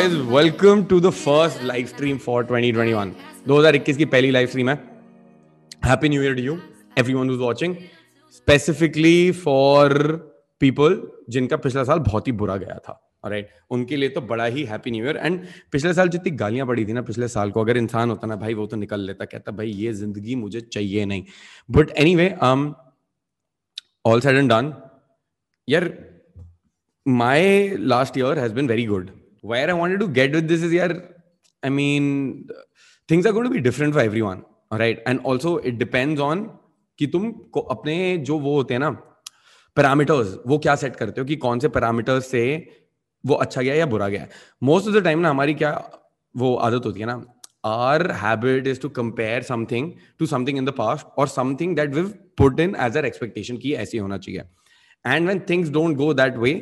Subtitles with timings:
[0.00, 3.10] Boys welcome to the first live stream for 2021
[3.48, 4.74] 2021 की पहली live stream है।
[5.84, 6.56] Happy new year to you
[6.98, 7.74] everyone who is watching
[8.36, 9.94] specifically for
[10.60, 10.96] people
[11.30, 13.60] जिनका पिछला साल बहुत ही बुरा गया था राइट right?
[13.70, 15.40] उनके लिए तो बड़ा ही हैप्पी न्यू ईयर एंड
[15.72, 18.54] पिछले साल जितनी गालियाँ पड़ी थी ना पिछले साल को, अगर इंसान होता ना, भाई
[18.54, 21.24] वो तो निकल लेता, कहता, भाई ये ज़िंदगी मुझे चाहिए नहीं.
[21.68, 22.34] But anyway
[24.06, 24.74] all said and done
[25.68, 25.92] यार
[27.06, 29.10] my last year has been very good
[29.44, 30.92] Where I wanted to get with this is, yeah,
[31.62, 32.48] I mean,
[33.08, 34.44] things are going to be different for everyone.
[34.70, 35.00] All right.
[35.06, 36.48] And also, it depends on
[36.98, 37.30] कि तुम
[37.70, 37.96] अपने
[38.28, 38.90] जो वो होते हैं ना
[39.76, 42.42] parameters वो क्या सेट करते हो कि कौन से पैरामीटर्स से
[43.24, 44.26] वो अच्छा गया या बुरा गया
[44.62, 45.70] मोस्ट ऑफ़ द टाइम ना हमारी क्या
[46.34, 47.22] वो आदत होती है ना
[47.66, 52.12] or habit is to compare something to something in the past और something that we've
[52.38, 54.42] put in as a expectation की ऐसी होना चाहिए
[55.04, 56.52] and when things don't go that way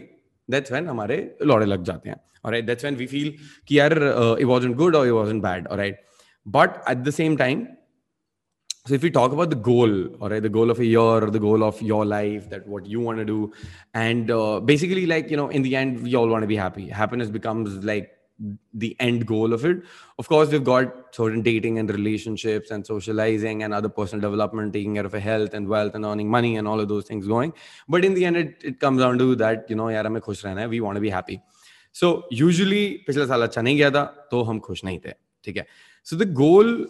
[0.50, 3.32] that's when हमारे लौड़े लग जाते हैं all right that's when we feel
[3.68, 5.96] कि यार uh, it wasn't good or it wasn't bad all right
[6.58, 7.62] but at the same time
[8.86, 11.30] so if we talk about the goal all right the goal of a year or
[11.36, 13.52] the goal of your life that what you want to do
[13.94, 16.90] and uh, basically like you know in the end we all want to be happy
[16.90, 18.12] happiness becomes like
[18.74, 19.84] the end goal of it.
[20.20, 24.96] Of course, we've got certain dating and relationships and socializing and other personal development, taking
[24.96, 27.54] care of a health and wealth and earning money and all of those things going.
[27.88, 30.44] But in the end, it, it comes down to that, you know, yaar, hame khush
[30.44, 31.42] rehna hai, we want to be happy.
[31.92, 35.14] So usually, पिछले साल अच्छा नहीं गया था, तो हम खुश नहीं थे.
[35.46, 35.66] ठीक है.
[36.04, 36.88] So the goal,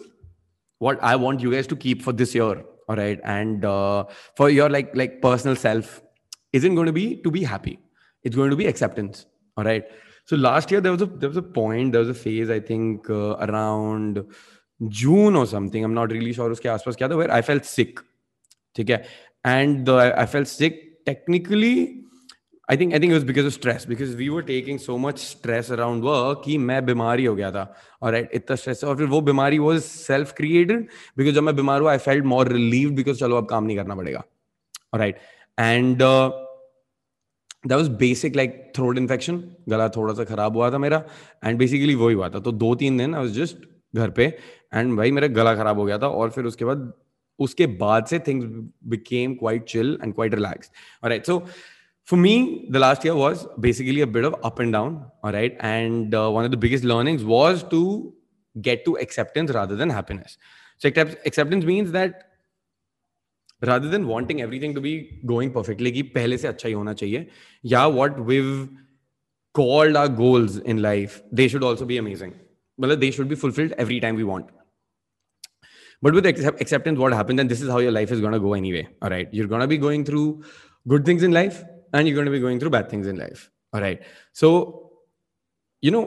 [0.78, 4.04] what I want you guys to keep for this year, all right, and uh,
[4.34, 6.02] for your like like personal self,
[6.52, 7.78] isn't going to be to be happy.
[8.22, 9.26] It's going to be acceptance,
[9.58, 9.84] all right.
[10.28, 12.60] So last year there was a there was a point there was a phase I
[12.60, 14.24] think uh, around
[14.88, 18.00] June or something I'm not really sure उसके आसपास क्या था where I felt sick
[18.76, 19.02] ठीक है
[19.44, 22.00] and the, I felt sick technically
[22.66, 25.18] I think I think it was because of stress because we were taking so much
[25.18, 27.66] stress around work कि मैं बीमारी हो गया था
[28.02, 31.80] और right, इतना stress और फिर वो बीमारी was self created because जब मैं बीमार
[31.80, 34.22] हुआ I felt more relieved because चलो अब काम नहीं करना पड़ेगा
[34.96, 35.16] right
[35.58, 36.32] and uh,
[37.63, 41.03] That was basic like throat infection गला थोड़ा सा खराब हुआ था मेरा
[41.45, 44.25] एंड बेसिकली वो ही हुआ था। तो दो तीन दिन आई वॉज़ जस्ट घर पे
[44.73, 46.91] एंड भाई मेरा गला खराब हो गया था, और फिर उसके बाद
[47.39, 48.45] उसके बाद से things
[48.89, 50.71] became quite chill and quite relax
[51.03, 51.37] और right so
[52.07, 56.15] for me the last year was basically a of up and down और right and
[56.15, 57.83] one of the biggest learnings was to
[58.55, 60.37] get to acceptance rather than happiness
[60.81, 62.19] so acceptance means that
[63.62, 64.94] rather than wanting everything to be
[65.26, 67.26] going perfectly कि पहले से अच्छा ही होना चाहिए
[67.74, 68.66] या what we've
[69.58, 72.34] called our goals in life they should also be amazing
[72.80, 74.50] मतलब they should be fulfilled every time we want
[76.02, 78.54] but with acceptance what happens and this is how your life is going to go
[78.54, 80.26] anyway all right you're going to be going through
[80.94, 81.62] good things in life
[81.92, 84.02] and you're going to be going through bad things in life all right
[84.32, 84.50] so
[85.80, 86.04] you know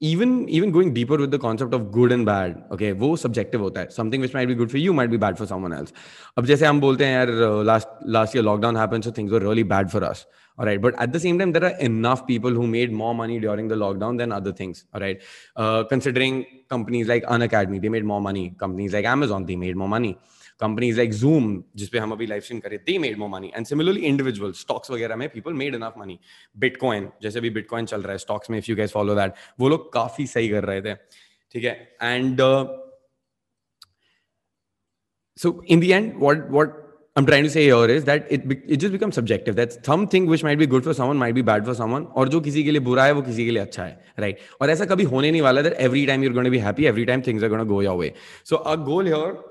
[0.00, 3.80] even even going deeper with the concept of good and bad okay वो subjective होता
[3.80, 5.92] है something which might be good for you might be bad for someone else
[6.38, 9.64] अब जैसे हम बोलते हैं यार last last year lockdown happened so things were really
[9.72, 10.26] bad for us
[10.58, 13.38] all right but at the same time there are enough people who made more money
[13.40, 15.22] during the lockdown than other things all right
[15.56, 19.88] uh, considering companies like Unacademy they made more money companies like Amazon they made more
[19.88, 20.18] money
[20.61, 23.51] Companies like Zoom, जिसपे हम अभी live stream करें, they made more money.
[23.57, 26.17] And similarly, individuals, stocks वगैरह में people made enough money.
[26.63, 29.69] Bitcoin, जैसे अभी Bitcoin चल रहा है, stocks में if you guys follow that, वो
[29.69, 30.93] लोग काफ़ी सही कर रहे थे,
[31.51, 31.87] ठीक है?
[32.01, 32.67] Uh,
[35.35, 36.77] so in the end, what what
[37.15, 39.55] I'm trying to say here is that it it just becomes subjective.
[39.55, 42.05] That something which might be good for someone might be bad for someone.
[42.15, 44.35] और जो किसी के लिए बुरा है वो किसी के लिए अच्छा है, right?
[44.61, 47.43] और ऐसा कभी होने नहीं वाला time you're going to be happy, every time things
[47.43, 48.13] are going to go your way.
[48.43, 49.50] So our goal here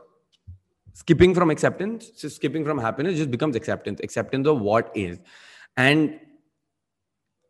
[0.93, 5.19] skipping from acceptance, just skipping from happiness just becomes acceptance, acceptance of what is.
[5.77, 6.19] And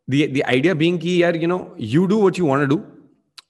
[0.07, 2.83] the the idea being key here, you know, you do what you want to do.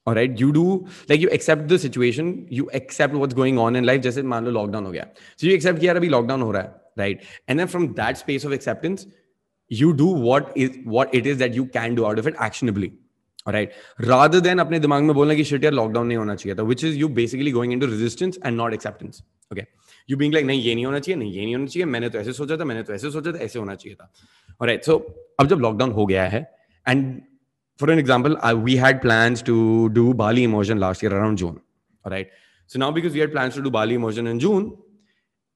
[0.08, 3.86] All right, you do like you accept the situation, you accept what's going on in
[3.86, 4.02] life.
[4.02, 5.06] जैसे मान लो lockdown हो गया,
[5.38, 7.24] so you accept कि यार अभी lockdown हो रहा है, right?
[7.48, 9.08] And then from that space of acceptance,
[9.70, 12.92] you do what is what it is that you can do out of it actionably.
[13.51, 13.71] Right,
[14.01, 16.85] rather than अपने दिमाग में बोलना कि shit यार lockdown नहीं होना चाहिए था, which
[16.85, 19.23] is you basically going into resistance and not acceptance.
[19.51, 19.65] Okay.
[20.09, 22.19] You being like नहीं ये नहीं होना चाहिए नहीं ये नहीं होना चाहिए मैंने तो
[22.19, 24.11] ऐसे सोचा था मैंने तो ऐसे सोचा था ऐसे होना चाहिए था
[24.61, 24.97] और सो
[25.41, 26.41] अब जब लॉकडाउन हो गया है
[26.87, 27.05] and
[27.81, 29.57] for an example we had plans to
[29.95, 31.61] do Bali emotion last year around June
[32.05, 32.31] right
[32.71, 34.73] so now because we had plans to do Bali emotion in June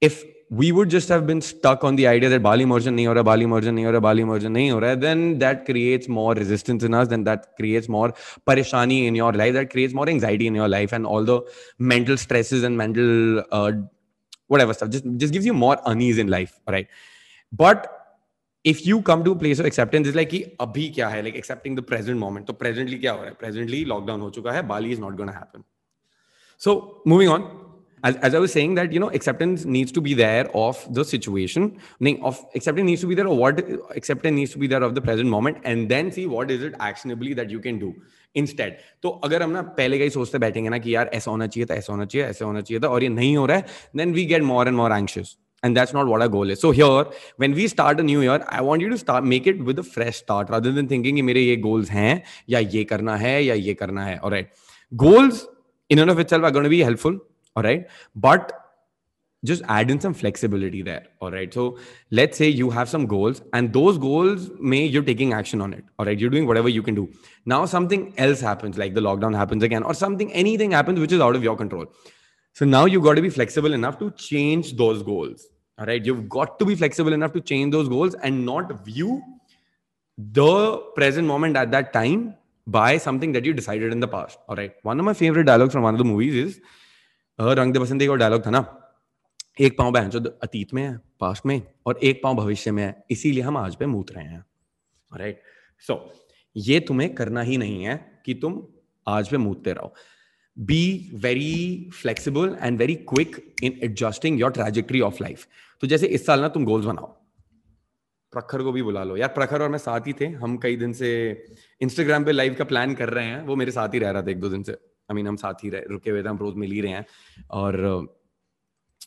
[0.02, 0.14] if
[0.49, 3.23] we would just have been stuck on the idea that Bali immersion nahi ho raha,
[3.23, 6.83] Bali immersion nahi ho raha, Bali immersion nahi ho raha, then that creates more resistance
[6.83, 8.13] in us, then that creates more
[8.47, 11.41] parishani in your life, that creates more anxiety in your life, and all the
[11.77, 13.71] mental stresses and mental uh,
[14.49, 16.87] whatever stuff just just gives you more unease in life right
[17.63, 17.87] but
[18.71, 21.37] if you come to a place of acceptance is like कि अभी क्या है like
[21.41, 24.67] accepting the present moment तो presently क्या हो रहा है presently lockdown हो चुका है
[24.67, 25.63] Bali is not going to happen
[26.65, 26.75] so
[27.13, 27.47] moving on
[28.04, 31.04] As, as I was saying that you know acceptance needs to be there of the
[31.04, 31.70] situation
[32.30, 33.62] of acceptance needs to be there of what
[34.00, 36.74] acceptance needs to be there of the present moment and then see what is it
[36.90, 37.94] actionably that you can do
[38.36, 41.46] instead तो अगर हम ना पहले का ही सोचते बैठेंगे ना कि यार ऐसा होना
[41.46, 43.66] चाहिए था ऐसा होना चाहिए ऐसा होना चाहिए था और ये नहीं हो रहा है
[43.96, 45.36] then we get more and more anxious
[45.66, 47.04] and that's not what our goal is so here
[47.42, 49.84] when we start a new year i want you to start make it with a
[49.92, 52.10] fresh start rather than thinking मेरे ये goals हैं
[52.54, 54.50] या ये करना है या ये करना है all right
[55.04, 55.40] goals
[55.94, 57.16] in and of itself are going to be helpful
[57.56, 58.52] all right but
[59.44, 61.06] just add in some flexibility there.
[61.20, 61.78] All right so
[62.10, 65.84] let's say you have some goals and those goals may you're taking action on it.
[65.98, 67.12] All right you're doing whatever you can do.
[67.44, 71.20] Now something else happens like the lockdown happens again or something anything happens which is
[71.20, 71.86] out of your control.
[72.54, 75.46] So now you've got to be flexible enough to change those goals.
[75.78, 79.22] All right you've got to be flexible enough to change those goals and not view
[80.16, 82.34] the present moment at that time
[82.66, 84.38] by something that you decided in the past.
[84.48, 86.60] All right one of my favorite dialogues from one of the movies is
[87.38, 88.80] रंग दे बसंती का dialogue था ना।
[89.60, 93.04] एक पाँव बहन जो अतीत में है पास्ट में, और एक पाँव भविष्य में है,
[93.10, 94.44] इसीलिए हम आज पे मूत रहे हैं।
[95.12, 95.40] राइट
[95.80, 96.12] सो
[96.56, 98.62] ये तुम्हें करना ही नहीं है कि तुम
[99.06, 99.94] आज पे मूतते रहो।
[100.56, 105.46] Be very flexible and very quick in adjusting your trajectory of life
[105.82, 107.06] तो जैसे इस साल ना तुम गोल्स बनाओ।
[108.32, 110.92] प्रखर को भी बुला लो। यार प्रखर और मैं साथ ही थे। हम कई दिन
[110.92, 111.10] से
[111.80, 114.30] इंस्टाग्राम पे लाइव का प्लान कर रहे हैं। वो मेरे साथ ही रह रहा था
[114.30, 114.76] एक दो दिन से।
[115.10, 117.06] आई मीन हम साथ ही रुके हुए थे, हम रोज मिल ही रहे हैं।
[117.50, 117.84] और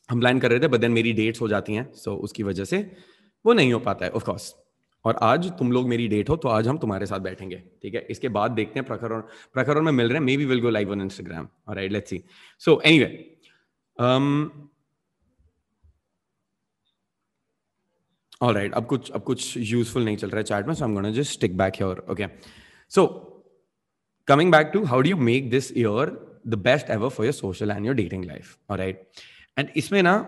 [0.10, 2.66] हम प्लान कर रहे थे बट देन मेरी डेट्स हो जाती हैं सो उसकी वजह
[2.66, 2.78] से
[3.46, 4.54] वो नहीं हो पाता है ऑफ़ कोर्स
[5.06, 8.02] और आज तुम लोग मेरी डेट हो तो आज हम तुम्हारे साथ बैठेंगे, ठीक है?
[8.10, 10.70] इसके बाद देखते हैं प्रखर और प्रखर और मैं मिल रहे हैं maybe will go
[10.70, 12.24] live on Instagram और right let's see
[12.60, 13.40] so anyway
[18.42, 20.90] all right अब कुछ अब कुछ यूजफुल नहीं चल रहा है चैट में so I
[20.90, 22.28] am gonna just stick back here okay
[22.90, 23.06] so
[24.28, 27.72] coming back to how do you make this year the best ever for your social
[27.72, 29.00] and your dating life all right?
[29.58, 30.26] And isme na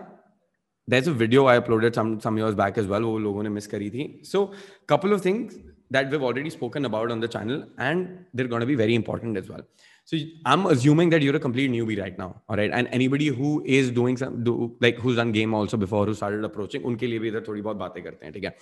[0.88, 3.66] there's a video i uploaded some some years back as well wo logon ne miss
[3.74, 4.06] kari thi.
[4.22, 4.52] So
[4.86, 5.58] couple of things
[5.90, 9.36] that we've already spoken about on the channel and they're going to be very important
[9.36, 9.62] as well
[10.09, 12.69] so I'm assuming that you're a complete newbie right now, all right?
[12.71, 16.43] And anybody who is doing some, do, like who's done game also before, who started
[16.43, 18.53] approaching, unke liye bhi idhar thodi bahut baatein karte hain, theek hai?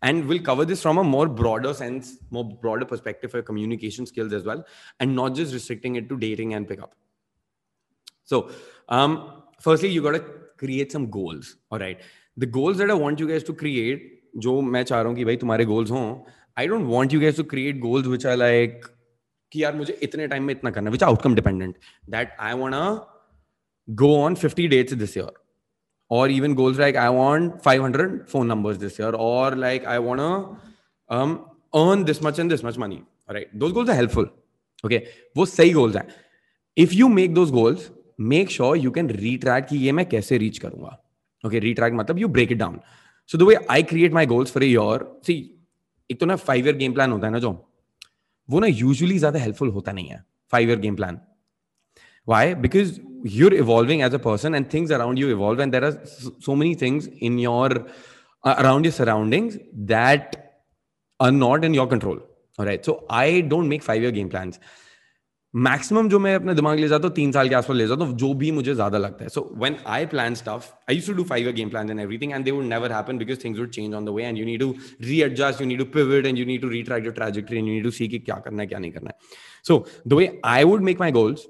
[0.00, 4.32] And we'll cover this from a more broader sense, more broader perspective for communication skills
[4.32, 4.64] as well,
[4.98, 6.94] and not just restricting it to dating and pickup.
[8.24, 8.50] So,
[8.88, 10.24] um, firstly, you got to
[10.56, 12.00] create some goals, all right?
[12.38, 15.24] The goals that I want you guys to create, जो मैं चाह रहा हूँ कि
[15.24, 16.24] भाई तुम्हारे goals हों,
[16.56, 18.84] I don't want you guys to create goals which are like
[19.51, 21.75] कि यार मुझे इतने टाइम में इतना करना which outcome dependent
[22.09, 25.31] that I want a go on fifty dates this year
[26.11, 29.97] और even goals like I want five hundred phone number this year और like I
[29.99, 30.21] want
[31.73, 34.29] earn this much and this much money right those goals helpful
[34.85, 34.97] okay
[35.37, 36.07] वो सही goals हैं.
[36.77, 37.89] If you make those goals
[38.19, 40.97] make sure you can retrack कि ये मैं कैसे reach करूँगा?
[41.43, 42.79] Okay retrack मतलब you break it down
[43.29, 45.35] so do I create my goals for a your see
[46.09, 47.51] एक तो ना फाइव ईयर गेम प्लान होता है ना जो
[48.51, 51.19] वो ना यूजली ज़्यादा हेल्पफुल होता नहीं है। Five year game plan
[52.27, 52.99] why because
[53.29, 55.91] you're evolving as a person and things around you evolve and there are
[56.45, 57.77] so many things in your
[58.43, 59.57] around your surroundings
[59.93, 60.35] that
[61.19, 62.21] are not in your control
[62.59, 64.59] right so I don't make five year game plans
[65.53, 68.15] maximum जो मैं अपने दिमाग ले जाता हूँ, तीन साल के आसपास ले जाता हूँ,
[68.17, 71.23] जो भी मुझे ज़्यादा लगता है। So when I plan stuff I you to do
[71.23, 74.05] five game plan and everything and they would never happen because things would change on
[74.05, 74.73] the way and you need to
[75.21, 77.83] readjust you need to pivot and you need to retrack your trajectory and you need
[77.83, 79.15] to see कि क्या करना है, क्या नहीं करना है।
[79.65, 81.45] So the way I would make my goals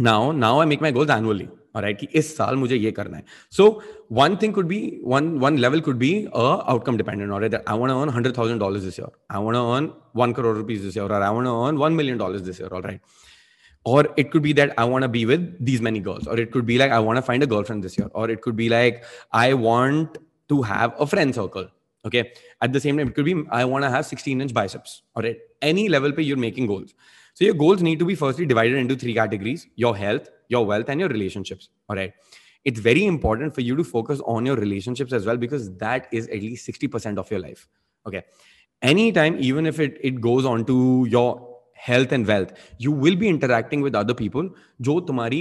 [0.00, 3.23] now now I make my goals annually right कि इस साल मुझे ये करना है
[3.57, 3.69] so
[4.19, 7.91] one thing could be one one level could be a outcome dependent और I want
[7.91, 9.89] earn hundred thousand dollars this year I want earn
[10.21, 13.01] one crore rupees this year और I want earn one million dollars this year right
[13.85, 16.51] or it could be that i want to be with these many girls or it
[16.53, 18.67] could be like i want to find a girlfriend this year or it could be
[18.73, 19.03] like
[19.41, 20.17] i want
[20.49, 21.69] to have a friend circle
[22.05, 22.23] okay
[22.61, 25.25] at the same time it could be i want to have 16 inch biceps or
[25.31, 25.37] at
[25.71, 26.93] any level pay you're making goals
[27.37, 30.88] so your goals need to be firstly divided into three categories your health your wealth
[30.94, 32.14] and your relationships all right
[32.70, 36.28] it's very important for you to focus on your relationships as well because that is
[36.28, 37.68] at least 60% of your life
[38.06, 38.22] okay
[38.82, 41.30] anytime even if it, it goes on to your
[41.74, 44.50] health and wealth you will be interacting with other people
[44.88, 45.40] जो तुम्हारी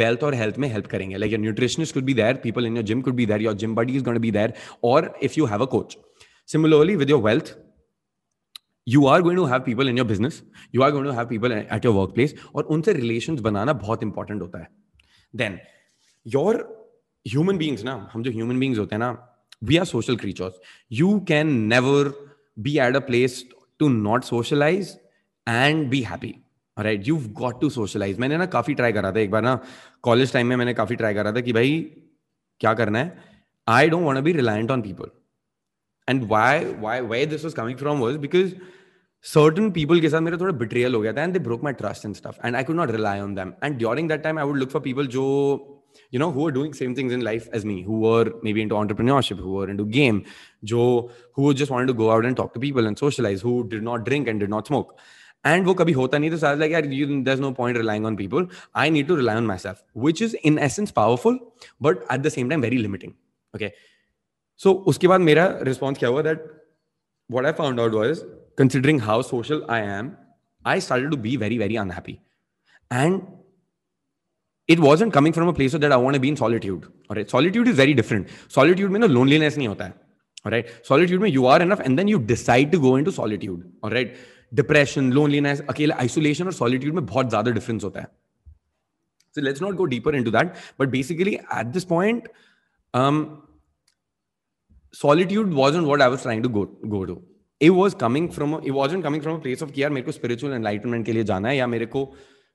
[0.00, 2.82] wealth or health में help करेंगे like your nutritionist could be there people in your
[2.90, 4.52] gym could be there your gym buddy is going to be there
[4.82, 5.96] or if you have a coach
[6.54, 7.20] similarly with your
[8.88, 10.42] you are going to have people in your business
[10.74, 14.02] you are going to have people at your work place और उनसे relation बनाना बहुत
[14.02, 14.68] important होता है।
[15.34, 15.58] Then
[16.26, 16.56] your
[17.26, 19.10] human beings ना, हम जो human beings होते हैं ना
[19.64, 20.60] we are social creatures
[20.92, 22.12] you can never
[22.58, 23.44] be at a place
[23.78, 24.96] to not socialize
[25.48, 26.34] and be happy
[26.76, 29.58] right you got to socialize मैंने ना काफ़ी ट्राई करा था एक बार ना
[30.02, 31.80] कॉलेज टाइम में मैंने काफ़ी ट्राई करा था कि भाई,
[32.60, 33.18] क्या करना है?
[33.68, 35.10] I don't want be reliant on people
[36.09, 38.53] and why why why this was coming from was because
[39.29, 42.05] certain people के साथ मेरा थोड़ा betrayal हो गया था and they broke my trust
[42.07, 44.59] and stuff and I could not rely on them and during that time I would
[44.61, 45.25] look for people जो
[46.15, 48.79] you know who were doing same things in life as me who were maybe into
[48.79, 50.21] entrepreneurship who were into game
[50.71, 50.87] जो
[51.39, 54.05] who just wanted to go out and talk to people and socialize who did not
[54.09, 54.95] drink and did not smoke
[55.51, 58.17] and वो कभी होता नहीं तो साथ like यार you, there's no point relying on
[58.23, 61.39] people I need to rely on myself which is in essence powerful
[61.87, 63.15] but at the same time very limiting
[63.55, 63.71] okay
[64.60, 66.44] So उसके बाद मेरा रिस्पॉन्स क्या हुआ that
[67.30, 68.20] what I found out was
[68.58, 70.10] considering how social I am
[70.64, 72.18] I start to be very very unhappy
[72.90, 73.20] and
[74.68, 77.68] it was and coming from a place that I want be in solitude और solitude
[77.68, 80.04] is very different solitude में ना loneliness नहीं होता है
[80.46, 83.64] right solitude में you are enough and then you decide to go in to solitude
[83.84, 84.16] और right
[84.52, 88.06] depression loneliness अकेले isolation और सॉलिट्यूड में बहुत ज़्यादा डिफरेंस होता है
[89.36, 92.28] so let's not go deeper in to that but basically at this point
[95.00, 97.20] solitude was and what I was trying to go go to
[97.60, 100.06] it was coming from it was and coming from a place of कि यार, मेरे
[100.06, 102.04] को spiritual enlightenment के लिए जाना है या मेरे को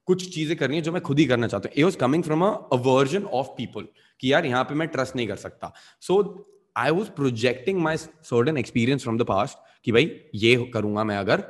[0.08, 1.74] कुछ चीज़ें करनी है जो मैं खुद ही करना चाहता हूँ.
[1.78, 3.88] It was coming from aversion of people
[4.20, 5.74] कि, यार, यहाँ पे मैं ट्रस्ट नहीं कर सकता.
[6.02, 11.18] So I was projecting my certain experience from the past कि, भाई, ये करूँगा मैं
[11.18, 11.44] अगर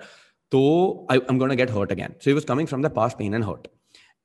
[0.51, 0.61] तो
[1.11, 3.43] I am gotta get hurt again so it was coming from the past pain and
[3.45, 3.67] hurt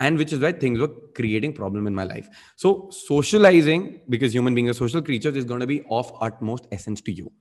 [0.00, 2.29] and which is why things were creating problem in my life.
[2.57, 7.00] So socializing because human being a social creature is going to be of utmost essence
[7.03, 7.33] to you.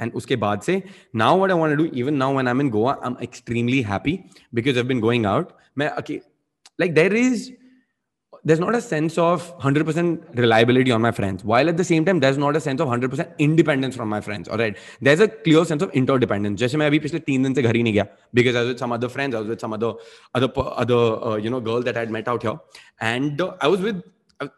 [0.00, 0.82] And uske baad se
[1.14, 4.28] now what i want to do even now when i'm in goa i'm extremely happy
[4.52, 5.52] because i've been going out.
[5.76, 7.52] Like there is
[8.43, 12.19] there's not a sense of 100% reliability on my friends while at the same time
[12.19, 15.63] there's not a sense of 100% independence from my friends all right there's a clear
[15.65, 18.05] sense of interdependence jaise main abhi pichle 3 din se ghar hi nahi gaya
[18.39, 19.91] because i was with some other friends i was with some other
[20.39, 20.51] other
[20.83, 22.57] other uh, you know girl that i had met out here
[23.11, 24.05] and uh, i was with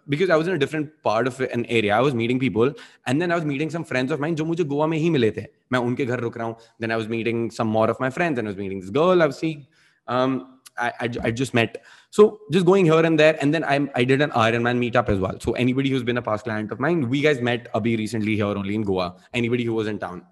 [0.07, 1.95] because I was in a different part of an area.
[1.95, 2.73] I was meeting people,
[3.07, 5.31] and then I was meeting some friends of mine जो मुझे गोवा में ही मिले
[5.37, 5.45] थे.
[5.71, 6.55] मैं उनके घर रुक रहा हूँ.
[6.81, 9.23] Then I was meeting some more of my friends, and I was meeting this girl
[9.23, 9.65] I was seeing.
[10.07, 11.81] Um, I, I, I just met.
[12.13, 15.19] So just going here and there, and then I I did an Ironman meetup as
[15.25, 15.39] well.
[15.47, 18.53] So anybody who's been a past client of mine, we guys met Abhi recently here
[18.63, 19.09] only in Goa.
[19.33, 20.23] Anybody who was in town.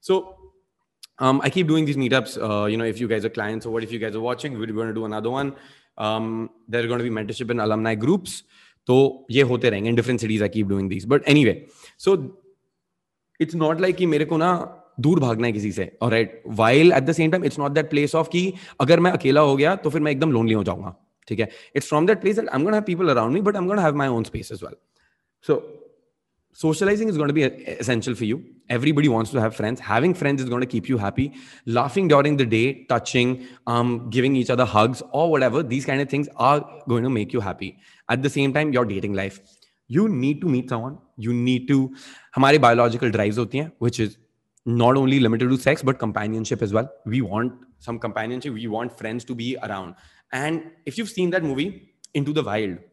[0.00, 0.20] So
[1.18, 2.38] um, I keep doing these meetups.
[2.50, 4.58] Uh, you know, if you guys are clients or what, if you guys are watching,
[4.58, 5.54] we're going to do another one.
[5.98, 8.42] Um, there are going to be mentorship and alumni groups.
[8.88, 11.54] तो ये होते रहेंगे in different cities I keep doing this but anyway
[12.04, 12.14] so
[13.40, 14.52] it's not like कि मेरे को ना
[15.06, 17.90] दूर भागना है किसी से और right while at the same time it's not that
[17.90, 20.94] place of कि अगर मैं अकेला हो गया तो फिर मैं एकदम लोनली हो जाऊंगा
[21.28, 23.62] ठीक है it's from that place I am gonna have people around me but I
[23.62, 24.74] am gonna have my own space as well
[25.46, 25.60] so
[26.58, 28.36] socializing is going to be essential for you
[28.68, 31.26] everybody wants to have friends having friends is going to keep you happy
[31.66, 36.08] laughing during the day touching um, giving each other hugs or whatever these kind of
[36.08, 37.78] things are going to make you happy
[38.08, 39.38] at the same time your dating life
[39.88, 41.78] you need to meet someone you need to
[42.36, 44.18] हमारे biological drives होती हैं which is
[44.66, 47.52] not only limited to sex but companionship as well we want
[47.86, 49.94] some companionship we want friends to be around
[50.32, 51.70] and if you've seen that movie
[52.20, 52.84] into the wild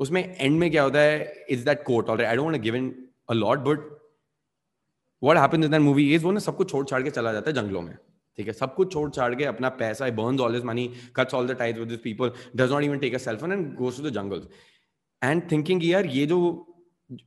[0.00, 2.94] उसमें and में क्या होता है is that quote already I don't want give in
[3.30, 3.84] a lot but
[5.22, 7.50] what happens in that movie is वो ना सब कुछ छोड़ छाड़ के चला जाता
[7.50, 7.94] है जंगलों में
[8.38, 11.46] ठीक है सब कुछ छोड़ छाड़ के अपना पैसा burns all his money cuts all
[11.48, 14.08] the ties with this people does not even take a cell phone and goes to
[14.08, 14.46] the jungles
[15.22, 16.40] and thinking यार ये जो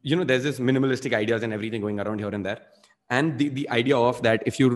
[0.09, 2.61] you know there's this minimalistic ideas and everything going around here and there
[3.09, 4.69] and the, the idea of that if you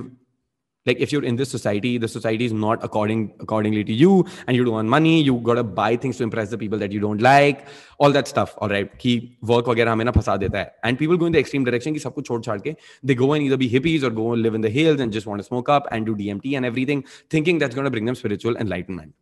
[0.86, 4.58] like if you're in this society the society is not according accordingly to you and
[4.58, 7.02] you don't want money you got to buy things to impress the people that you
[7.06, 7.68] don't like
[8.00, 9.14] all that stuff all right ki
[9.52, 12.00] work वगैरह हमें ना फंसा देता है and people go in the extreme direction कि
[12.06, 14.60] सब कुछ छोड़ छाड़ के they go and either be hippies or go and live
[14.62, 17.04] in the hills and just want to smoke up and do DMT and everything
[17.36, 19.14] thinking that's going to bring them spiritual enlightenment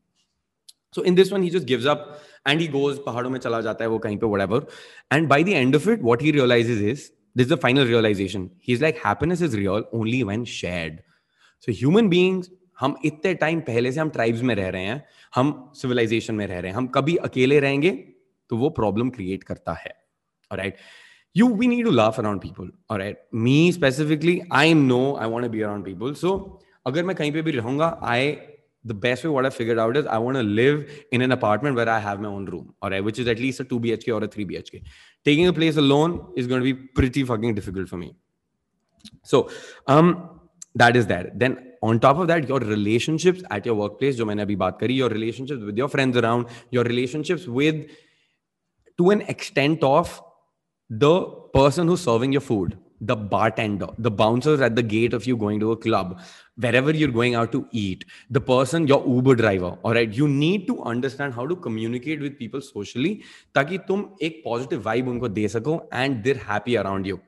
[0.93, 2.07] so in this one he just gives up
[2.45, 4.61] and he goes पहाड़ों में चला जाता है वो कहीं पे whatever
[5.17, 8.47] and by the end of it what he realizes is this is the final realization
[8.69, 11.03] he's like happiness is real only when shared
[11.62, 12.50] So human beings
[12.80, 15.04] हम इतने टाइम पहले से हम ट्राइब्स में रह रहे हैं,
[15.34, 17.90] हम सिविलाइजेशन में रह रहे हैं, हम कभी अकेले रहेंगे
[18.48, 19.94] तो वो प्रॉब्लम क्रिएट करता है
[20.52, 20.76] right
[21.36, 25.46] you we need to laugh around people और right me specifically I know I want
[25.46, 28.32] be around people so अगर मैं कहीं पे भी रहूँगा I
[28.86, 31.88] the best way what I figure out is I want live in an apartment where
[31.88, 34.26] I have my own room और which is at least a two B H K और
[34.26, 34.78] three B H K
[35.24, 38.12] taking place a loan is gonna be pretty fucking difficult for me
[39.24, 39.48] so
[40.75, 44.43] that is there then on top of that your relationships at your workplace jo maine
[44.45, 47.85] abhi baat kari your relationships with your friends around your relationships with
[49.01, 50.19] to an extent of
[50.89, 51.13] the
[51.53, 55.59] person who's serving your food the bartender, the bouncers at the gate of you going
[55.59, 56.19] to a club,
[56.55, 60.65] wherever you're going out to eat, the person, your Uber driver, all right, you need
[60.67, 63.21] to understand how to communicate with people socially
[63.55, 67.19] ताकि तुम एक positive vibe उनको दे सको and they're happy around you.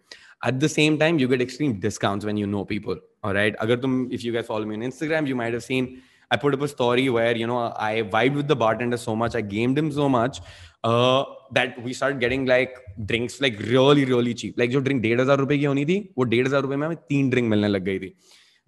[0.43, 2.97] At the same time, you get extreme discounts when you know people.
[3.23, 3.55] All right.
[3.61, 6.01] Agar tum, if you guys follow me on Instagram, you might have seen
[6.31, 9.35] I put up a story where you know I vibed with the bartender so much,
[9.35, 10.41] I gamed him so much
[10.83, 14.57] uh, that we started getting like drinks like really really cheap.
[14.57, 16.97] Like जो drink डेढ़ हजार रुपए की होनी थी वो डेढ़ हजार रुपए में हमें
[17.09, 18.15] तीन drink मिलने लग गई थी.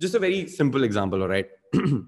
[0.02, 1.46] Just a very simple example, all right.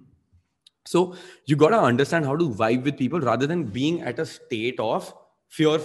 [0.93, 1.15] so
[1.45, 5.13] you gotta understand how to vibe with people rather than being at a state of
[5.47, 5.79] fear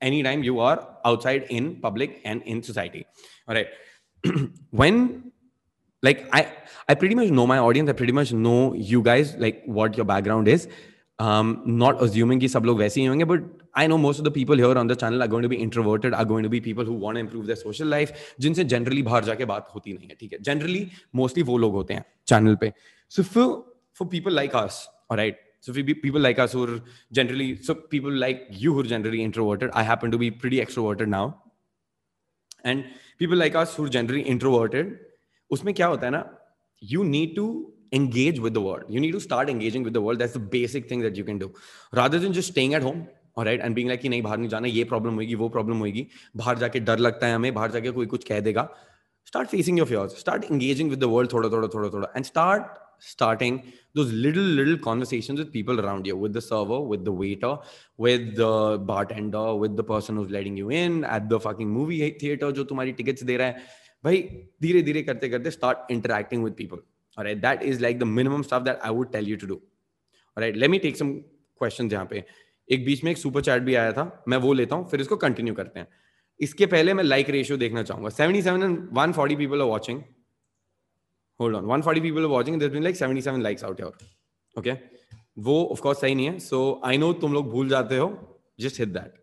[0.00, 3.06] anytime you are outside in public and in society.
[3.48, 3.68] All right.
[4.70, 5.32] when
[6.02, 6.46] like I
[6.88, 7.88] I pretty much know my audience.
[7.88, 10.68] I pretty much know you guys, like what your background is.
[11.18, 13.42] Um, not assuming कि सब लोग वैसे ही होंगे, but
[13.74, 16.14] I know most of the people here on the channel are going to be introverted,
[16.14, 19.24] are going to be people who want to improve their social life, जिनसे generally बाहर
[19.24, 20.38] जाके बात होती नहीं है, ठीक है?
[20.48, 20.82] Generally,
[21.20, 22.72] mostly वो लोग होते हैं channel पे.
[23.08, 23.46] So for
[24.00, 25.36] for people like us, all right.
[25.59, 29.71] So people like us who are generally, so people like you who are generally introverted,
[29.73, 31.43] I happen to be pretty extroverted now,
[32.63, 32.85] and
[33.17, 34.97] people like us who are generally introverted,
[35.51, 36.23] उसमें क्या होता है ना
[36.81, 38.83] you need to engage with the world.
[38.89, 40.19] You need to start engaging with the world.
[40.19, 41.53] That's the basic thing that you can do.
[41.93, 44.49] Rather than just staying at home, all right, and being like कि नहीं बाहर नहीं
[44.49, 47.91] जाना ये problem होगी वो problem होगी बाहर जाके डर लगता है हमें बाहर जाके
[47.97, 48.67] कोई कुछ कह देगा
[49.29, 52.77] start facing your fears start engaging with the world thoda thoda thoda thoda and start
[52.99, 53.61] starting
[53.95, 57.53] those little little conversations with people around you with the server with the waiter
[57.97, 62.51] with the bartender with the person who's letting you in at the fucking movie theater
[62.51, 63.65] जो तुम्हारी tickets दे रहा है
[64.03, 64.21] भाई
[64.61, 66.83] धीरे धीरे करते करते start interacting with people
[67.17, 69.61] all right that is like the minimum stuff that i would tell you to do
[70.37, 71.15] all right let me take some
[71.61, 72.23] questions यहाँ पे
[72.69, 75.15] एक बीच में एक सुपर चैट भी आया था मैं वो लेता हूँ फिर इसको
[75.17, 75.87] कंटिन्यू करते हैं
[76.39, 80.01] इसके पहले मैं लाइक रेशियो देखना चाहूँगा 77 and 140 people are watching
[81.39, 83.93] hold on 140 people are watching there's been like 77 likes out here
[84.61, 84.77] okay
[85.45, 88.09] वो ऑफ़ कोर्स सही नहीं है सो आई नो तुम लोग भूल जाते हो
[88.59, 89.13] just hit that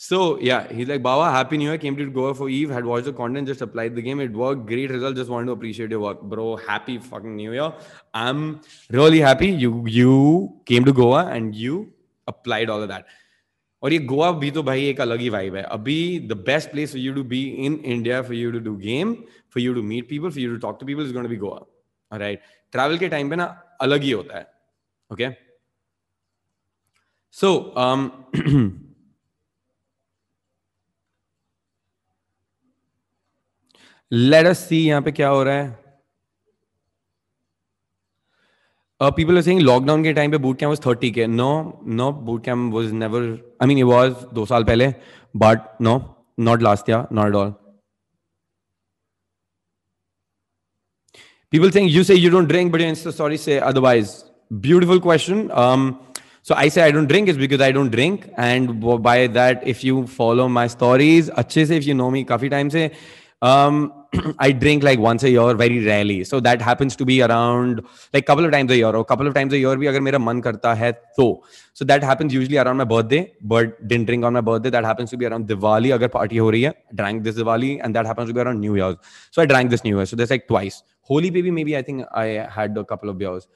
[0.00, 1.78] So yeah, he's like, Baba, happy new year.
[1.84, 4.20] Came to Goa for Eve, had watched the content, just applied the game.
[4.20, 4.64] It worked.
[4.66, 5.16] Great result.
[5.16, 6.20] Just wanted to appreciate your work.
[6.34, 7.72] Bro, happy fucking new year.
[8.14, 8.44] I'm
[8.98, 10.12] really happy you you
[10.72, 11.80] came to Goa and you
[12.28, 13.10] applied all of that.
[13.82, 16.92] और ये गोवा भी तो भाई एक अलग ही vibe है। अभी the best place
[16.92, 19.14] for you to be in India for you to do game
[19.54, 21.36] for you to meet people for you to talk to people is going to be
[21.36, 23.44] Goa right travel के time पे ना
[23.80, 24.46] अलग ही होता है
[25.10, 25.28] okay
[27.34, 27.54] so
[34.12, 35.77] let us सी यहाँ पे क्या हो रहा है।
[39.00, 41.50] पीपल आर सेइंग लॉकडाउन के टाइम पे boot camp was 30 K no
[41.98, 43.22] no boot camp was never
[43.62, 44.88] I mean it was दो साल पहले
[45.44, 46.00] but no
[46.48, 47.54] not last year not at all
[51.52, 54.10] people saying you say you don't drink but your insta stories say otherwise
[54.64, 55.86] beautiful question um
[56.48, 58.74] so i say i don't drink is because i don't drink and
[59.06, 62.72] by that if you follow my stories अच्छे से if you know me काफ़ी time
[62.74, 62.84] से
[63.42, 63.80] um,
[64.39, 66.23] I drink like once a year, very rarely.
[66.23, 67.81] So that happens to be around
[68.13, 69.75] like couple of times a year or couple of times a year.
[69.77, 71.41] भी अगर मेरा मन करता है तो
[71.73, 74.69] so that happens usually around my birthday, but didn't drink on my birthday.
[74.69, 76.73] That happens to be around Diwali अगर party हो रही है.
[76.95, 78.95] Drank this Diwali and that happens to be around New Year's.
[79.31, 80.05] So I drank this New Year.
[80.05, 80.83] So there's like twice.
[81.01, 82.25] Holy baby, maybe I think I
[82.59, 83.47] had a couple of beers.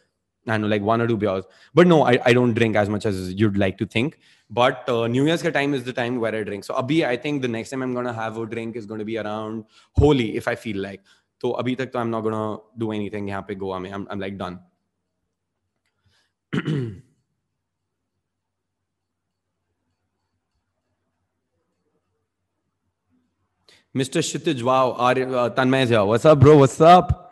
[0.48, 1.44] I know like one or two beers.
[1.74, 4.18] But no, I, I don't drink as much as you'd like to think.
[4.53, 7.17] but uh, new year's ka time is the time where i drink so abhi i
[7.27, 9.65] think the next time i'm going to have a drink is going to be around
[10.03, 11.01] holi if i feel like
[11.45, 12.49] so abhi tak to i'm not going to
[12.85, 13.45] do anything here.
[13.49, 14.61] Go, goa mein i'm, I'm like done
[23.95, 24.23] Mr.
[24.25, 26.57] Shitij, wow, uh, Tanmay, what's up, bro?
[26.57, 27.23] What's up?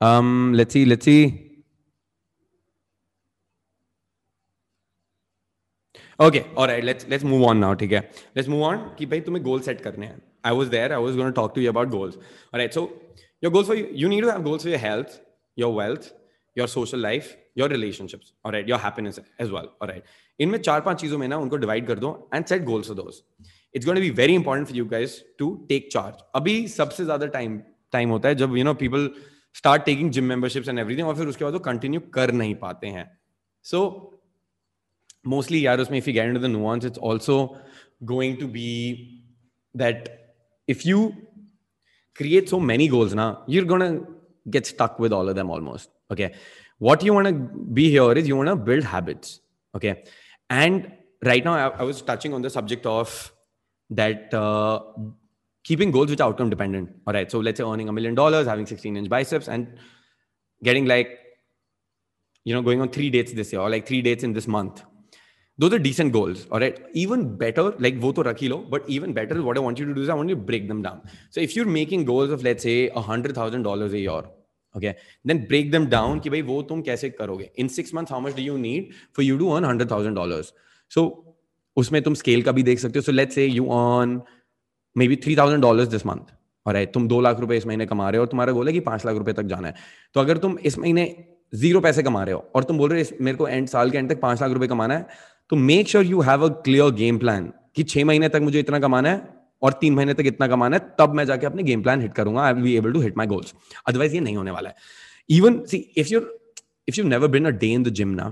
[0.00, 1.43] Um, let's see, let's see.
[6.18, 8.00] Okay और let's let's move on now ठीक है?
[8.36, 11.16] Let's move on कि भाई तुम्हें गोल set करने हैं। I was there I was
[11.16, 12.82] to talk to you about goals alright so
[13.44, 15.20] your goals for you need to have goals for your health
[15.56, 16.12] your wealth
[16.56, 20.04] your social life your relationships alright your happiness as well alright
[20.40, 23.22] इनमें चार पाँच चीज़ों में ना उनको divide कर दो and set goals for those
[23.74, 27.60] it's going be very important for you guys to take charge अभी सबसे ज़्यादा टाइम
[27.92, 29.10] टाइम होता है जब you know people
[29.54, 32.86] start taking gym memberships and everything और फिर उसके बाद वो कंटिन्यू कर नहीं पाते
[32.86, 33.10] हैं।
[33.64, 34.10] So
[35.24, 37.36] mostly yaar usme if you get into the nuance it's also
[38.12, 38.70] going to be
[39.82, 40.10] that
[40.74, 40.98] if you
[42.20, 43.92] create so many goals now you're to
[44.56, 46.34] get stuck with all of them almost okay
[46.78, 47.34] what you want to
[47.80, 49.40] be here is you want to build habits
[49.74, 49.94] okay
[50.50, 50.92] and
[51.24, 53.32] right now I, I, was touching on the subject of
[53.90, 54.80] that uh,
[55.62, 56.90] keeping goals which are outcome dependent.
[57.06, 57.30] All right.
[57.30, 59.78] So let's say earning a million dollars, having 16 inch biceps, and
[60.62, 61.18] getting like,
[62.44, 64.82] you know, going on three dates this year or like three dates in this month.
[65.58, 69.12] दो decent goals और right even better like वो तो रख ही लो but even
[69.12, 71.00] better what I want you to do you break them down
[71.34, 74.32] so if you making goals of let's a hundred thousand dollar a your
[74.74, 74.90] okay
[75.26, 77.50] then break them down कि भाई वो तुम कैसे करोगे?
[77.58, 80.42] In six month how much do you need for you do earn hundred thousand dollar
[80.90, 81.04] so
[81.76, 84.20] उसमें तुम scale का भी देख सकते हो। So let a you earn
[85.08, 86.34] maybe three thousand dollar this month
[86.66, 88.72] और राइट तुम दो लाख रुपए इस महीने कमा रहे हो और तुम्हारा गोल है
[88.72, 89.74] कि पाँच लाख रुपए तक जाना है।
[90.14, 91.04] तो अगर तुम इस महीने
[91.52, 93.98] ज़ीरो पैसे कमा रहे हो और तुम बोल रहे हो मेरे को एंड साल के
[93.98, 95.06] एंड तक पाँच लाख रुपए कमाना है
[95.50, 98.78] तो make sure you have a clear game plan कि छह महीने तक मुझे इतना
[98.80, 99.22] कमाना है
[99.62, 102.42] और तीन महीने तक इतना कमाना है, तब मैं जाके अपने गेम प्लान हिट करूँगा।
[102.42, 103.54] I will be able to hit my goals
[103.86, 104.76] otherwise ये नहीं होने वाला है।
[105.30, 106.54] Even see if your
[106.88, 108.26] if you never been a day in the gym ना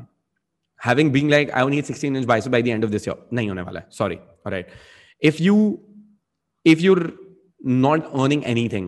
[0.81, 3.49] having being like I need 16 inch biceps by the end of this year नहीं
[3.49, 4.69] होने वाला है। Sorry alright
[5.23, 5.57] if you
[6.67, 7.11] if you're
[7.65, 8.87] not earning anything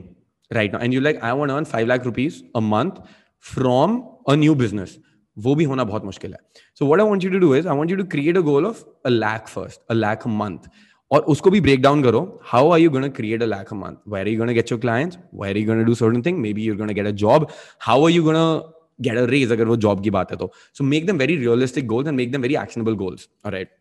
[0.50, 2.96] right now and you're like, i want to earn 5 lakh rupees a month
[3.44, 3.92] from
[4.32, 4.94] a new business
[5.36, 6.38] वो भी होना बहुत मुश्किल है।
[6.78, 8.82] So what I want you to do is I you to create a goal of
[9.06, 9.94] a lakh first a
[10.26, 10.68] a month
[11.10, 13.96] और उसको भी break down करो। How are you gonna create a lakh a month
[14.14, 16.92] where you gonna get your clients where you gonna do certain thing maybe you gonna
[16.92, 17.48] get a job
[17.86, 18.44] how are you gonna
[19.00, 20.52] get a raise अगर वो job की बात है तो?
[20.78, 23.76] So make them very realistic goals and make them very actionable goals right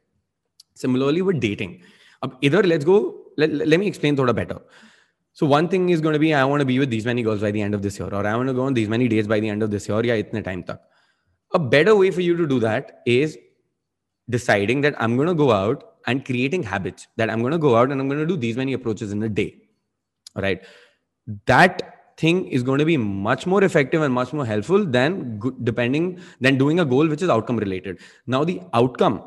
[0.82, 1.76] similarly with dating
[2.24, 3.02] अब इधर let's go
[3.42, 4.56] let me explain thoda better.
[5.38, 7.46] So one thing is going to be I want to be with these many girls
[7.46, 9.30] by the end of this year, or I want to go on these many days
[9.32, 10.02] by the end of this year.
[10.10, 10.84] Yeah, itne time tak.
[11.54, 13.38] A better way for you to do that is
[14.30, 17.76] deciding that I'm going to go out and creating habits that I'm going to go
[17.76, 19.56] out and I'm going to do these many approaches in a day.
[20.36, 20.64] All right.
[21.46, 26.20] That thing is going to be much more effective and much more helpful than depending
[26.42, 28.00] than doing a goal which is outcome related.
[28.28, 29.24] Now the outcome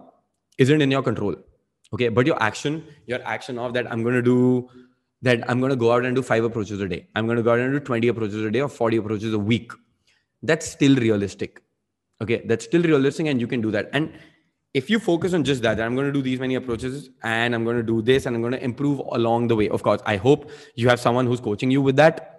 [0.59, 1.35] isn't in your control.
[1.93, 2.09] Okay.
[2.09, 4.69] But your action, your action of that I'm going to do
[5.23, 7.07] that I'm going to go out and do five approaches a day.
[7.15, 9.39] I'm going to go out and do 20 approaches a day or 40 approaches a
[9.39, 9.73] week.
[10.43, 11.63] That's still realistic.
[12.23, 12.43] Okay.
[12.45, 13.91] That's still realistic and you can do that.
[13.93, 14.13] And
[14.75, 17.65] if you focus on just that, I'm going to do these many approaches and I'm
[17.65, 19.69] going to do this and I'm going to improve along the way.
[19.69, 22.33] Of course, I hope you have someone who's coaching you with that.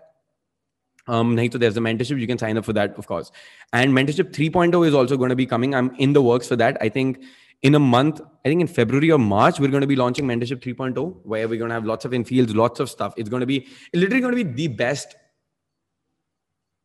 [1.07, 2.19] Um, so there's a mentorship.
[2.19, 3.31] You can sign up for that, of course.
[3.73, 5.73] And mentorship 3.0 is also going to be coming.
[5.73, 6.77] I'm in the works for that.
[6.81, 7.23] I think
[7.63, 10.61] in a month, I think in February or March, we're going to be launching Mentorship
[10.61, 13.13] 3.0, where we're going to have lots of infields, lots of stuff.
[13.17, 15.15] It's going to be literally going to be the best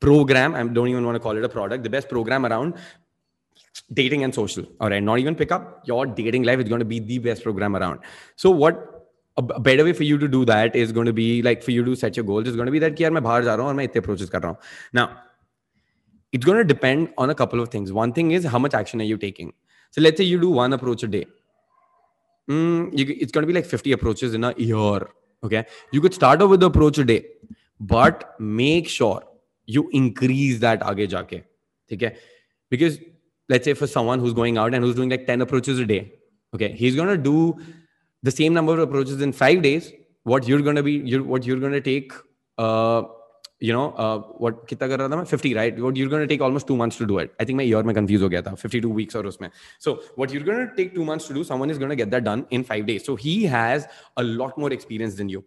[0.04, 2.82] program i don't even want to call it a product the best program around
[3.92, 5.02] dating and social all right?
[5.02, 8.00] Not even pick up your dating life is going to be the best program around.
[8.36, 8.88] So what
[9.36, 11.84] a better way for you to do that is going to be like for you
[11.84, 13.68] to set your goals is going to be that ki yaar bahar ja raha hu
[13.68, 14.30] aur main approaches
[14.92, 15.06] now
[16.32, 17.92] it's going to depend on a couple of things.
[17.92, 19.52] One thing is how much action are you taking?
[19.90, 21.26] So let's say you do one approach a day.
[22.50, 25.08] Mm, you, it's going to be like 50 approaches in a year
[25.44, 25.66] okay?
[25.92, 27.24] You could start off with the approach a day
[27.80, 29.22] but make sure
[29.71, 31.43] you increase that aage jaake.
[31.91, 32.15] Okay.
[32.69, 32.99] Because
[33.49, 36.13] let's say for someone who's going out and who's doing like 10 approaches a day,
[36.53, 37.57] okay, he's going to do
[38.23, 39.91] the same number of approaches in five days.
[40.23, 42.11] What you're going to be, you're, what you're going to take,
[42.57, 43.03] uh,
[43.59, 46.27] you know uh, what कितना कर रहा था मैं 50 right what you're going to
[46.31, 48.41] take almost 2 months to do it i think मैं year में confused हो गया
[48.41, 49.49] था 52 weeks और उसमें
[49.85, 52.11] so what you're going to take 2 months to do someone is going to get
[52.11, 53.87] that done in 5 days so he has
[54.23, 55.43] a lot more experience than you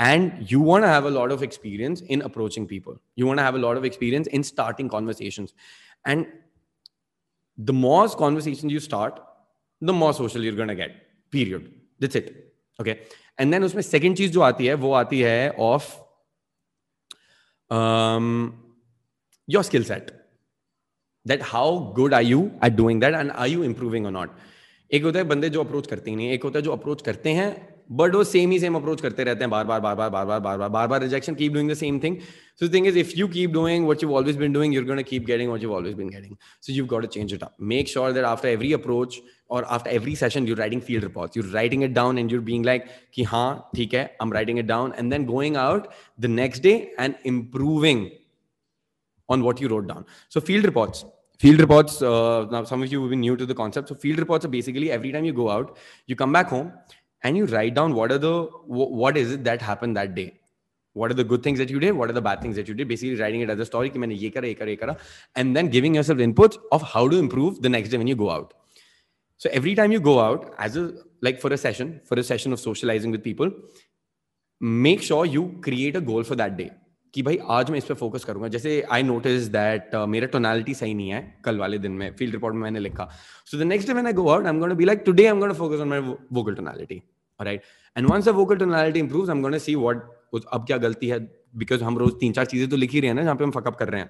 [0.00, 3.42] and you want to have a lot of experience in approaching people you want to
[3.42, 5.54] have a lot of experience in starting conversations
[6.04, 6.26] and
[7.58, 9.22] the more conversations you start
[9.80, 10.98] the more social you're going to get
[11.30, 12.28] period that's it
[12.80, 12.98] okay
[13.38, 15.88] and then उसमें second चीज जो आती है वो आती है of
[17.70, 18.52] um,
[19.46, 20.12] your skill set
[21.24, 24.28] that how good are you at doing that and are you improving or not
[24.94, 27.30] एक होता है बंदे जो अप्रोच करते ही नहीं एक होता है जो अप्रोच करते
[27.34, 27.48] हैं
[27.99, 30.39] बट वो सेम ही सेम अप्रोच करते रहते हैं बार बार बार बार बार बार
[30.41, 32.17] बार बार बार बार rejection keep doing the same thing
[32.59, 35.07] so thing is if you keep doing what you always been doing you're going to
[35.11, 37.93] keep getting what you've always been getting so you've got to change it up make
[37.93, 39.19] sure that after every approach
[39.51, 42.67] or after every session you're writing field reports you're writing it down and you're being
[42.71, 43.45] like ki ha
[43.79, 45.89] theek hai i'm writing it down and then going out
[46.27, 46.75] the next day
[47.05, 48.05] and improving
[49.29, 51.03] on what you wrote down so field reports
[51.43, 54.19] field reports uh, now some of you will be new to the concept so field
[54.23, 55.77] reports are basically every time you go out
[56.13, 56.71] you come back home
[57.23, 60.39] and you write down what are the what is it that happened that day?
[60.93, 61.93] What are the good things that you did?
[61.93, 62.87] What are the bad things that you did?
[62.87, 63.91] Basically writing it as a story
[65.35, 68.29] and then giving yourself inputs of how to improve the next day when you go
[68.29, 68.53] out.
[69.37, 72.51] So every time you go out as a like for a session for a session
[72.53, 73.51] of socializing with people
[74.59, 76.71] make sure you create a goal for that day
[77.13, 80.93] कि भाई आज मैं इस पर focus करूँगा। जैसे I notice that मेरा tonality सही
[80.93, 83.09] नहीं है कल वाले दिन में फ़ील्ड रिपोर्ट में मैंने लिखा।
[83.45, 85.79] So the next day go out I am gonna be like today I am focus
[85.79, 87.01] on my vocal tonality
[87.39, 87.61] right
[87.95, 90.03] and once the vocal tonality improves I am see what
[90.53, 91.19] अब क्या गलती है
[91.57, 93.51] because हम रोज तीन चार चीज़ें तो लिख ही रहे हैं ना, जहाँ पे हम
[93.51, 94.09] फकअप कर रहे हैं।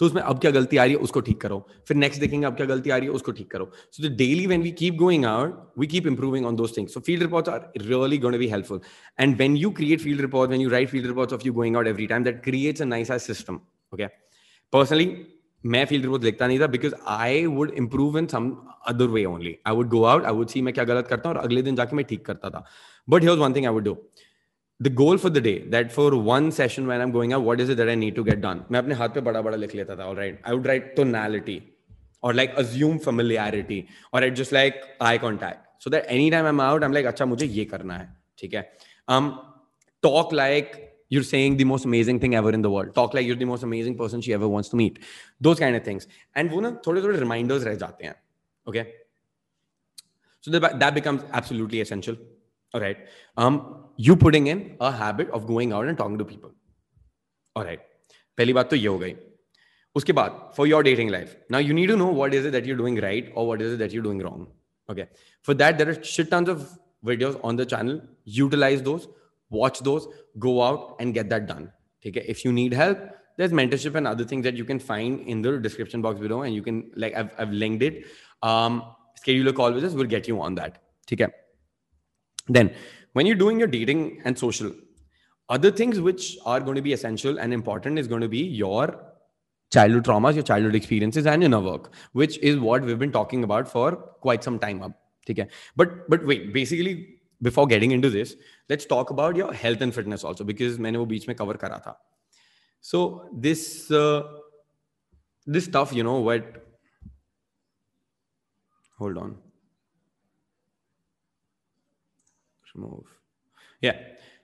[0.00, 1.58] तो उसमें अब क्या गलती आ रही है, उसको ठीक करो।
[1.88, 4.46] फिर नेक्स्ट देखेंगे अब क्या गलती आ रही है, उसको ठीक करो। So the daily
[4.46, 7.72] when we keep going out we keep improving on those things so field reports are
[7.78, 8.80] really going to be helpful
[9.20, 11.86] and when you create field reports when you write field reports of you going out
[11.86, 13.60] every time that creates a nice system
[13.92, 14.06] okay
[14.72, 15.10] personally
[15.64, 18.50] मैं field report लिखता नहीं था because I would improve in some
[18.88, 21.36] other way only I would go out I would see मैं क्या गलत करता हूँ
[21.36, 22.64] और अगले दिन जाके मैं ठीक करता था।
[23.08, 23.96] But here one thing I would do
[24.79, 27.69] the goal for the day that for one session when I'm going out, what is
[27.69, 28.63] it that I need to get done?
[28.71, 30.05] मैं अपने हाथ पे बड़ा बड़ा लिख लेता था.
[30.07, 31.61] All right, I would write tonality
[32.21, 36.83] or like assume familiarity or I'd just like eye contact so that anytime I'm out,
[36.83, 38.09] I'm like अच्छा मुझे ये करना है.
[38.39, 38.65] ठीक है.
[39.07, 39.31] Um,
[40.01, 40.75] talk like
[41.09, 42.93] you're saying the most amazing thing ever in the world.
[42.95, 44.99] Talk like you're the most amazing person she ever wants to meet.
[45.41, 46.07] Those kind of things.
[46.35, 48.15] And वो ना थोड़े थोड़े reminders रह जाते हैं.
[48.67, 48.85] Okay.
[50.41, 52.17] So that, that becomes absolutely essential.
[52.73, 52.97] All right.
[53.37, 56.51] Um, you putting in a habit of going out and talking to people.
[57.55, 57.79] All right.
[58.37, 59.15] पहली बात तो ये हो गई
[59.95, 62.69] उसके बाद for your dating life now you need to know what is it that
[62.69, 64.47] you're doing right or what is it that you're doing wrong
[64.93, 65.05] okay
[65.49, 66.63] for that there are shit tons of
[67.09, 67.99] videos on the channel
[68.37, 69.07] utilize those
[69.57, 70.07] watch those
[70.47, 71.69] go out and get that done
[72.05, 73.05] okay if you need help
[73.37, 76.55] there's mentorship and other things that you can find in the description box below and
[76.55, 78.05] you can like i've, I've linked it
[78.41, 78.83] um
[79.15, 81.31] schedule a call with us we'll get you on that okay
[82.47, 82.73] then,
[83.13, 84.71] when you're doing your dating and social,
[85.49, 88.99] other things which are going to be essential and important is going to be your
[89.71, 93.67] childhood traumas, your childhood experiences, and inner work, which is what we've been talking about
[93.67, 94.99] for quite some time up.
[95.29, 95.47] Okay.
[95.75, 98.35] But but wait, basically, before getting into this,
[98.69, 101.79] let's talk about your health and fitness also, because मैंने वो बीच में cover करा
[101.85, 101.95] था.
[102.81, 104.23] So this uh,
[105.45, 106.43] this stuff, you know, what
[108.97, 109.37] hold on.
[112.74, 113.04] Move.
[113.82, 113.96] Yeah.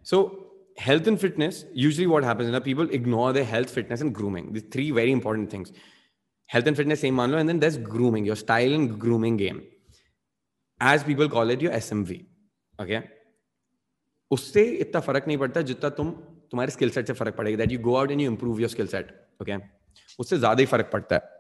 [0.03, 4.15] So health and fitness, usually what happens is that people ignore their health, fitness, and
[4.15, 4.53] grooming.
[4.53, 5.73] These three very important things.
[6.47, 9.63] Health and fitness, same manlo, and then there's grooming, your style and grooming game.
[10.81, 12.27] As people call it, your SMV.
[12.79, 13.03] Okay.
[14.31, 16.11] उससे इतना फ़र्क नहीं पड़ता जितना तुम
[16.51, 18.87] तुम्हारे skill set से फ़र्क पड़ेगा that you go out and you improve your skill
[18.95, 19.11] set
[19.43, 19.57] okay
[20.21, 21.34] उससे ज़्यादा ही फ़र्क पड़ता है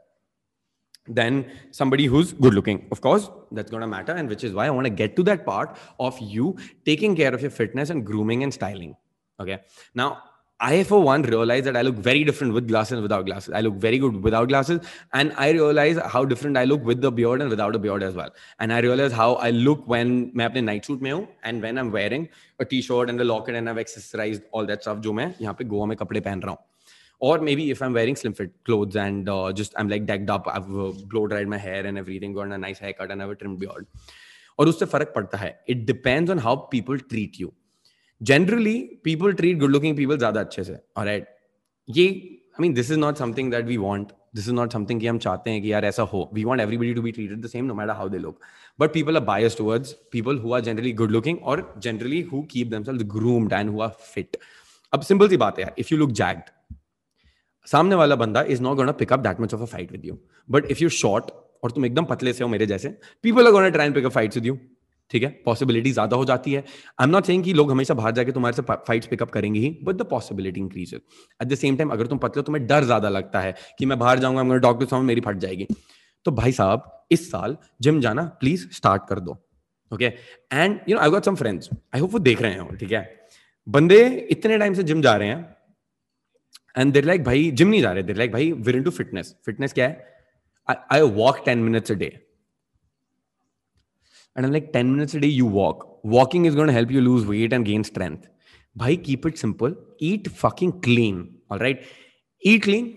[1.08, 2.86] than somebody who's good looking.
[2.90, 4.12] Of course, that's going to matter.
[4.12, 7.34] And which is why I want to get to that part of you taking care
[7.34, 8.96] of your fitness and grooming and styling.
[9.40, 9.60] Okay.
[9.94, 10.22] Now,
[10.60, 13.52] I, for one, realize that I look very different with glasses and without glasses.
[13.52, 14.80] I look very good without glasses.
[15.12, 18.14] And I realize how different I look with the beard and without a beard as
[18.14, 18.30] well.
[18.60, 21.90] And I realize how I look when I am night suit mein and when I'm
[21.90, 22.28] wearing
[22.60, 25.00] a t shirt and a locket and I've exercised all that stuff.
[25.00, 26.56] Jo main yahan pe Goa mein kapde pehen raha
[27.20, 30.52] or maybe if i'm wearing slim fit clothes and uh, just i'm like decked up
[30.56, 33.34] i've uh, blow dried my hair and everything got a nice haircut and i have
[33.36, 33.86] a trimmed beard
[34.58, 37.52] और उससे फ़र्क पड़ता है। It depends on how people treat you
[38.20, 38.74] generally
[39.04, 41.26] people treat good looking people ज़्यादा अच्छे से। और right
[41.88, 45.06] ये I mean this is not something that we want this is not something कि
[45.06, 47.64] हम चाहते हैं कि यार ऐसा हो। We want everybody to be treated the same
[47.64, 48.40] no matter how they look
[48.80, 52.68] but people are biased towards people who are generally good looking और generally who keep
[52.70, 54.36] themselves groomed and who are fit
[54.92, 56.50] अब simple सी बात है if you look jacked
[57.66, 60.18] सामने वाला बंदा is not gonna pick up that much of a fight with you
[60.48, 61.30] but if you short
[61.64, 62.88] और तुम एकदम पतले से हो मेरे जैसे
[63.22, 64.58] people are gonna try and pick fights with you
[65.10, 65.28] ठीक है?
[65.44, 66.60] पॉसिबिलिटी ज़्यादा हो जाती है.
[66.60, 69.68] आई एम नॉट सेइंग कि लोग हमेशा बाहर जाके तुम्हारे से फाइट्स पिकअप करेंगे ही
[69.84, 73.08] but the possibility increase at the same time अगर तुम पतले हो, तुम्हें डर ज़्यादा
[73.08, 75.66] लगता है कि मैं बाहर जाऊँगा डॉक्टर सामने मेरी फट जाएगी.
[76.26, 79.36] तो भाई साहब, इस साल जिम जाना प्लीज़ स्टार्ट कर दो.
[79.92, 82.92] Okay and you know I got some friends I hope वो देख रहे हो, ठीक
[82.92, 83.28] है?
[83.66, 85.53] बंदे इतने टाइम से जिम जा रहे हैं
[86.78, 88.02] एंड देर लाइक भाई जिम नहीं जा रहे.
[88.02, 90.06] देर लाइक भाई विर इन टू फिटनेस फिटनेस क्या है?
[90.68, 92.06] I walk ten minutes a day
[94.36, 97.52] and like ten minutes a day you walk walking is gonna help you lose weight
[97.52, 98.28] and gain strength
[98.76, 101.82] भाई keep it simple eat fucking clean all right
[102.42, 102.92] eat clean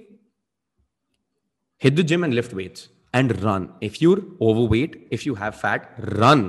[1.83, 2.85] hit the gym and lift weights.
[3.17, 3.65] And run.
[3.87, 5.83] If you're overweight, if you have fat,
[6.21, 6.41] run.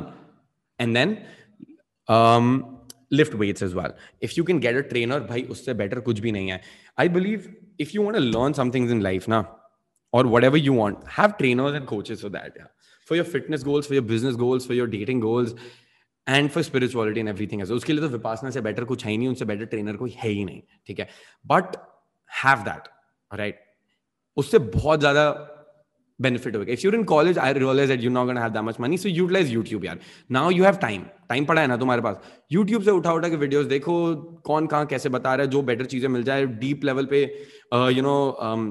[0.79, 1.11] And then
[2.09, 2.78] um,
[3.11, 3.95] weights as well.
[4.21, 6.61] If you can get a trainer, bhai, usse better kuch bhi nahi hai.
[6.97, 9.57] I believe if you want to learn some things in life now,
[10.13, 12.53] or whatever you want, have trainers and coaches for that.
[12.57, 12.67] Yeah.
[13.05, 15.55] For your fitness goals, for your business goals, for your dating goals,
[16.29, 19.19] and for spirituality and everything as उसके लिए तो विपासना से better कुछ है ही
[19.19, 21.09] नहीं उनसे better trainer कोई है ही नहीं ठीक है
[21.53, 21.77] बट
[22.45, 22.89] हैव दैट
[23.39, 23.61] राइट
[24.37, 25.31] उससे बहुत ज़्यादा
[26.21, 26.69] benefit of it.
[26.69, 28.97] If you're in college, I realize that you're not to have that much money.
[28.97, 29.99] So utilize YouTube यार.
[30.31, 31.05] Now you have time.
[31.31, 32.17] Time पड़ा है ना तुम्हारे पास.
[32.53, 34.15] YouTube से उठा उठा के videos देखो
[34.47, 37.25] कौन कहाँ कैसे बता रहा है जो better चीज़ें मिल जाए deep level पे
[37.75, 38.67] uh, know um,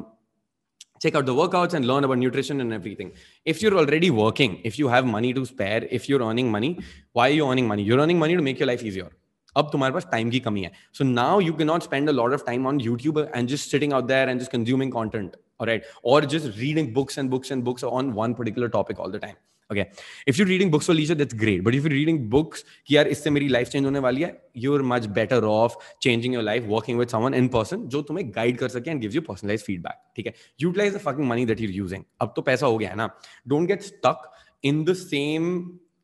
[1.05, 3.11] check out the workouts and learn about nutrition and everything.
[3.45, 6.79] If you're already working, if you have money to spare, if you're earning money,
[7.13, 7.83] why are you earning money?
[7.83, 9.09] You're earning money to make your life easier.
[9.57, 12.33] अब तुम्हारे पास time की कमी है। So now you can not spend a lot
[12.33, 16.25] of time on YouTube and just sitting out there and just consuming content right और
[16.31, 19.35] just reading books and books and books on one particular topic all the time
[19.69, 19.83] okay
[20.27, 23.29] if you reading books for leisure great but if you reading books की यार इससे
[23.29, 26.99] मेरी life change होने वाली है you are much better off changing your life working
[26.99, 30.27] with someone in person जो तुम्हें guide कर सके and gives you personalise feedback ठीक
[30.27, 30.33] है?
[30.61, 33.09] Utilise the fucking money that you're using अब तो पैसा हो गया है ना।
[33.47, 34.31] Don't get stuck
[34.63, 35.51] in the same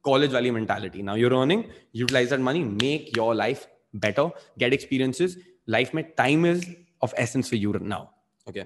[0.04, 5.38] college valley mentality now you're earning utilize that money make your life better, get experiences.
[5.68, 6.66] Life में time is
[7.02, 8.10] of essence for you now.
[8.48, 8.66] Okay.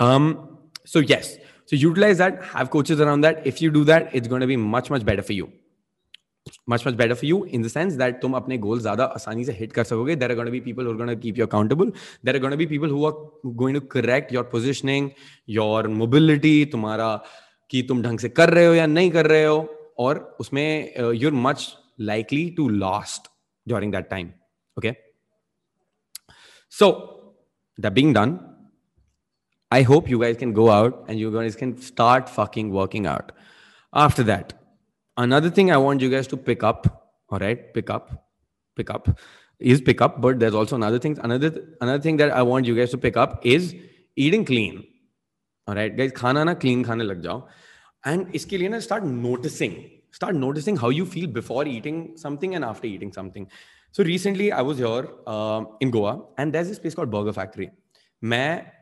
[0.00, 3.46] Um, so yes, so utilize that, have coaches around that.
[3.46, 5.52] If you do that, it's going to be much, much better for you.
[6.66, 9.58] Much, much better for you in the sense that तुम अपने goals ज़्यादा आसानी से
[9.58, 10.50] hit कर सकोगे.
[10.50, 11.90] Be people who are going to keep you accountable.
[12.22, 13.14] There are going to be people who are
[13.56, 15.12] going to correct your positioning,
[15.46, 17.22] your mobility, तुम्हारा
[17.74, 19.56] कि तुम ढंग से कर रहे हो या नहीं कर रहे हो
[19.98, 21.64] और उसमें uh, you're much
[22.10, 23.26] likely to last
[23.72, 24.28] during that time.
[24.78, 24.92] Okay.
[26.68, 26.90] So,
[27.78, 28.38] that being done,
[29.72, 33.32] I hope you guys can go out and you guys can start fucking working out.
[34.04, 34.54] After that,
[35.16, 36.88] another thing I want you guys to pick up,
[37.28, 38.30] all right, pick up,
[38.76, 39.08] pick up
[39.58, 41.18] is pick up, but there's also another thing.
[41.22, 43.74] Another another thing that I want you guys to pick up is
[44.16, 44.84] eating clean.
[45.66, 47.46] All right, guys, खाना ना clean खाने लग जाओ.
[48.05, 49.73] And इसके लिए ना start noticing
[50.17, 53.47] start noticing how you feel before eating something and after eating something.
[53.91, 57.69] So recently I was here uh, in Goa and there's this place called Burger Factory.
[58.23, 58.72] मैं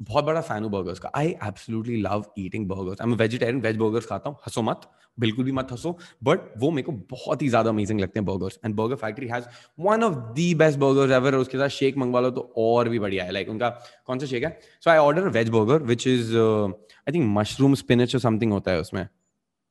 [0.00, 3.76] बहुत बड़ा fan हूँ burgers का। I absolutely love eating burgers I am vegetarian veg
[3.76, 7.48] burgers खाता हूँ। हंसो मत। बिल्कुल भी मत हंसो। बट वो मेरे को बहुत ही
[7.48, 9.44] ज़्यादा अमेजिंग लगते हैं burgers and burger factory has
[9.78, 13.24] one of the best burgers ever उसके साथ शेक मंगवा लो तो और भी बढ़िया
[13.24, 13.68] है। लाइक like, उनका
[14.06, 14.58] कौन सा शेक है?
[14.82, 19.02] So I order veg burger which is I think mushroom spinach something होता है उसमें।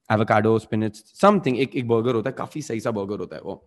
[0.10, 3.64] एवोकाडो स्पिनच समथिंग एक एक बर्गर होता है। काफ़ी सही सा बर्गर होता है वो।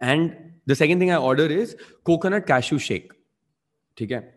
[0.00, 0.30] And
[0.68, 3.12] the second thing I order is coconut cashew shake
[3.96, 4.35] ठीक है?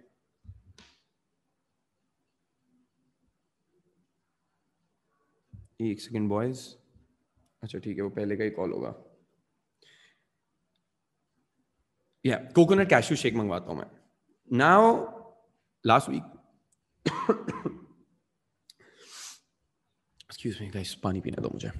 [5.79, 6.59] एक सेकेंड बॉयज़
[7.63, 8.93] अच्छा ठीक है, वो पहले का ही कॉल होगा।
[12.25, 13.87] या कोकोनट कैशू शेक मंगवाता हूँ मैं।
[14.49, 14.95] Now
[15.85, 16.23] last week
[20.21, 21.71] excuse me guys पानी पीने दो मुझे।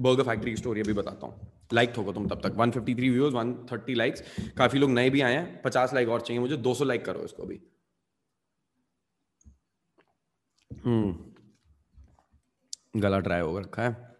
[0.00, 4.22] बर्गर फैक्ट्री स्टोरी अभी बताता हूँ। लाइक होगा तुम तब तक। 153 व्यूज़ 130 लाइक्स
[4.58, 7.42] काफ़ी लोग नए भी आए हैं। 50 लाइक और चाहिए मुझे। 200 लाइक करो इसको
[7.42, 7.60] अभी।
[10.70, 11.33] हम्म
[12.94, 14.12] गला ड्राई हो रखा है।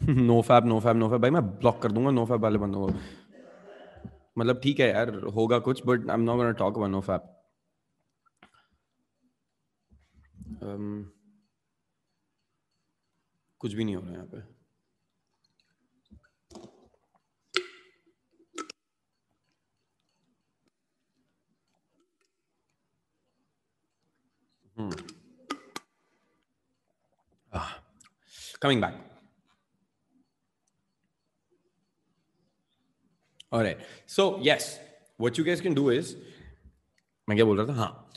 [0.00, 2.86] No fab no fab no fab भाई, मैं ब्लॉक कर दूँगा नो फैब वाले बंदों
[2.86, 2.94] को।
[4.38, 7.28] मतलब ठीक है यार, होगा कुछ but I am not gonna talk about no fab
[13.60, 14.61] कुछ भी नहीं हो रहा यहाँ पे।
[24.76, 24.90] Hmm.
[27.52, 27.78] Ah.
[28.60, 28.94] Coming back.
[33.52, 33.78] All right.
[34.06, 34.78] So yes,
[35.18, 36.14] what you guys can do is,
[37.28, 38.10] मैं क्या बोल रहा था हाँ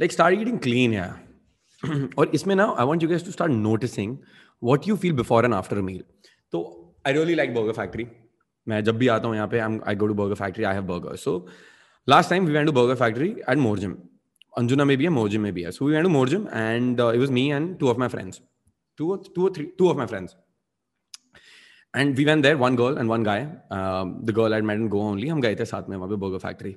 [0.00, 1.12] like start eating clean yeah
[2.18, 4.18] और इसमें ना want you guys to start noticing
[4.70, 6.02] what you feel before and after a meal.
[6.52, 6.64] तो
[7.06, 8.06] I really like Burger Factory.
[8.68, 10.66] मैं जब भी आता हूँ यहाँ पे I go to Burger Factory.
[10.66, 11.22] I have burgers.
[11.22, 11.46] So
[12.06, 13.96] last time we went to Burger Factory at Morjim.
[14.54, 15.70] Anjuna में भी है Morjim में भी है.
[15.70, 18.40] So we went to Morjim and uh, it was me and two of my friends.
[18.98, 20.36] Two or, two or three, two of my friends.
[21.94, 23.40] And we went there one girl and one guy
[23.72, 26.70] the girl at made go only हम गए थे साथ में वहाँ पे burger factory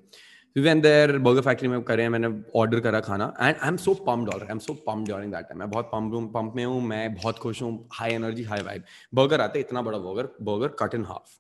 [0.56, 2.28] we went there burger factory में करे मैंने
[2.60, 5.60] ऑर्डर करा खाना I am so pump dollar I am so pump during that time
[5.60, 8.84] मैं बहुत पम्प हूँ पम्प में हूँ मैं बहुत खुश हूँ high energy high vibe
[9.22, 11.38] burger आते इतना बड़ा burger burger cut in half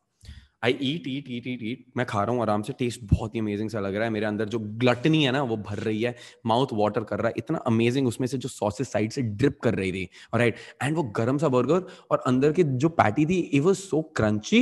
[0.64, 3.40] I eat eat eat eat eat मैं खा रहा हूँ आराम से। टेस्ट बहुत ही
[3.40, 6.16] अमेजिंग सा लग रहा है। मेरे अंदर जो ग्लटनी है ना, वो भर रही है।
[6.46, 9.76] माउथ वाटर कर रहा है। इतना अमेजिंग उसमें से जो सॉसेस साइड से ड्रिप कर
[9.76, 13.62] रही थी। राइट एंड वो गर्म सा बर्गर और अंदर की जो पैटी थी it
[13.62, 14.62] was so crunchy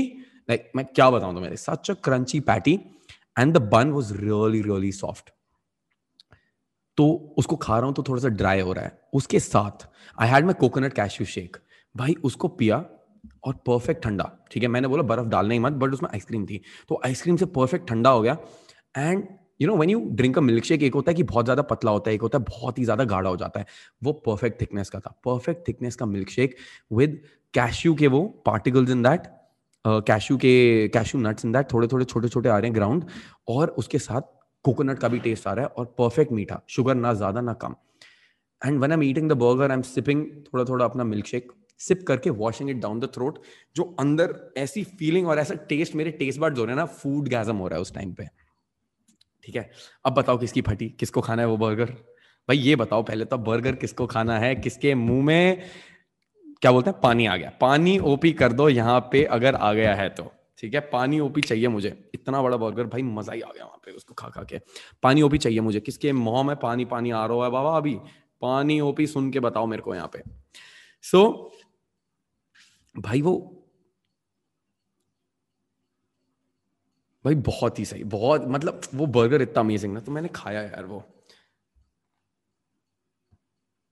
[0.49, 2.79] like मैं क्या बताऊँ तुम्हें सच a crunchy patty
[3.39, 5.29] and the bun was really really soft
[6.97, 7.05] तो
[7.37, 9.87] उसको खा रहा हूँ तो थोड़ा सा ड्राई हो रहा है। उसके साथ
[10.17, 11.57] I had my coconut cashew shake
[11.95, 12.77] भाई, उसको पिया
[13.43, 16.61] और परफेक्ट ठंडा। ठीक है, मैंने बोला बर्फ़ डालना ही मत बट उसमें आइसक्रीम थी।
[16.89, 18.37] तो आइसक्रीम से परफेक्ट ठंडा हो गया।
[18.95, 19.27] And
[19.61, 21.91] you know when you drink a milk shake एक होता है कि बहुत ज़्यादा पतला
[21.91, 23.65] होता है, एक होता है बहुत ही ज़्यादा गाढ़ा हो जाता है।
[24.03, 26.55] वो परफेक्ट थिकनेस का था। परफेक्ट थिकनेस का मिल्क शेक
[26.91, 27.21] विद
[27.53, 29.27] कैश्यू के वो पार्टिकल्स इन दैट
[29.85, 33.05] कैश्यू के कैश्यू नट्स इन दैट थोड़े थोड़े छोटे छोटे आ रहे हैं ग्राउंड
[33.49, 34.21] और उसके साथ
[34.65, 37.75] कोकोनट का भी टेस्ट आ रहा है, और परफेक्ट मीठा। शुगर ना ज़्यादा, ना कम।
[38.61, 41.51] And when am eating the burger I am sipping थोड़ा थोड़ा अपना मिल्क शेक
[41.81, 43.39] सिप करके washing it down the throat
[43.75, 47.57] जो अंदर ऐसी फीलिंग और ऐसा टेस्ट मेरे टेस्ट हो रहे हैं ना फ़ूड गैजम
[47.57, 48.27] हो रहा है उस टाइम पे।
[49.43, 49.69] ठीक है?
[50.05, 51.91] अब बताओ किसकी फटी किसको खाना है वो बर्गर
[52.49, 55.63] भाई ये बताओ पहले तो बर्गर किसको खाना है किसके मुँह में
[56.61, 59.93] क्या बोलते हैं पानी आ गया। पानी ओपी कर दो यहाँ पे अगर आ गया
[59.95, 60.79] है तो। ठीक है?
[60.79, 64.13] पानी ओपी चाहिए मुझे। इतना बड़ा बर्गर भाई मज़ा ही आ गया वहाँ पे उसको
[64.13, 64.59] खा खा के।
[65.03, 67.95] पानी ओपी चाहिए मुझे। किसके मुँह में पानी पानी आ रहा है बाबा अभी?
[68.41, 70.21] पानी ओपी सुन के बताओ मेरे को यहाँ पे।
[71.03, 71.60] सो so,
[72.95, 73.33] भाई वो,
[77.25, 80.85] भाई बहुत ही सही, बहुत मतलब वो बर्गर इतना अमेजिंग ना तो मैंने खाया यार
[80.85, 81.03] वो।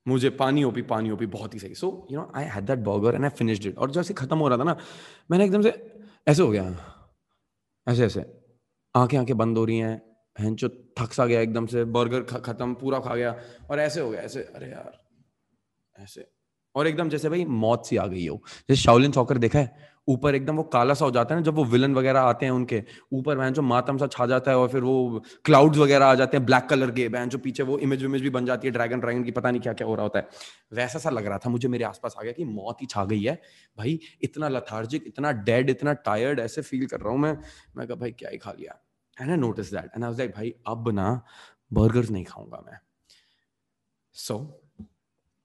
[0.05, 3.15] मुझे पानी ओपी पानी ओपी, बहुत ही सही। So you know I had that burger
[3.15, 4.77] and I finished it और जैसे खत्म हो रहा था ना,
[5.31, 5.69] मैंने एकदम से,
[6.27, 6.63] ऐसे हो गया।
[7.87, 8.25] ऐसे ऐसे।
[8.95, 10.69] आँखें आँखें बंद हो रही हैं जो
[10.99, 13.31] थक सा गया एकदम से बर्गर खत्म, पूरा खा गया।
[13.71, 14.99] और ऐसे हो गया, ऐसे, अरे यार,
[15.95, 16.27] ऐसे।
[16.75, 20.35] और एकदम जैसे भाई मौत सी आ गई हो। जैसे शाओलिन सॉकर देखा है ऊपर
[20.35, 22.81] एकदम वो काला सा हो जाता है ना जब वो विलन वगैरह आते हैं उनके
[23.13, 26.37] ऊपर बहन जो मातम सा छा जाता है और फिर वो क्लाउड्स वगैरह आ जाते
[26.37, 28.99] हैं ब्लैक कलर के बहन जो पीछे वो इमेज इमेज भी बन जाती है ड्रैगन
[28.99, 30.27] ड्रैगन की पता नहीं क्या क्या हो रहा होता है।
[30.73, 33.21] वैसा सा लग रहा था मुझे मेरे आसपास आ गया कि मौत ही छा गई
[33.23, 33.33] है।
[33.77, 37.37] भाई इतना लथार्जिक इतना डेड इतना टायर्ड ऐसे फील कर रहा हूँ मैं।
[37.77, 38.79] मैं कहा भाई क्या ही खा लिया।
[39.17, 41.09] And I notice that and I was like भाई अब ना
[41.73, 42.79] बर्गर्स नहीं खाऊँगा मैं।
[44.15, 44.58] सो so,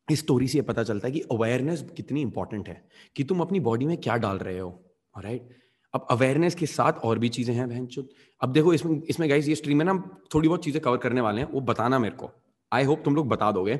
[0.08, 2.82] इस स्टोरी से पता चलता है कि अवेयरनेस कितनी इंपॉर्टेंट है,
[3.16, 4.80] कि तुम अपनी बॉडी में क्या डाल रहे हो
[5.14, 5.48] राइट
[5.94, 8.08] अब अवेयरनेस के साथ और भी चीज़ें हैं बहन चुत
[8.40, 9.92] अब देखो इसमें इसमें गाइस ये स्ट्रीम में ना
[10.34, 12.30] थोड़ी बहुत चीज़ें कवर करने वाले हैं, वो बताना मेरे को।
[12.72, 13.76] आई होप तुम लोग बता दोगे।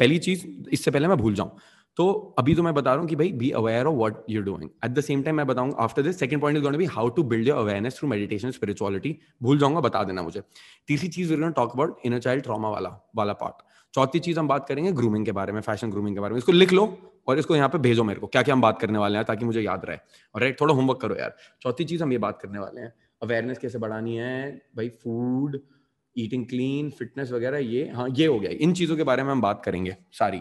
[0.00, 1.50] पहली चीज़, इससे पहले मैं भूल जाऊँ।
[1.98, 4.70] तो अभी तो मैं बता रहा हूँ कि भाई be aware of what you doing
[4.84, 7.22] at the same time मैं बताऊँगा after this second point is going be how to
[7.24, 10.42] build your awareness through meditation spirituality भूल जाऊँगा, बता देना मुझे।
[10.88, 13.62] तीसरी चीज़ we talk about inner child trauma वाला वाला पार्ट
[13.94, 16.52] चौथी चीज़ हम बात करेंगे ग्रूमिंग के बारे में फ़ैशन ग्रूमिंग के बारे में। इसको
[16.52, 16.86] लिख लो
[17.28, 19.44] और इसको यहाँ पे भेजो मेरे को क्या क्या हम बात करने वाले हैं ताकि
[19.44, 19.98] मुझे याद रहे।
[20.34, 23.58] और राइट थोड़ा होमवर्क करो यार। चौथी चीज़ हम ये बात करने वाले हैं अवेयरनेस
[23.58, 25.58] कैसे बढ़ानी है, भाई फ़ूड
[26.16, 29.40] ईटिंग क्लीन फिटनेस वगैरह, ये हाँ ये हो गया। इन चीज़ों के बारे में हम
[29.40, 30.40] बात करेंगे, सारी।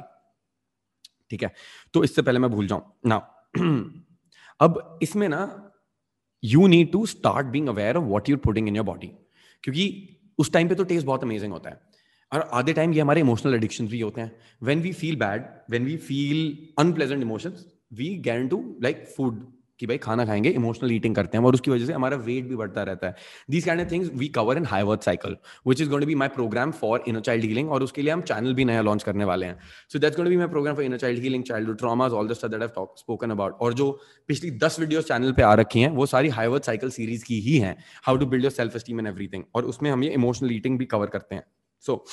[1.32, 1.52] ठीक है?
[1.93, 3.16] तो इससे पहले मैं भूल जाऊँ। ना
[4.60, 5.72] अब इसमें ना
[6.43, 9.08] you need to start being aware of what you're putting in your body
[9.64, 9.86] क्योंकि
[10.39, 11.82] उस टाइम पे तो टेस्ट बहुत अमेजिंग होता है।
[12.32, 14.32] और आधे टाइम ये हमारे इमोशनल एडिक्शन भी होते हैं।
[14.64, 19.46] When we feel bad when we feel unpleasant emotions we gain to like food
[19.80, 22.56] कि भाई खाना खाएँगे इमोशनल ईटिंग करते हैं और उसकी वजह से हमारा वेट भी
[22.56, 23.16] बढ़ता रहता है।
[23.50, 25.36] These kind of things we cover in high worth cycle
[25.68, 28.22] which is going to be my programme for inner child healing और उसके लिए हम
[28.22, 29.58] चैनल भी नया लॉन्च करने वाले हैं।
[29.94, 32.34] So that's going to be my programme for inner child healing child traumas all the
[32.34, 33.92] stuff that I spoken about और जो
[34.28, 37.40] पिछली दस वीडियोस चैनल पे आ रखी हैं, वो सारी हाई वर्थ साइकिल सीरीज़ की
[37.40, 40.52] ही हैं। How to build your self esteem and everything और उसमें हम ये इमोशनल
[40.52, 41.44] ईटिंग भी कवर करते हैं।
[41.79, 42.05] so,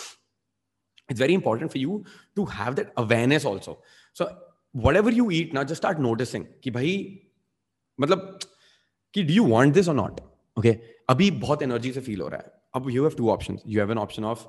[1.09, 2.03] it's very important for you
[2.35, 3.81] to have that awareness also
[4.13, 4.27] so
[4.71, 6.95] whatever you eat now just start noticing कि भाई
[8.01, 8.39] मतलब
[9.13, 10.21] कि do you want this or not
[10.59, 10.75] okay
[11.09, 13.95] अभी बहुत एनर्जी से फील हो रहा है अब you have two options you have
[13.95, 14.47] an option of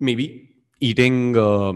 [0.00, 0.26] maybe
[0.80, 1.72] eating uh,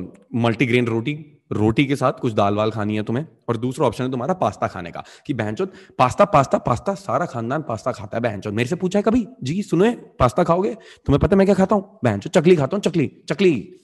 [0.46, 4.11] multigrain roti रोटी के साथ कुछ दाल वाल खानी है तुम्हें और दूसरा ऑप्शन है
[4.11, 8.53] तुम्हारा पास्ता खाने का कि बहनचोद, पास्ता पास्ता पास्ता, सारा खानदान पास्ता खाता है बहनचोद।
[8.53, 9.25] मेरे से पूछा है कभी?
[9.43, 10.73] जी, सुनो पास्ता खाओगे?
[11.05, 11.99] तुम्हें पता मैं क्या खाता हूँ?
[12.03, 13.79] बहनचोद, चकली खाता हूँ, चकली चकली।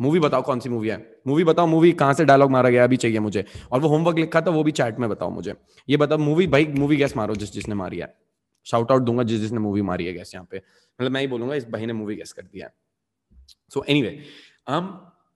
[0.00, 0.96] मूवी बताओ कौन सी मूवी है?
[1.26, 4.40] मूवी बताओ मूवी कहाँ से डायलॉग मारा गया अभी चाहिए मुझे। और वो होमवर्क लिखा
[4.40, 5.54] था, वो भी चैट में बताओ मुझे।
[5.88, 8.14] ये बताओ मूवी भाई मूवी गैस मारो जिस, जिसने मारी है।
[8.66, 11.54] शाउट आउट दूँगा जिस, जिसने मूवी मारी है गैस यहाँ पे। मतलब मैं ही बोलूँगा,
[11.54, 12.72] इस भाई ने मूवी गैस कर दिया है।
[13.70, 14.18] So anyway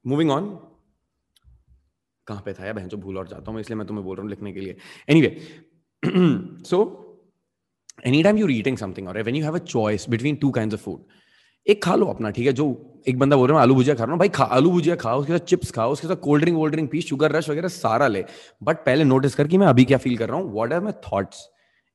[0.05, 0.57] moving on
[2.27, 2.67] कहाँ पे था?
[2.67, 4.61] या बहन जो भूल और जाता हूँ इसलिए मैं तुम्हें बोल रहा हूँ लिखने के
[4.61, 4.77] लिए।
[5.21, 5.37] Anyway
[6.65, 6.81] so
[8.07, 10.81] any time you eating something और when you have a choice between two kind of
[10.81, 11.05] food
[11.67, 12.53] एक खा लो अपना, ठीक है?
[12.53, 12.65] जो
[13.09, 15.21] एक बंदा बोल रहा है आलू भुजिया खा रहा हूँ। भाई, खा, आलू भुजिया खाओ,
[15.21, 18.09] उसके साथ चिप्स खाओ, उसके साथ कोल्ड ड्रिंक वोल्ड ड्रिंक पी शुगर रश वगैरह सारा
[18.09, 18.25] ले।
[18.63, 20.53] बट पहले नोटिस कर कि मैं अभी क्या फील कर रहा हूँ?
[20.53, 21.49] What are my thoughts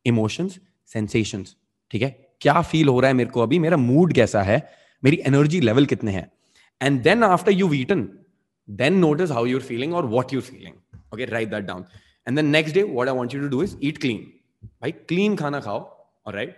[0.05, 0.59] emotions
[0.93, 1.55] sensations
[1.91, 2.09] ठीक है?
[2.41, 3.59] क्या फील हो रहा है मेरे को अभी?
[3.59, 4.57] मेरा मूड कैसा है?
[5.03, 6.31] मेरी एनर्जी लेवल कितने हैं?
[6.81, 8.07] And then after you eaten
[8.69, 10.75] then notice how you're feeling or what you're feeling.
[11.13, 11.85] Okay write that down.
[12.27, 14.25] And then next day what i want you to do is eat clean.
[14.81, 15.79] भाई clean खाना खाओ
[16.25, 16.55] और right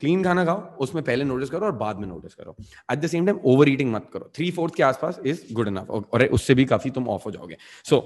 [0.00, 2.54] clean खाना खाओ उसमें पहले notice करो और बाद में नोटिस करो
[2.92, 5.90] at the same time over eating मत करो थ्री फोर्थ के आसपास इज़ गुड इनफ
[5.90, 8.02] और उससे भी काफ़ी तुम ऑफ़ हो जाओगे सो so,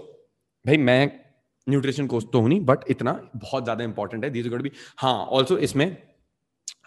[0.64, 1.10] भाई मैं
[1.66, 5.58] न्यूट्रिशन कोच तो हूँ नहीं बट इतना बहुत ज़्यादा इंपॉर्टेंट है दीज भी हाँ ऑल्सो
[5.58, 5.86] इसमें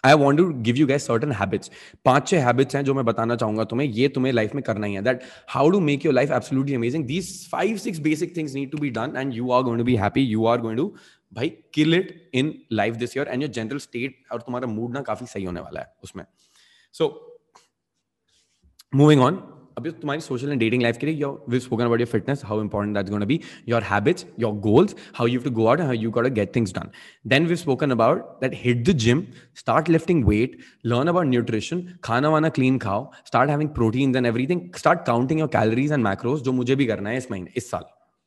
[0.04, 1.70] I want to give you guys certain habits
[2.04, 4.94] पाँच छह हैबिट्स हैं जो मैं बताना चाहूँगा तुम्हें। ये तुम्हें लाइफ में करना ही
[4.94, 8.70] है। That how to make your life absolutely amazing these five six basic things need
[8.70, 10.94] to be done and you are going to be happy you are going to
[11.32, 15.00] भाई kill it in life this year and your general state और तुम्हारा mood ना
[15.02, 16.24] काफ़ी सही होने वाला है उसमें।
[16.94, 17.14] सो
[18.92, 19.42] मूविंग ऑन
[19.78, 22.62] अभी तुम्हारी सोशल एंड डेटिंग लाइफ के लिए your we spoken about your fitness how
[22.62, 26.10] important that's gonna be your habits your goals how you to go out how you
[26.10, 26.90] got get things done
[27.26, 29.22] then we spoken about that hit the gym
[29.56, 34.60] start lifting weight learn about nutrition खाना वाना clean खाओ start having protein and everything
[34.76, 37.84] start counting your calories and macros जो मुझे भी करना है इस महीने इस साल।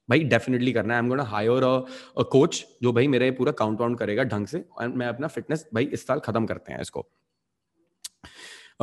[0.09, 3.79] भाई डेफिनेटली करना है। I am gonna hire a coach जो भाई मेरे पूरा काउंट
[3.79, 7.07] वाउंट करेगा ढंग से एंड मैं अपना फिटनेस भाई इस साल खत्म करते हैं इसको।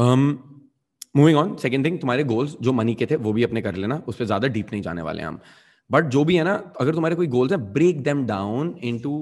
[0.01, 0.25] Um,
[1.15, 4.03] moving on second thing तुम्हारे गोल्स जो मनी के थे, वो भी अपने कर लेना,
[4.09, 5.41] उस पर ज़्यादा डीप नहीं जाने वाले हम।
[5.91, 9.13] बट जो भी है ना, अगर तुम्हारे कोई गोल्स है break them down into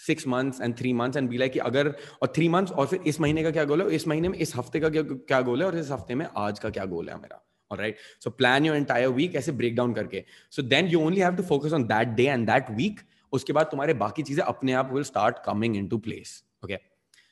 [0.00, 3.00] six months and three months and be like कि अगर, और थ्री मंथ्स और फिर
[3.06, 5.60] इस महीने का क्या गोल है इस महीने में, इस हफ़्ते का क्या क्या गोल
[5.60, 8.76] है, और इस हफ़्ते में आज का क्या गोल है मेरा। Right so plan your
[8.76, 12.08] entire week ऐसे ब्रेक डाउन करके। So then you only have to focus on that
[12.08, 13.00] day and that week
[13.32, 16.78] उसके बाद तुम्हारे बाकी चीज़ें अपने आप will start coming into place okay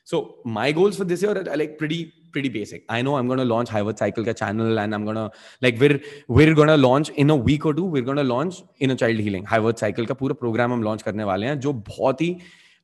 [0.07, 2.85] so my goals for this like pretty pretty basic.
[2.89, 5.25] I know I'm to launch Harvard Cycle ka channel and I'm to
[5.61, 8.95] like we're we're to launch in a week or two we're to launch in a
[8.95, 12.35] child healing Harvard Cycle का पूरा program हम launch करने वाले हैं जो बहुत ही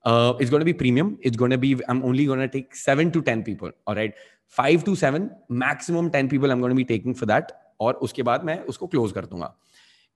[0.06, 1.18] uh, it's to be premium.
[1.22, 3.72] It's to be I'm only to take seven to ten people.
[3.88, 4.14] All right,
[4.48, 7.54] five to seven maximum ten people I'm to be taking for that.
[7.82, 9.54] और उसके बाद मैं उसको क्लोज कर दूँगा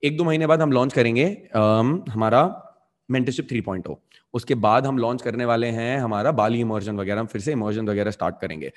[0.04, 1.24] एक दो महीने बाद हम लॉन्च करेंगे
[1.56, 2.42] um, हमारा
[3.10, 3.96] मेंटरशिप 3.0
[4.34, 7.88] उसके बाद हम लॉन्च करने वाले हैं हमारा बाली इमर्जन वगैरह हम फिर से इमर्जन
[7.88, 8.72] वगैरह स्टार्ट करेंगे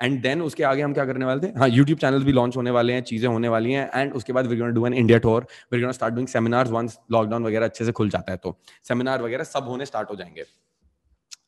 [0.00, 1.52] एंड देन उसके आगे हम क्या करने वाले थे?
[1.58, 4.46] हाँ यूट्यूब चैनल भी लॉन्च होने वाले हैं, चीज़ें होने वाली हैं एंड उसके बाद
[4.46, 8.10] we're do an India tour we're start doing seminars once lockdown वगैरह अच्छे से खुल
[8.10, 8.56] जाता है तो।
[8.88, 10.44] सेमिनार वगैरह सब होने स्टार्ट हो जाएँगे।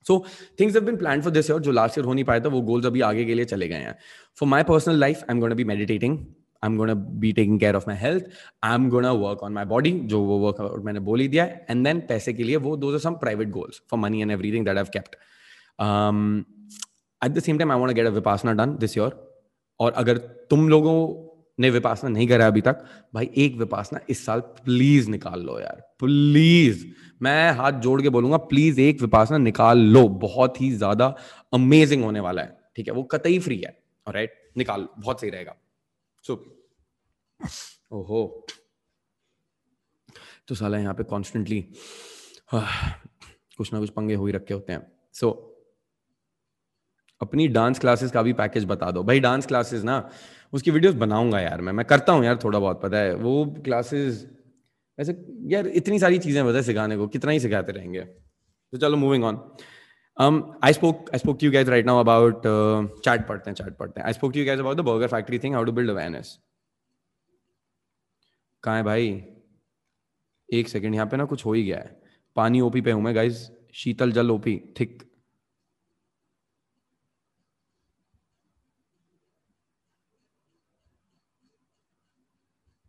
[0.06, 0.24] So
[0.60, 2.60] things have been plan for this year जो लास्ट ईयर हो नहीं पाया था, वो
[2.62, 3.96] गोल्स अभी आगे के लिए चले गए हैं।
[4.38, 6.18] For my personal life I am gonna be meditating
[6.62, 8.24] I am gonna be taking care of my health
[8.62, 11.84] I am gonna work on my body जो वो वर्क मैंने बोल ही दिया एंड
[11.86, 14.86] देन पैसे के लिए वो दो some private goals for money and everything that have
[14.92, 15.16] kept
[17.22, 19.16] at the same time I want get a vipassana done this year
[19.80, 20.18] और अगर
[20.50, 21.26] तुम लोगों
[21.58, 25.80] ने विपासना नहीं करा अभी तक भाई एक विपासना इस साल प्लीज़ निकाल लो यार।
[26.00, 26.84] प्लीज़
[27.22, 31.14] मैं हाथ जोड़ के बोलूँगा प्लीज़ एक विपासना निकाल लो। बहुत ही ज़्यादा
[31.54, 32.94] अमेजिंग होने वाला है। ठीक है?
[32.94, 35.56] वो कतई फ्री है। राइट निकाल। बहुत सही रहेगा।
[36.24, 36.34] सो
[37.92, 38.46] ओहो।
[40.48, 41.60] तो साला यहाँ पे कॉन्स्टेंटली
[42.54, 45.34] कुछ ना कुछ पंगे हो ही रखे होते हैं। सो so,
[47.20, 50.08] अपनी डांस क्लासेस का भी पैकेज बता दो। भाई डांस क्लासेस ना,
[50.52, 54.26] उसकी वीडियोस बनाऊँगा यार मैं। मैं करता हूँ यार थोड़ा बहुत, पता है। वो क्लासेस
[54.98, 55.12] वैसे
[55.46, 59.38] यार इतनी सारी चीज़ें बता सिखाने को, कितना ही सिखाते रहेंगे। तो चलो moving on
[60.64, 62.42] I spoke I spoke you guys right now about
[63.04, 65.54] chat पढ़ते हैं चैट पढ़ते हैं। I spoke you guys about the burger factory thing
[65.54, 66.38] how to build awareness
[68.64, 69.06] कहाँ है भाई?
[70.48, 71.98] एक सेकेंड यहाँ पे ना कुछ हो ही गया है।
[72.36, 73.38] पानी ओपी पे हूँ मैं गाइज़
[73.74, 75.02] शीतल जल ओपी थिक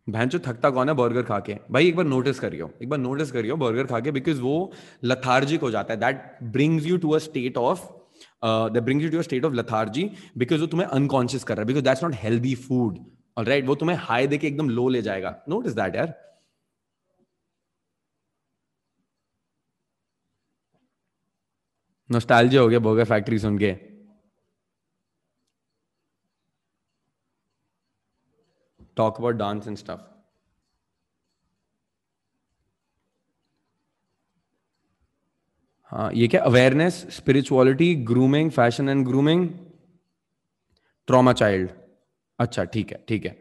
[0.06, 2.98] बहन जो थकता कौन है बर्गर खा के भाई, एक बार नोटिस करियो। एक बार
[2.98, 4.72] नोटिस करियो बर्गर खा के बिकॉज़ वो
[5.04, 7.86] लथार्जिक हो जाता है। That brings you to a state of
[8.44, 11.66] that brings you to a state of lethargy because वो तुम्हें अनकॉन्शियस कर रहा है।
[11.66, 12.98] Because that's not healthy food
[13.36, 16.14] और राइट वो तुम्हें हाई देके एकदम लो ले जाएगा। नोटिस दैट यार।
[22.10, 23.72] नोस्टैल्जिया हो गया बर्गर फैक्ट्री सुन के।
[28.96, 30.00] Talk about dance and stuff.
[35.92, 39.48] हाँ ये क्या awareness spirituality grooming fashion and grooming
[41.08, 41.70] trauma child
[42.38, 43.36] अच्छा ठीक है ठीक है.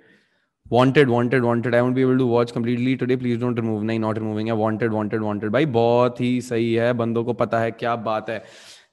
[0.72, 3.99] Wanted wanted wanted I won't be able to watch completely today please don't remove नहीं
[3.99, 4.54] नॉट रिमूविंग है.
[4.56, 6.91] वांटेड वांटेड वांटेड भाई, बहुत ही सही है.
[6.93, 8.43] बंदों को पता है क्या बात है.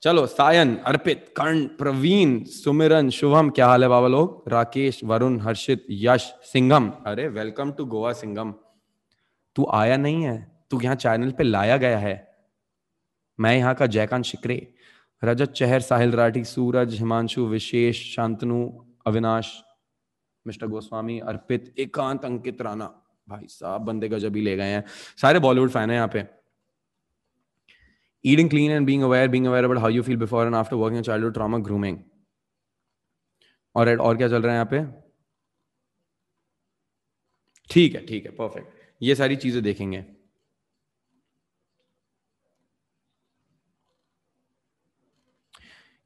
[0.03, 4.45] चलो, सायन, अर्पित, कर्ण, प्रवीण, सुमिरन, शुभम, क्या हाल है बाबा लोग?
[4.49, 8.55] राकेश, वरुण, हर्षित, यश सिंगम अरे वेलकम टू गोवा सिंगम
[9.57, 10.63] तू आया नहीं है?
[10.71, 12.35] तू यहाँ चैनल पे लाया गया है।
[13.41, 14.75] मैं यहाँ का जयकांत शिकरे।
[15.25, 18.71] रजत चहर, साहिल राठी, सूरज, हिमांशु, विशेष, शांतनु,
[19.07, 19.63] अविनाश,
[20.47, 22.95] मिस्टर गोस्वामी, अर्पित, एकांत अंकित राणा।
[23.29, 24.85] भाई साहब, बंदे गजब ही ले गए हैं।
[25.21, 26.38] सारे बॉलीवुड फ़ैन है यहाँ पे।
[28.31, 30.99] Eating clean and being aware being aware about how you feel before and after working
[30.99, 31.99] on childhood trauma grooming
[33.75, 34.79] और right, और क्या चल रहा है यहाँ पे
[37.71, 40.05] ठीक है ठीक है परफेक्ट ये सारी चीज़ें देखेंगे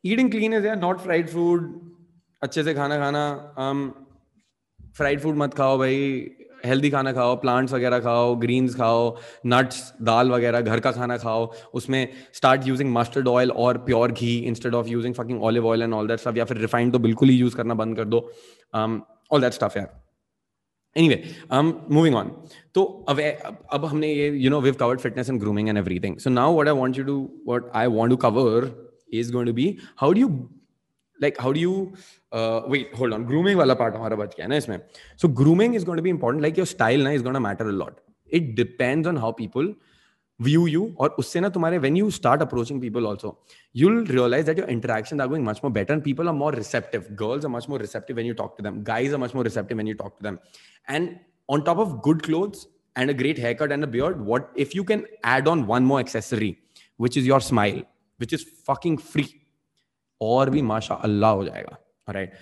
[0.04, 1.70] eating clean is not fried food
[2.42, 3.24] अच्छे से खाना खाना
[4.96, 5.98] फ्राइड um, फ़ूड मत खाओ भाई
[6.66, 11.52] हेल्दी खाना खाओ प्लांट्स वगैरह खाओ ग्रीन्स खाओ नट्स दाल वगैरह, घर का खाना खाओ,
[11.74, 15.94] उसमें स्टार्ट यूजिंग मस्टर्ड ऑयल और pure ghee instead of using fucking olive oil and
[15.94, 18.18] all that stuff या फिर रिफाइंड तो बिल्कुल ही यूज़ करना बंद कर दो
[18.74, 19.90] ऑल दैट स्टफ़ यार।
[20.96, 21.16] Anyway
[21.56, 22.30] um moving on
[22.76, 26.48] so अब हमने ये, you know, we've covered fitness and grooming and everything so now
[26.56, 27.14] what i want you to,
[27.50, 28.58] what i want to cover
[29.20, 29.64] is going to be
[30.02, 30.28] how do you
[31.24, 31.92] like how do you
[32.32, 33.24] uh, wait hold on.
[33.24, 34.82] Grooming wala part hamara bach gaya na isme
[35.16, 36.42] so grooming is going to be important.
[36.42, 38.00] Like your style na is going to matter a lot.
[38.26, 39.74] It depends on how people
[40.40, 43.38] view you or usse na tumhare when you start approaching people also
[43.80, 47.14] you'll realize that your interactions are going much more better and people are more receptive.
[47.16, 48.82] Girls are much more receptive when you talk to them.
[48.82, 50.40] Guys are much more receptive when you talk to them.
[50.88, 52.66] And on top of good clothes
[52.96, 56.00] and a great haircut and a beard what if you can add on one more
[56.00, 56.58] accessory
[56.96, 57.82] which is your smile
[58.18, 59.41] which is fucking free.
[60.22, 62.32] और भी माशा अल्लाह हो जाएगा right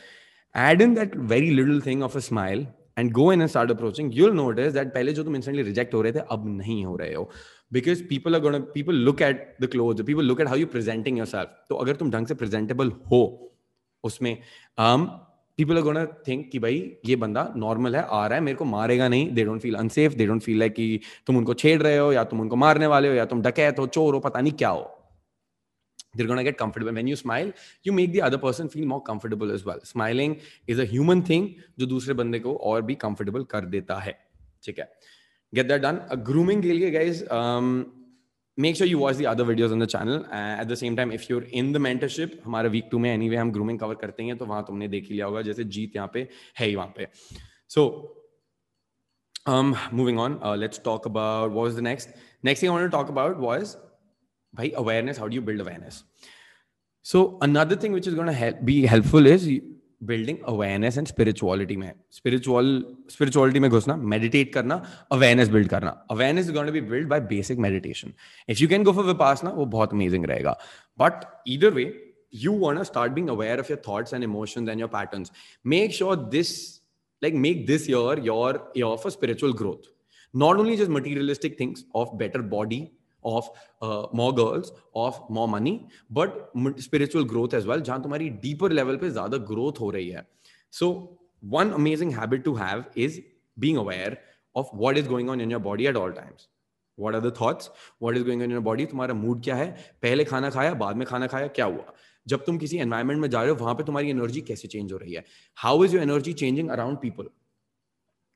[0.54, 2.66] add in that very little thing of a smile
[2.98, 6.12] and go in start approaching you'll notice that पहले जो तुम instantly reject हो रहे
[6.12, 7.30] थे अब नहीं हो रहे हो.
[7.72, 8.58] Because people are gonna
[8.88, 12.26] look at the close people look at how you presenting yourself तो अगर तुम ढंग
[12.26, 13.22] से प्रेजेंटेबल हो
[14.04, 14.36] उसमें
[14.78, 15.08] um,
[15.58, 16.76] people are gonna think कि भाई
[17.06, 19.30] ये बंदा नॉर्मल है आ रहा है मेरे को मारेगा नहीं.
[19.34, 22.24] They don't feel unsafe they don't feel है कि तुम उनको छेड़ रहे हो या
[22.24, 24.82] तुम उनको मारने वाले हो या तुम डकैत हो चोर हो पता नहीं क्या हो.
[26.13, 27.51] they're going to get comfortable when you smile
[27.83, 31.49] you make the other person feel more comfortable as well smiling is a human thing
[31.79, 34.17] जो दूसरे बंदे को और भी comfortable कर देता है
[34.65, 34.89] ठीक है
[35.53, 35.99] get that done.
[36.11, 37.67] A grooming के लिए guys, um,
[38.57, 40.25] make sure you watch the other videos on the channel.
[40.25, 43.38] Uh, at the same time, if you're in the mentorship, हमारे week two में anyway
[43.38, 46.09] हम grooming cover करते हैं तो वहाँ तुमने देख ही लिया होगा जैसे जीत यहाँ
[46.13, 46.27] पे
[46.59, 47.07] है ही वहाँ पे.
[47.67, 48.11] So
[49.45, 52.09] um, moving on, uh, let's talk about what was the next.
[52.43, 53.77] Next thing I wanted to talk about was
[54.55, 56.03] भाई awareness how do build awareness
[57.07, 58.32] so another thing which is gonna
[58.64, 59.51] be helpful is
[60.09, 64.82] building awareness and spirituality में। Spiritual spirituality में घुसना meditate करना
[65.12, 68.12] awareness build करना। Awareness is gonna be build by basic meditation
[68.48, 69.05] if you can go for
[69.44, 70.59] Vipassana वो बहुत amazing रहेगा।
[70.98, 71.84] But either way
[72.34, 75.24] you want start being aware of your thoughts and emotion and your pattern
[75.66, 76.53] make sure this
[77.22, 79.90] like make this your your your a spiritual growth
[80.34, 82.80] not only just materialistic things of better body
[83.24, 83.48] of
[83.82, 85.74] uh, more girls of more money
[86.10, 86.38] but
[86.78, 90.26] spiritual growth as well जहाँ तुम्हारी deeper level पे ज़्यादा growth हो रही है
[90.72, 90.90] so
[91.42, 93.20] one amazing habit to have is
[93.56, 94.16] being aware
[94.54, 96.48] of what is going on in your body at all times
[96.98, 99.70] what are the thoughts what is going on in your body तुम्हारा mood क्या है
[100.02, 101.92] पहले खाना खाया बाद में खाना खाया क्या हुआ
[102.26, 104.98] जब तुम किसी एनवायरमेंट में जा रहे हो वहाँ पे तुम्हारी एनर्जी कैसे चेंज हो
[104.98, 105.24] रही है
[105.58, 107.28] how is your energy changing around people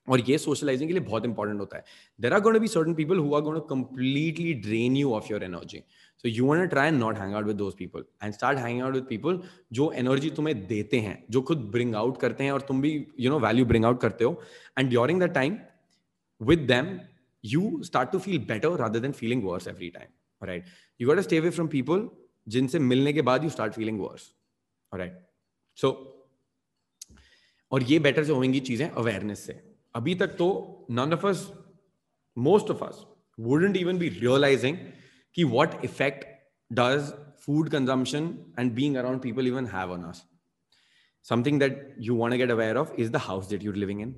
[0.09, 1.85] और ये सोशलाइजिंग के लिए बहुत इंपॉर्टेंट होता है।
[2.19, 5.83] There are gonna be certain people who are gonna completely drain you of your energy
[6.25, 8.95] so you want try and not hang out with those people and start hang out
[8.95, 9.41] with people
[9.73, 13.31] जो energy तुम्हें देते हैं, जो खुद bring out करते हैं और तुम भी you
[13.31, 14.41] know value bring out करते हो।
[14.79, 15.59] And during the time
[16.41, 16.99] with them
[17.45, 20.65] you start to feel better rather than feeling worse every time right
[21.01, 22.09] you got stay away from people
[22.47, 24.33] जिनसे मिलने के बाद you start feeling worse
[24.93, 25.19] right
[25.79, 25.91] so
[27.73, 29.63] और ये better से होंगी चीज़ें awareness से।
[29.95, 30.47] अभी तक तो
[30.91, 31.49] none of us
[32.37, 33.05] most of us
[33.39, 34.77] wouldn't even be realizing
[35.37, 36.25] कि what effect
[36.71, 37.11] does
[37.45, 38.29] food consumption
[38.59, 40.25] and being around people even have on us
[41.27, 44.01] something that you want to get aware of is the house that you are living
[44.01, 44.15] in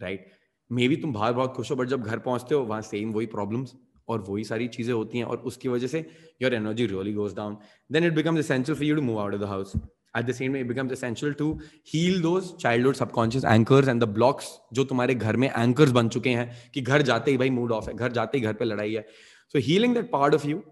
[0.00, 0.30] right
[0.88, 3.74] maybe तुम बाहर बहुत खुश हो but जब घर पहुँचते हो, वहाँ सेम वही प्रॉब्लम्स
[4.08, 6.04] और वही सारी चीज़ें होती हैं और उसकी वजह से
[6.42, 7.56] your energy really goes down
[7.90, 9.72] then it becomes essential for you to move out of the house
[10.18, 11.46] at the same time, it becomes essential to
[11.92, 16.30] heal those childhood subconscious anchors and the blocks जो तुम्हारे घर में anchors बन चुके
[16.38, 18.94] हैं कि घर जाते ही भाई मूड ऑफ़ है, घर जाते ही घर पे लड़ाई
[18.94, 19.06] है।
[19.54, 20.62] So healing that part of you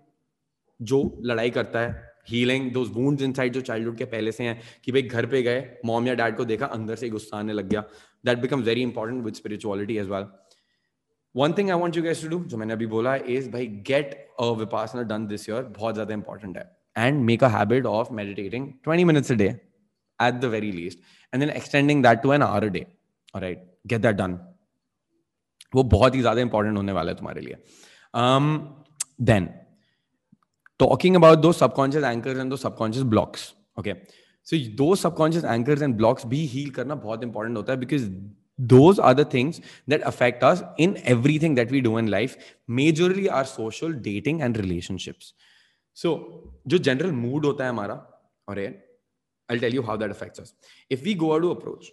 [0.81, 4.93] जो लड़ाई करता है हीलिंग दोज वूंड्स इनसाइड जो चाइल्डहुड के पहले से हैं कि
[4.93, 7.81] भाई घर पे गए मॉम या डैड को देखा, अंदर से गुस्सा आने लग गया।
[8.25, 10.27] That becomes very important with spirituality as well
[11.35, 14.15] one thing I want you guys to do जो मैंने अभी बोला इज़ भाई get
[14.41, 16.65] a Vipassana done this year बहुत ज़्यादा इंपॉर्टेंट है।
[16.96, 19.50] and make a habit of meditating 20 minutes a day
[20.20, 21.00] at the very least
[21.32, 22.86] and then extending that to an hour a day
[23.34, 24.38] all right get that done
[25.76, 27.56] वो बहुत ही ज्यादा important होने वाला है तुम्हारे लिए
[29.32, 29.50] then
[30.84, 33.42] talking about those subconscious anchors and those subconscious blocks
[33.80, 33.96] okay
[34.52, 38.06] so those subconscious anchors and blocks भी heal करना बहुत important होता है because
[38.74, 42.38] those are the things that affect us in everything that we do in life
[42.80, 45.34] majorly our social dating and relationships
[45.97, 46.13] So
[46.69, 47.95] जो general mood होता है हमारा,
[48.49, 50.55] और I tell you how that affects us
[50.91, 51.91] if we go to approach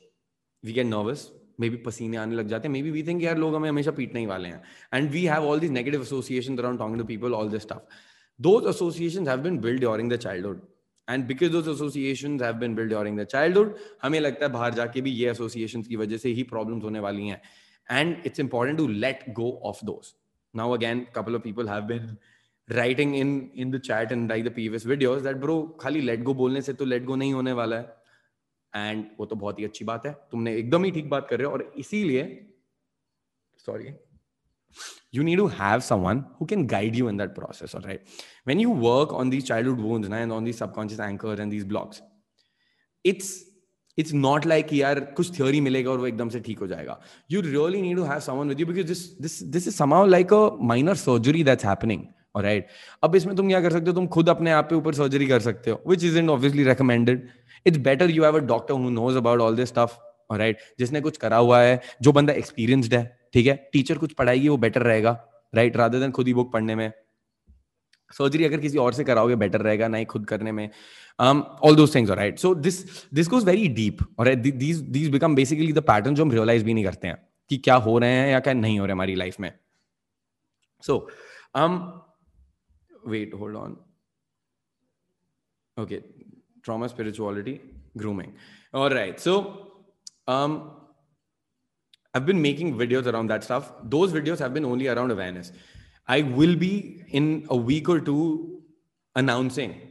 [0.64, 1.30] we get nervous
[1.70, 4.20] maybe पसीने आने लग जाते हैं मे बी वी थिंक यार लोग हमें हमेशा पीटने
[4.20, 4.64] ही वाले हैं.
[4.93, 8.68] And we have all this negative association around talking to people all this stuff those
[8.70, 10.62] associations have been built during the childhood.
[11.08, 15.02] And because those association have been build during the childhood हमें लगता है बाहर जाके
[15.02, 17.41] भी ये association की वजह से ही प्रॉब्लम्स होने वाली हैं.
[17.88, 20.14] And it's important to let go of those
[20.54, 22.16] now again couple of people have been
[22.76, 26.34] writing in in the chat and like the previous videos that bro खाली लेट गो
[26.44, 29.86] बोलने से तो लेट गो नहीं होने वाला है and वो तो बहुत ही अच्छी
[29.86, 32.24] बात है तुमने एकदम ही ठीक बात कर रहे हो और इसीलिए
[33.66, 33.94] sorry
[35.12, 38.12] you need to have someone who can guide you in that process all right
[38.50, 42.02] when you work on these childhood wounds and on these subconscious anchors and these blocks
[43.06, 43.32] it's
[43.98, 47.00] it's not like यार कुछ theory मिलेगा और वो एकदम से ठीक हो जाएगा
[47.34, 50.36] you really need to have someone with you because this this this is somehow like
[50.40, 50.42] a
[50.74, 52.64] minor surgery that's happening all right.
[53.04, 53.94] अब इसमें तुम क्या कर सकते हो?
[53.94, 57.28] तुम खुद अपने आप पे ऊपर सर्जरी कर सकते हो, which isn't obviously recommended.
[57.66, 59.98] It's better you have a doctor who knows about all this stuff.
[60.30, 60.56] All right.
[60.80, 63.04] जिसने कुछ करा हुआ है, जो बंदा experienced है,
[63.34, 63.56] ठीक है?
[63.74, 65.20] टीचर कुछ पढ़ाएगी, वो बेटर रहेगा
[65.54, 66.92] राइट राधर देन खुद ही बुक पढ़ने में।
[68.14, 70.70] सर्जरी अगर किसी और से कराओगे बेटर रहेगा नहीं खुद करने में।
[71.20, 75.72] All those things right so this this goes very deep और these these become basically
[75.74, 77.18] the pattern जो हम रियलाइज़ भी नहीं करते हैं,
[77.50, 79.52] कि क्या हो रहे हैं या क्या नहीं हो रहे हमारी लाइफ में।
[80.84, 81.08] So
[81.58, 81.80] um
[83.06, 83.78] wait hold on
[85.78, 86.04] okay
[86.64, 87.62] trauma spirituality
[87.97, 88.34] grooming
[88.74, 89.36] all right so
[90.28, 90.72] um
[92.14, 93.72] I've been making videos around that stuff.
[93.84, 95.52] Those videos have been only around awareness.
[96.08, 98.64] I will be in a week or two
[99.16, 99.91] announcing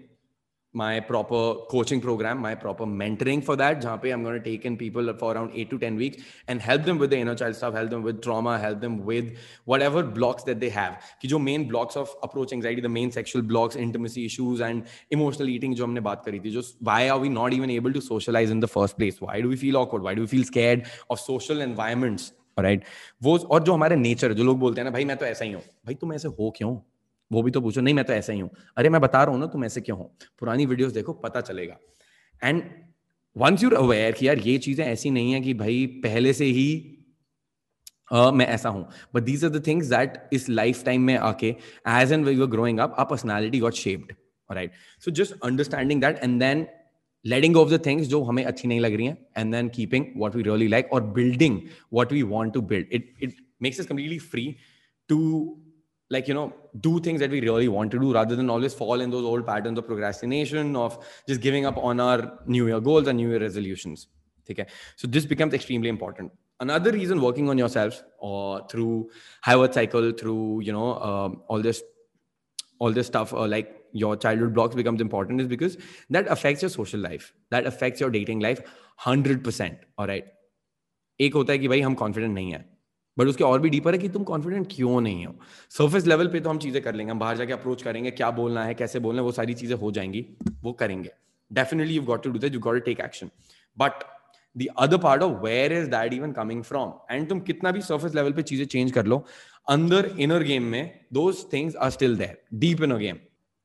[0.72, 3.80] my proper coaching program, my proper mentoring for that.
[3.80, 6.84] Jahan I'm going to take in people for around eight to 10 weeks and help
[6.84, 10.44] them with the inner child stuff, help them with trauma, help them with whatever blocks
[10.44, 11.02] that they have.
[11.20, 15.48] Ki jo main blocks of approach anxiety, the main sexual blocks, intimacy issues, and emotional
[15.48, 18.50] eating, jo humne baat kari thi, just why are we not even able to socialize
[18.50, 19.20] in the first place?
[19.20, 20.02] Why do we feel awkward?
[20.02, 22.32] Why do we feel scared of social environments?
[22.58, 22.84] Right
[23.22, 25.52] वो और जो हमारे nature जो लोग बोलते हैं ना भाई मैं तो ऐसा ही
[25.52, 26.76] हूँ भाई तुम ऐसे हो क्यों
[27.32, 29.40] वो भी तो पूछो। नहीं मैं तो ऐसा ही हूँ। अरे मैं बता रहा हूँ
[29.40, 30.04] ना तुम ऐसे क्यों हो?
[30.38, 31.78] पुरानी वीडियोस देखो पता चलेगा।
[32.44, 32.62] एंड
[33.36, 36.96] वंस यूर अवेयर कि यार ये चीज़ें ऐसी नहीं है कि भाई पहले से ही
[38.12, 41.48] Uh, मैं ऐसा हूँ। But these are the things that इस लाइफ टाइम में आके
[41.88, 44.12] as and we growing up a personality got shaped
[44.50, 44.72] right
[45.04, 46.66] so just understanding that and then
[47.24, 50.36] letting of the things जो हमें अच्छी नहीं लग रही हैं and then keeping what
[50.36, 51.60] we really like और building
[51.92, 54.54] what we want to build it it makes is completely free
[55.08, 55.20] to
[56.09, 59.01] like you know do things that we really want to do rather than always fall
[59.01, 60.97] in those old patterns of procrastination of
[61.27, 64.07] just giving up on our new year goals and new year resolutions
[64.49, 69.09] okay so this becomes extremely important another reason working on yourself or through
[69.41, 71.81] Howard cycle through you know um, all this
[72.79, 75.77] all this stuff uh, like your childhood blocks becomes important is because
[76.09, 78.61] that affects your social life that affects your dating life
[79.05, 80.25] 100% all right
[81.19, 82.77] एक होता है कि भाई हम confident नहीं है
[83.20, 85.34] but उसके और भी डीपर है कि तुम कॉन्फिडेंट क्यों नहीं हो?
[85.70, 88.64] सर्फेस लेवल पे तो हम चीज़ें कर लेंगे हम बाहर जाके अप्रोच करेंगे क्या बोलना
[88.64, 90.24] है कैसे बोलना है वो सारी चीज़ें हो जाएँगी
[90.62, 91.10] वो करेंगे।
[91.50, 93.30] Definitely you got to do that you got to take action
[93.78, 94.04] but
[94.56, 98.14] the other part of where is that even coming from and तुम कितना भी सर्फेस
[98.14, 99.24] लेवल पे चीज़ें चेंज कर लो
[99.68, 103.18] अंदर इनर गेम में those things are still there deep in a game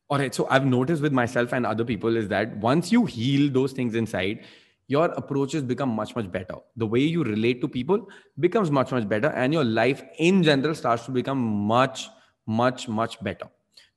[0.10, 3.46] All right, so I've noticed with myself and other people is that once you heal
[3.54, 4.42] those things inside,
[4.89, 8.09] your approaches become much much better the way you relate to people
[8.47, 11.45] becomes much much better and your life in general starts to become
[11.75, 12.09] much
[12.47, 13.49] much much better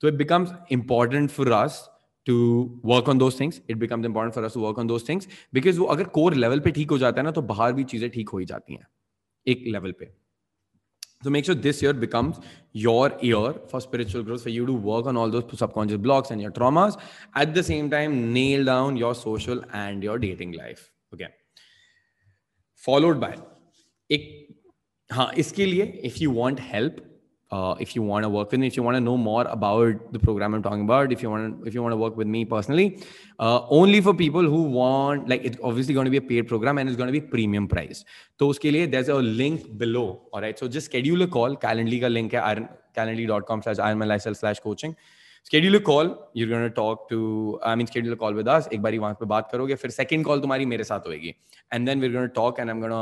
[0.01, 1.89] so it becomes important for us
[2.25, 2.35] to
[2.83, 5.77] work on those things it becomes important for us to work on those things because
[5.77, 8.29] वो अगर core level पे ठीक हो जाता है ना तो बाहर भी चीजें ठीक
[8.29, 8.87] हो ही जाती हैं
[9.47, 10.16] एक level पे
[11.23, 12.39] so make sure this year becomes
[12.73, 16.41] your year for spiritual growth, for you to work on all those subconscious blocks and
[16.41, 16.99] your traumas.
[17.35, 20.91] At the same time, nail down your social and your dating life.
[21.13, 21.27] Okay.
[22.75, 23.37] Followed by,
[24.11, 24.47] एक
[25.13, 26.99] हाँ इसके लिए if you want help,
[27.51, 30.11] uh, if you want to work with me, if you want to know more about
[30.11, 32.25] the program I'm talking about, if you want to, if you want to work with
[32.25, 32.85] me personally,
[33.39, 36.79] uh, only for people who want like it's obviously going to be a paid program
[36.79, 38.03] and it's going to be premium price.
[38.39, 40.21] So uske liye, there's a link below.
[40.31, 40.57] All right.
[40.57, 41.55] So just schedule a call.
[41.55, 44.95] Calendly ka link hai calendly.com slash ironman slash coaching.
[45.43, 46.29] Schedule a call.
[46.33, 48.67] You're going to talk to, I mean, schedule a call with us.
[48.73, 51.35] एक बारी वहां पे बात करोगे फिर second call तुम्हारी मेरे साथ होएगी.
[51.71, 52.95] And then we're going to talk and I'm going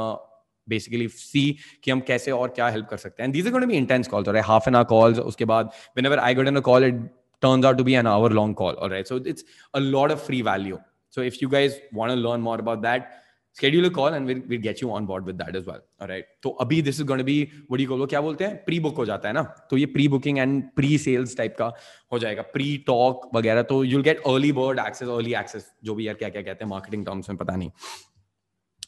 [0.66, 3.76] to basically see कि हम कैसे और क्या हेल्प कर सकते हैं these are be
[3.76, 6.84] intense calls और हाफ़ एन आवर कॉल्स उसके बाद ever I got an a call
[6.84, 7.08] it
[7.42, 9.44] turns out to be an hour long call all right so it's
[9.74, 10.78] a lot of free value
[11.10, 13.10] so if you guys want to learn more about that
[13.56, 16.08] schedule a call and we'll, we'll get you on board with that as well all
[16.08, 17.36] right तो अभी this is going to be
[17.68, 19.86] what do you call क्या बोलते हैं pre book हो जाता है ना तो ये
[19.94, 21.72] pre booking and pre sales type का
[22.12, 26.08] हो जाएगा प्री टॉक वगैरह तो you'll get early bird access early access जो भी
[26.08, 27.70] यार क्या क्या कहते हैं मार्केटिंग टर्म्स में पता नहीं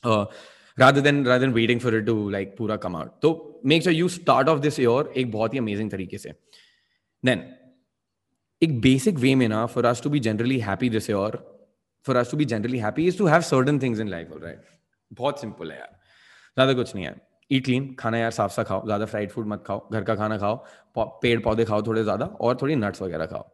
[0.05, 0.27] uh,
[0.81, 3.21] rather than rather than waiting for it to, like पूरा come out.
[3.23, 6.33] तो make sure you start off this year एक बहुत ही amazing तरीके से।
[7.23, 7.45] Then,
[8.63, 11.31] एक basic way में ना, for us to be generally happy this year
[12.07, 14.61] for us to be generally happy is to have certain things in life right
[15.13, 15.91] बहुत simple है यार।
[16.57, 17.15] ज़्यादा कुछ नहीं है।
[17.51, 20.39] ईट क्लीन खाना यार साफ़ सा खाओ। ज़्यादा फ्राइड फ़ूड मत खाओ। घर का खाना
[20.39, 20.57] खाओ।
[21.23, 23.49] पेड़ पौधे खाओ थोड़े ज़्यादा और थोड़ी नट्स वगैरह खाओ।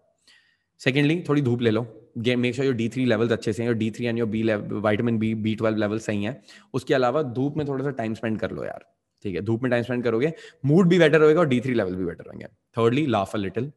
[0.80, 1.82] सेकेंडली थोड़ी धूप ले लो।
[2.16, 4.42] Make sure your D three levels अच्छे से हैं D three and your B
[4.72, 6.40] vitamin B B twelve level सही हैं।
[6.74, 8.84] उसके अलावा धूप में थोड़ा सा टाइम स्पेंड कर लो यार
[9.24, 9.40] ठीक है?
[9.42, 10.32] धूप में टाइम स्पेंड करोगे
[10.64, 12.46] मूड भी बेटर होगा और डी थ्री लेवल भी बेटर होंगे।
[12.76, 13.70] Thirdly laugh a little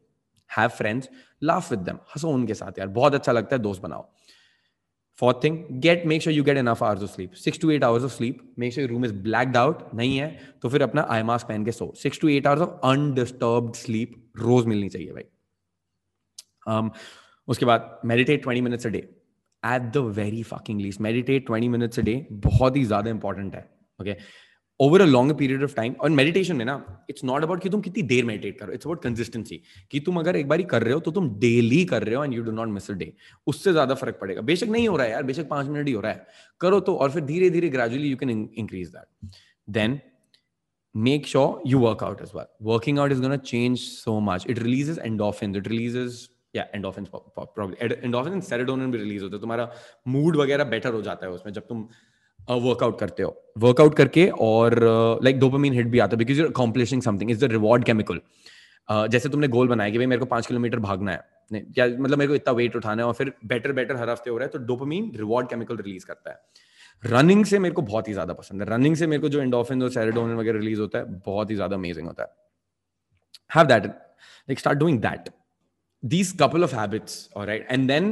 [0.49, 1.09] have friends
[1.41, 4.09] laugh with them हंसो उनके साथ यार बहुत अच्छा लगता है दोस्त बनाओ।
[5.19, 8.03] Fourth thing get make sure you get enough hours of sleep six to eight hours
[8.03, 10.27] of sleep make sure room is blacked out नहीं है
[10.61, 14.13] तो फिर अपना आई मास्क पहन के सो। Six to eight hours of undisturbed sleep
[14.39, 15.23] रोज मिलनी चाहिए भाई।
[16.69, 16.88] Um,
[17.48, 18.98] उसके बाद meditate twenty minutes a day
[19.64, 23.70] at the very fucking least meditate twenty minutes a day बहुत ही ज़्यादा इंपॉर्टेंट है
[24.02, 24.16] okay
[24.80, 26.74] over a long period of time और मेडिटेशन में ना
[27.10, 30.36] इट्स नॉट अबाउट कि तुम कितनी देर मेडिटेट करो इट्स अबाउट कंसिस्टेंसी कि तुम अगर
[30.36, 32.68] एक बार कर रहे हो तो तुम डेली कर रहे हो and you do not
[32.70, 33.12] miss a day
[33.48, 36.02] उससे ज़्यादा फ़र्क पड़ेगा बेशक नहीं हो रहा है यार, बेशक पाँच मिनट ही हो
[36.02, 36.28] रहा है
[36.62, 39.36] करो तो और फिर धीरे धीरे gradually you can increase that
[39.70, 40.00] then
[40.95, 42.32] make sure you work out as.
[42.60, 44.45] Working out is going to change so much.
[44.48, 45.56] It releases endorphins.
[45.56, 47.76] It releases yeah endorphins probably
[48.08, 49.72] endorphins and serotonin भी release होते हैं, तुम्हारा
[50.14, 51.88] mood वगैरह better हो जाता है उसमें जब तुम
[52.64, 54.80] वर्कआउट करते हो। वर्कआउट करके और
[55.24, 58.20] लाइक डोपामीन हिट भी आता है because accomplishing something is the reward chemical
[59.12, 62.28] जैसे तुमने गोल बनाया कि भाई मेरे को पाँच किलोमीटर भागना है क्या मतलब मेरे
[62.30, 64.60] को इतना वेट उठाना है और फिर बेटर बेटर हर हफ़्ते हो रहा है तो
[64.66, 66.39] डोपामीन रिवॉर्ड केमिकल रिलीज़ करता है।
[67.04, 69.84] रनिंग से मेरे को बहुत ही ज़्यादा पसंद है। रनिंग से मेरे को जो एंडोफिन
[69.84, 72.30] और सेरोटोनिन वगैरह रिलीज़ होता है, बहुत ही ज़्यादा अमेजिंग होता है।
[73.52, 75.30] Have that like start doing that
[76.03, 78.09] these couple of habits all right and then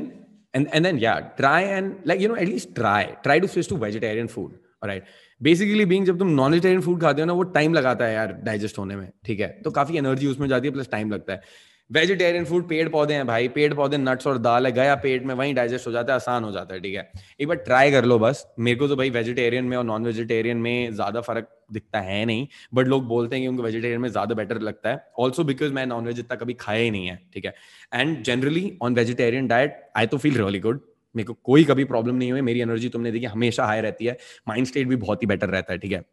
[0.54, 3.68] and and then yeah try and like you know at least try try to switch
[3.68, 4.52] to vegetarian food
[4.82, 5.04] all right
[5.42, 8.32] basically being जब तुम non vegetarian food खाते हो ना वो time लगाता है यार
[8.44, 11.42] digest होने में ठीक है तो काफी एनर्जी उसमें जाती है प्लस टाइम लगता है
[11.91, 15.33] वेजिटेरियन फ़ूड पेड़ पौधे हैं भाई। पेड़ पौधे नट्स और दाल है। गया पेट में
[15.35, 18.05] वहीं डाइजेस्ट हो जाता है आसान हो जाता है ठीक है। एक बार ट्राई कर
[18.05, 21.99] लो बस। मेरे को तो भाई वेजिटेरियन में और नॉन वेजिटेरियन में ज़्यादा फ़र्क दिखता
[22.01, 25.43] है नहीं बट लोग बोलते हैं कि उनको वेजिटेरियन में ज़्यादा बेटर लगता है। ऑल्सो
[25.43, 27.53] बिकॉज़ मैं नॉन वेज इतना कभी खाया ही नहीं है ठीक है।
[27.93, 30.81] And generally on vegetarian diet I तो फील रियली गुड
[31.15, 34.17] मेरे को कोई कभी प्रॉब्लम नहीं हुई। मेरी एनर्जी तुमने देखी हमेशा हाई रहती है।
[34.47, 36.03] माइंड स्टेट भी बहुत ही बेटर रहता है ठीक है।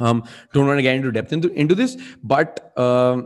[0.00, 3.22] Into depth into, into this but uh,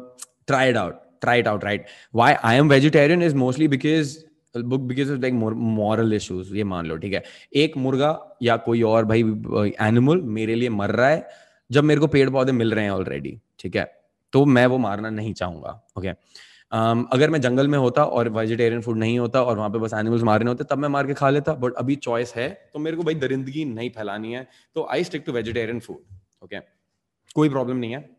[0.47, 1.87] try it out try it out right?
[2.13, 4.17] Why i am vegetarian is mostly because
[4.57, 7.23] book because of like moral issues ये मान लो ठीक है?
[7.57, 9.21] एक मुर्गा या कोई और भाई
[9.81, 11.29] एनिमल मेरे लिए मर रहा है
[11.71, 13.85] जब मेरे को पेड़ पौधे मिल रहे हैं ऑलरेडी ठीक है?
[14.33, 16.19] तो मैं वो मारना नहीं चाहूँगा ओके okay?
[16.73, 19.95] um, अगर मैं जंगल में होता और वेजिटेरियन फ़ूड नहीं होता और वहाँ पे बस
[19.95, 22.97] एनिमल्स मारने होते तब मैं मार के खा लेता बट अभी चॉइस है तो मेरे
[22.97, 26.61] को भाई दरिंदगी नहीं फैलानी है तो I stick to vegetarian food okay
[27.35, 28.18] कोई प्रॉब्लम नहीं है।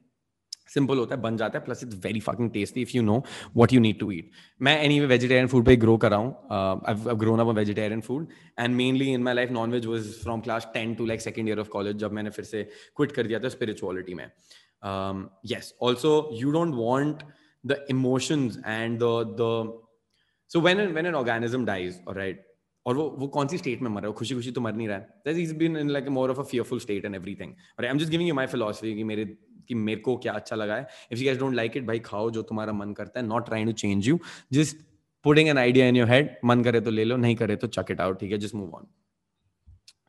[0.73, 3.17] सिंपल होता है, बन जाता है plus it's very fucking tasty if you know
[3.55, 7.17] what you need to eat मैं एनी वे वेजिटेरियन फ़ूड पे ग्रो कर रहा हूँ
[7.19, 8.27] grown up vegetarian food
[8.59, 11.59] and mainly in my life non veg was from class ten to like second year
[11.59, 12.63] of college जब मैंने फिर से
[12.95, 14.25] quit कर दिया था स्पिरिचुअलिटी में.
[15.45, 17.23] Yes also you don't want
[17.63, 19.81] the emotions and the
[20.51, 22.45] so when when an organism dies right
[22.85, 24.15] और वो वो कौन सी स्टेट में मर रहा है?
[24.15, 25.03] खुशी खुशी तो मर नहीं रहा है.
[25.25, 27.97] That is been in like more of a fearful state and everything और I am
[27.97, 29.25] just giving you my philosophy कि मेरे
[29.69, 32.29] कि मेरे को क्या अच्छा लगा है। If you guys don't like it भाई खाओ
[32.31, 34.19] जो तुम्हारा मन करता है not trying to change you
[34.53, 34.77] just
[35.25, 37.91] putting an idea in your head मन करे तो ले लो, नहीं करे तो चक
[37.91, 38.87] इट आउट ठीक है just move on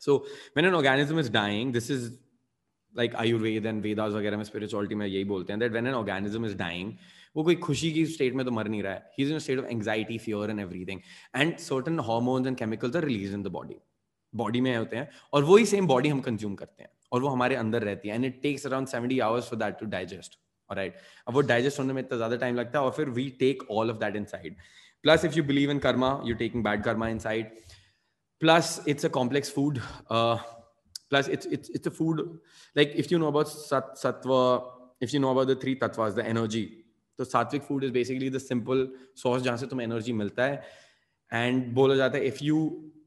[0.01, 0.17] so
[0.57, 2.11] when an organism is dying this is
[2.95, 6.47] like Ayurveda and Vedas वगैरह में स्पिरिचुअलिटी में यही बोलते हैं that when an organism
[6.47, 6.93] is dying
[7.37, 9.59] वो कोई खुशी की स्टेट में तो मर नहीं रहा है। He is in state
[9.59, 11.01] of anxiety fear and everything
[11.37, 13.77] and certain hormones and chemicals are release in the body
[14.37, 17.55] body में होते हैं और वही सेम बॉडी हम कंज्यूम करते हैं और वो हमारे
[17.55, 20.39] अंदर रहती है and it takes around seventy hours for that to digest
[20.73, 20.97] right
[21.29, 23.91] अब वो डाइजेस्ट होने में इतना ज़्यादा टाइम लगता है और फिर we take all
[23.91, 24.25] of that in
[25.05, 27.19] plus if you believe in karma you taking bad karma in
[28.41, 29.81] plus it's a complex food
[31.13, 32.21] it's it's it's a food
[32.77, 34.37] like if you know about sat, sattva
[35.01, 36.69] if you know about the three tattvas the energy
[37.19, 40.63] तो sattvic food is basically the simple source जहाँ से तुम्हें energy मिलता है.
[41.33, 42.61] And बोला जाता है if you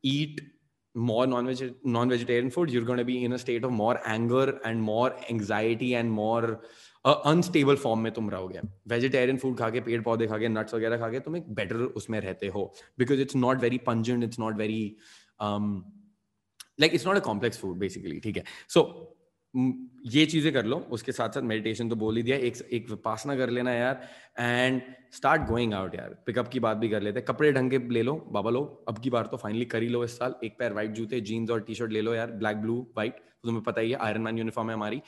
[0.05, 0.52] eat
[0.95, 4.81] more non-veg non-vegetarian food you're going to be in a state of more anger and
[4.81, 6.57] more anxiety and more
[7.05, 10.73] unstable uh, form में तुम रहोगे। वेजिटेरियन फ़ूड खा के पेड़ पौधे खा के नट्स
[10.73, 14.39] वगैरह खा के तुम एक बेटर उसमें रहते हो। Because it's not very pungent it's
[14.39, 14.95] not very
[15.41, 18.43] like it's not a complex food basically ठीक है?
[18.69, 19.12] सो
[19.55, 23.35] ये चीज़ें कर लो। उसके साथ साथ मेडिटेशन तो बोल ही दिया। एक एक विपासना
[23.35, 24.01] कर लेना यार।
[24.39, 24.81] एंड
[25.13, 28.01] स्टार्ट गोइंग आउट यार। पिकअप की बात भी कर लेते हैं। कपड़े ढंग के ले
[28.03, 30.73] लो। बाबा लोग अब की बार तो फाइनली कर ही लो इस साल। एक पैर
[30.73, 33.81] व्हाइट जूते जीन्स और टी शर्ट ले लो यार। ब्लैक ब्लू व्हाइट तो तुम्हें पता
[33.81, 35.01] ही है आयरन मैन यूनिफॉर्म है हमारी।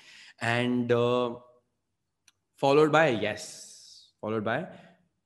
[0.44, 0.94] And
[2.62, 3.48] followed by yes
[4.22, 4.68] followed by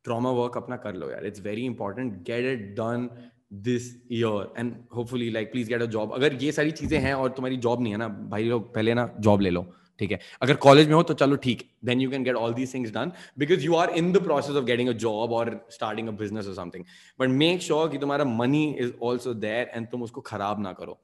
[0.06, 3.10] trauma work अपना कर लो यार। It's very important get it done
[3.52, 7.30] this year and hopefully like please get a job अगर ये सारी चीज़ें हैं और
[7.32, 9.66] तुम्हारी जॉब नहीं है ना, भाई लोग, पहले ना जॉब ले लो,
[10.00, 10.20] ठीक है?
[10.42, 13.12] अगर कॉलेज में हो तो चलो ठीक then you can get all these things done
[13.40, 16.54] because you are in the process of getting a job और स्टार्टिंग अ बिज़नेस और
[16.56, 16.86] समथिंग
[17.20, 21.00] बट मेक श्योर कि तुम्हारा money is also there and तुम उसको खराब ना करो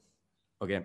[0.62, 0.80] okay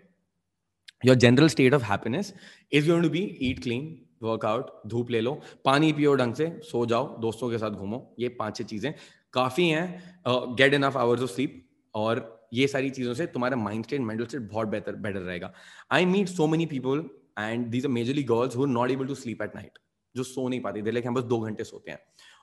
[1.07, 2.35] your general state of happiness
[2.73, 5.33] is going to be eat clean workout धूप ले लो,
[5.65, 8.93] पानी पियो ढंग से, सो जाओ, दोस्तों के साथ घूमो, ये पाँच छह चीज़ें।
[9.35, 11.62] काफ़ी हैं get enough hours of sleep
[11.95, 15.53] और ये सारी चीज़ों से तुम्हारा माइंड स्टेट मेंटल स्टेट बहुत बेहतर बेटर रहेगा।
[15.93, 17.05] I meet so many people
[17.39, 19.78] and these are majorly girls who not able to sleep at night
[20.14, 21.99] जो सो नहीं पाती। थे हम बस दो घंटे सोते हैं।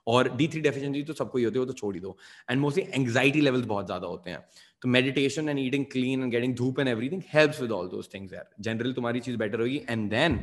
[0.07, 2.15] और डी थ्री डेफिशिएंसी तो सबको ही होती है, वो तो छोड़ ही दो।
[2.49, 4.39] एंड मोस्टली एंग्जाइटी लेवल्स बहुत ज़्यादा होते हैं।
[4.81, 8.33] तो meditation and eating clean and getting dhoop and everything helps with all those things
[8.33, 10.39] यार। जनरली तुम्हारी चीज़ बेटर होगी। And then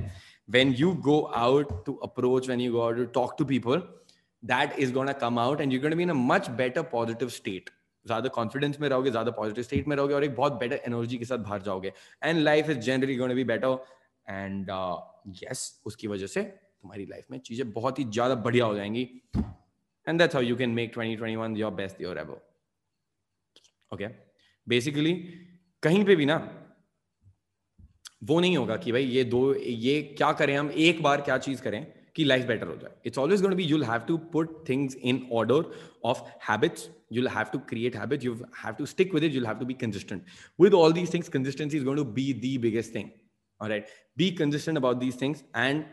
[0.48, 3.86] when you go out to approach when you go out to talk to people
[4.44, 6.82] that is going to come out and you're going to be in a much better
[6.92, 7.70] positive state.
[8.06, 11.24] ज़्यादा confidence में रहोगे, ज़्यादा positive state में रहोगे और एक बहुत better energy के
[11.24, 11.92] साथ बाहर जाओगे.
[12.24, 13.78] And life is generally going be better
[14.26, 14.70] and
[15.42, 19.08] yes उसकी वजह से तुम्हारी लाइफ में चीज़ें बहुत ही ज़्यादा बढ़िया हो जाएँगी.
[20.06, 22.40] And that's how you can make 2021 your best your ever
[23.92, 24.08] okay
[24.66, 25.12] basically
[25.82, 26.36] कहीं पे भी ना,
[28.24, 31.62] वो नहीं होगा कि भाई ये दो, ये क्या करें हम, एक बार क्या चीज़
[31.62, 34.95] करें कि लाइफ बेटर हो जाए it's always going be you'll have to put things
[35.11, 35.71] in order
[36.11, 39.59] of habits you'll have to create habits you have to stick with it you'll have
[39.59, 43.07] to be consistent with all these things consistency is going to be the biggest thing
[43.61, 45.85] all right be consistent about these things and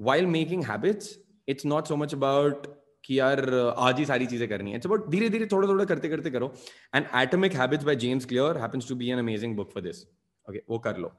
[0.00, 1.10] while making habits
[1.48, 2.70] it's not so much about
[3.04, 3.40] कि यार
[3.78, 6.52] आज ही सारी चीजें करनी है it's about धीरे धीरे थोड़ा थोड़ा करते करते करो
[6.94, 10.02] and Atomic Habits by James Clear happens to be an amazing book for this
[10.48, 11.12] okay वो कर लो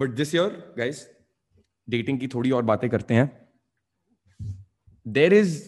[0.00, 1.06] but this year guys
[1.89, 3.31] dating की थोड़ी और बातें करते हैं।
[5.05, 5.61] There is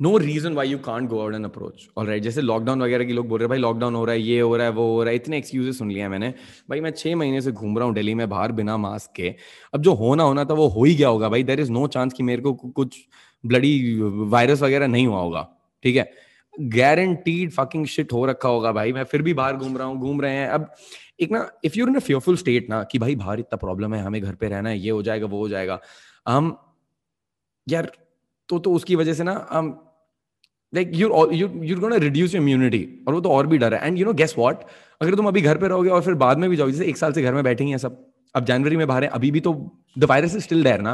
[0.00, 3.12] no reason why you can't go out an approach और राइट जैसे लॉकडाउन वगैरह की
[3.12, 5.02] लोग बोल रहे हैं, भाई लॉकडाउन हो रहा है, ये हो रहा है, वो हो
[5.02, 6.30] रहा है। इतने एक्सक्यूजेस सुन लिया मैंने।
[6.70, 9.34] भाई, मैं छह महीने से घूम रहा हूँ दिल्ली में बाहर बिना मास्क के।
[9.74, 12.12] अब जो होना होना था वो हो ही गया होगा। भाई देर इज़ नो चांस
[12.12, 12.98] कि मेरे को कुछ
[13.44, 15.48] ब्लडी वायरस वगैरह नहीं हुआ होगा।
[15.82, 16.10] ठीक है?
[16.54, 20.20] गारंटीड फकिंग शिट हो रखा होगा। भाई, मैं फिर भी बाहर घूम रहा हूँ, घूम
[20.20, 20.72] रहे हैं। अब
[21.20, 24.02] एक ना if you're in a fearful state ना, कि भाई बाहर इतना प्रॉब्लम है,
[24.02, 25.80] हमें घर पे रहना है, ये हो जाएगा, वो हो जाएगा,
[26.26, 26.56] हम,
[27.66, 27.90] यार
[28.48, 29.68] तो तो उसकी वजह से ना, हम
[30.72, 33.98] like you you you're gonna reduce immunity और वो तो और भी डर है। And
[33.98, 34.64] you know guess what
[35.00, 37.12] अगर तुम अभी घर पे रहोगे और फिर बाद में भी जाओगे, जैसे एक साल
[37.12, 38.04] से घर में बैठे हैं सब,
[38.34, 39.52] अब जनवरी में बाहर है, अभी भी तो
[39.98, 40.92] the virus is still there ना।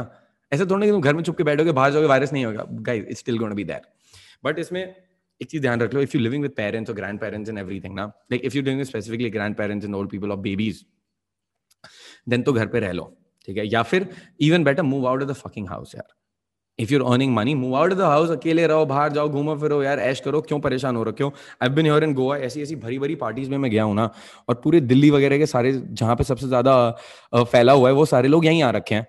[0.51, 3.05] ऐसे थोड़ा कि तुम घर में चुप के बैठोगे, बाहर जाओगे वायरस नहीं होगा। Guys
[3.05, 3.81] it's still gonna be there
[4.43, 4.95] but इसमें
[5.41, 7.95] एक चीज़ ध्यान रख लो if you living with parents और ग्रैंड पेरेंट्स एंड एवरीथिंग
[7.95, 10.85] ना like if you doing specifically grand parents and old people और बेबीज
[12.29, 13.03] देन तो घर पे रह लो,
[13.47, 13.67] ठीक है?
[13.67, 14.07] या फिर
[14.41, 16.13] even better move out of the fucking house यार।
[16.79, 19.81] If you're earning money move out of the house अकेले रहो, बाहर जाओ, घूमो, फिरो,
[19.83, 21.33] यार, ऐश करो, क्यों परेशान हो रखे हो?
[21.63, 24.09] आई बिन इन गोवा ऐसी ऐसी भरी भरी पार्टीज़ में मैं गया हूँ ना,
[24.49, 26.89] और पूरे दिल्ली वगैरह के सारे, जहाँ पे सबसे ज़्यादा
[27.35, 29.07] फैला हुआ है, वो सारे लोग यहीं आ रखे हैं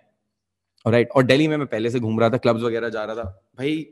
[0.86, 3.24] राइट और दिल्ली में मैं पहले से घूम रहा था क्लब्स वगैरह जा रहा था।
[3.58, 3.86] भाई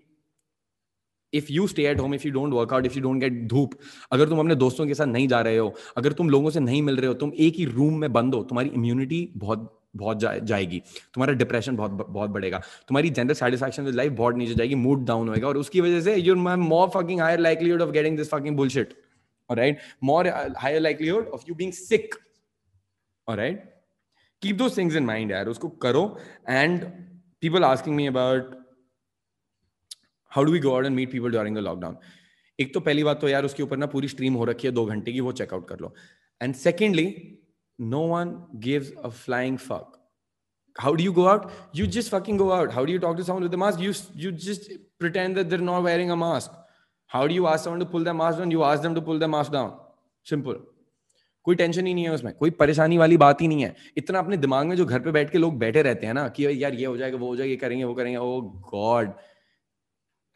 [1.32, 3.74] if you stay at home if you don't work out if you don't get dhoop
[4.12, 6.82] अगर तुम अपने दोस्तों के साथ नहीं जा रहे हो अगर तुम लोगों से नहीं
[6.82, 10.32] मिल रहे हो तुम एक ही रूम में बंद हो तुम्हारी इम्यूनिटी बहुत बहुत जा,
[10.34, 10.82] जाएगी
[11.14, 12.58] तुम्हारा डिप्रेशन बहुत बहुत बढ़ेगा
[12.88, 16.16] तुम्हारी जनरल सेटिस्फैक्शन विद लाइफ बहुत नीचे जाएगी मूड डाउन होएगा और उसकी वजह से
[16.16, 18.94] you're more fucking higher likelihood of getting this fucking bullshit
[19.50, 22.14] alright more higher likelihood of you being sick
[23.28, 23.64] alright
[24.42, 26.04] keep those things in mind यार उसको करो
[26.48, 26.84] and
[27.42, 28.54] people asking me about
[30.32, 31.96] how do we go out and meet people during lockdown
[32.58, 34.84] एक तो पहली बात तो यार, उसके ऊपर ना पूरी स्ट्रीम हो रखी है, दो
[34.86, 35.94] घंटे की, वो चेकआउट कर लो।
[36.40, 37.06] And secondly
[37.78, 39.92] no one give a flying fuck
[40.76, 43.22] how do you go out you just fucking go out how do you talk to
[43.22, 46.62] sound you you just pretend that not wearing a mask
[47.10, 49.18] how do you ask them to pull the mask down you ask them to pull
[49.20, 49.70] the mask down
[50.26, 50.64] simple
[51.44, 52.32] कोई tension ही नहीं है उसमें.
[52.34, 53.74] कोई परेशानी वाली बात ही नहीं है.
[53.96, 56.46] इतना अपने दिमाग में जो घर पे बैठ के लोग बैठे रहते हैं ना, कि
[56.62, 59.12] यार ये हो जाएगा, वो हो जाएगा, ये करेंगे, वो करेंगे oh O God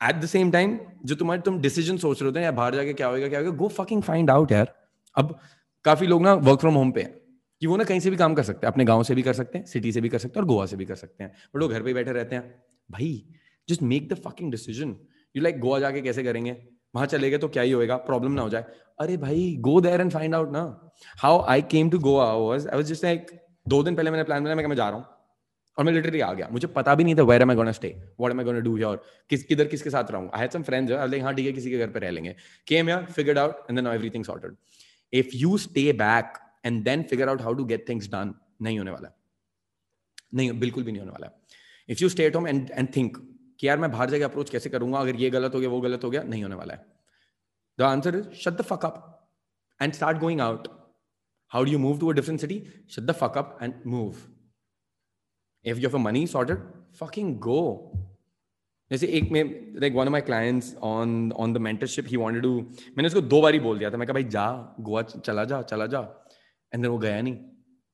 [0.00, 3.06] at the same time जो तुम्हारे तुम डिसीज़न सोच रहे होते हैं बाहर जाके क्या
[3.06, 4.74] होगा क्या होगा गो फकिंग फाइंड आउट यार।
[5.16, 5.38] अब
[5.84, 7.14] काफ़ी लोग ना वर्क फ्रॉम होम पे हैं,
[7.62, 9.32] कि वो ना कहीं से भी काम कर सकते हैं, अपने गाँव से भी कर
[9.32, 11.32] सकते हैं सिटी से भी कर सकते हैं, और गोवा से भी कर सकते हैं।
[11.54, 12.42] बट वो घर पे बैठे रहते हैं।
[12.90, 13.24] भाई
[13.68, 14.96] just make the fucking decision
[15.34, 16.56] you like Goa जाके कैसे करेंगे?
[16.94, 18.64] वहाँ चले गए तो क्या ही होएगा प्रॉब्लम ना हो जाए।
[19.00, 20.62] अरे भाई go there and find out ना।
[21.18, 23.26] How I came to Goa I was just like
[23.68, 25.06] दो दिन पहले मैंने प्लान बनाया मैं जा रहा हूँ।
[25.78, 27.88] और मैं लिटरली आ गया। मुझे पता भी नहीं था where am I gonna stay
[28.20, 29.00] what am I gonna do here
[29.30, 30.30] किस, किधर, किसके साथ रहूँगा?
[30.34, 32.34] I had some friends I like हाँ, ठीक है, किसी के घर पे रह लेंगे.
[32.66, 34.56] Came here figured out and then everything sorted
[35.12, 38.90] if you stay back and then figure out how to get things done नहीं होने
[38.90, 39.12] वाला
[40.34, 41.30] नहीं, बिल्कुल भी नहीं होने वाला
[41.88, 43.16] if you stay at home and and think
[43.60, 44.98] कि यार, मैं बाहर जाके अप्रोच कैसे करूँगा?
[44.98, 46.84] अगर ये गलत हो गया, वो गलत हो गया, नहीं होने वाला है।
[47.78, 48.96] The answer is, shut the fuck up
[49.80, 50.68] and start going out.
[51.52, 52.56] How do you move to a different city?
[52.94, 54.22] Shut the fuck up and move.
[55.64, 56.60] If you have a money sorted,
[57.00, 57.60] fucking go.
[58.90, 59.42] जैसे एक में
[59.80, 63.40] like one of my clients on on the mentorship he wanted to मैंने उसको दो
[63.42, 64.46] बार ही बोल दिया था। मैं कहा भाई जा
[64.80, 66.00] गोवा चला जा चला जा.
[66.72, 67.34] एंड देन वो गया नहीं।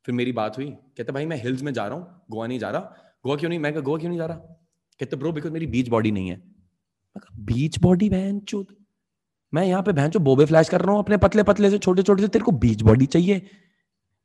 [0.06, 2.70] फिर मेरी बात हुई। कहते भाई मैं हिल्स में जा रहा हूँ गोवा नहीं जा
[2.70, 2.80] रहा।
[3.24, 3.58] गोवा क्यों नहीं?
[3.58, 4.36] मैं गोवा क्यों नहीं जा रहा?
[5.00, 6.42] कहते ब्रो बिकॉज़ मेरी बीच बॉडी नहीं है।
[7.44, 8.76] बीच बॉडी बहन चुत?
[9.52, 12.02] मैं यहाँ पे बहन चो बोबे फ्लैश कर रहा हूँ अपने पतले पतले से छोटे
[12.02, 13.42] छोटे से तेरे को बीच बॉडी चाहिए।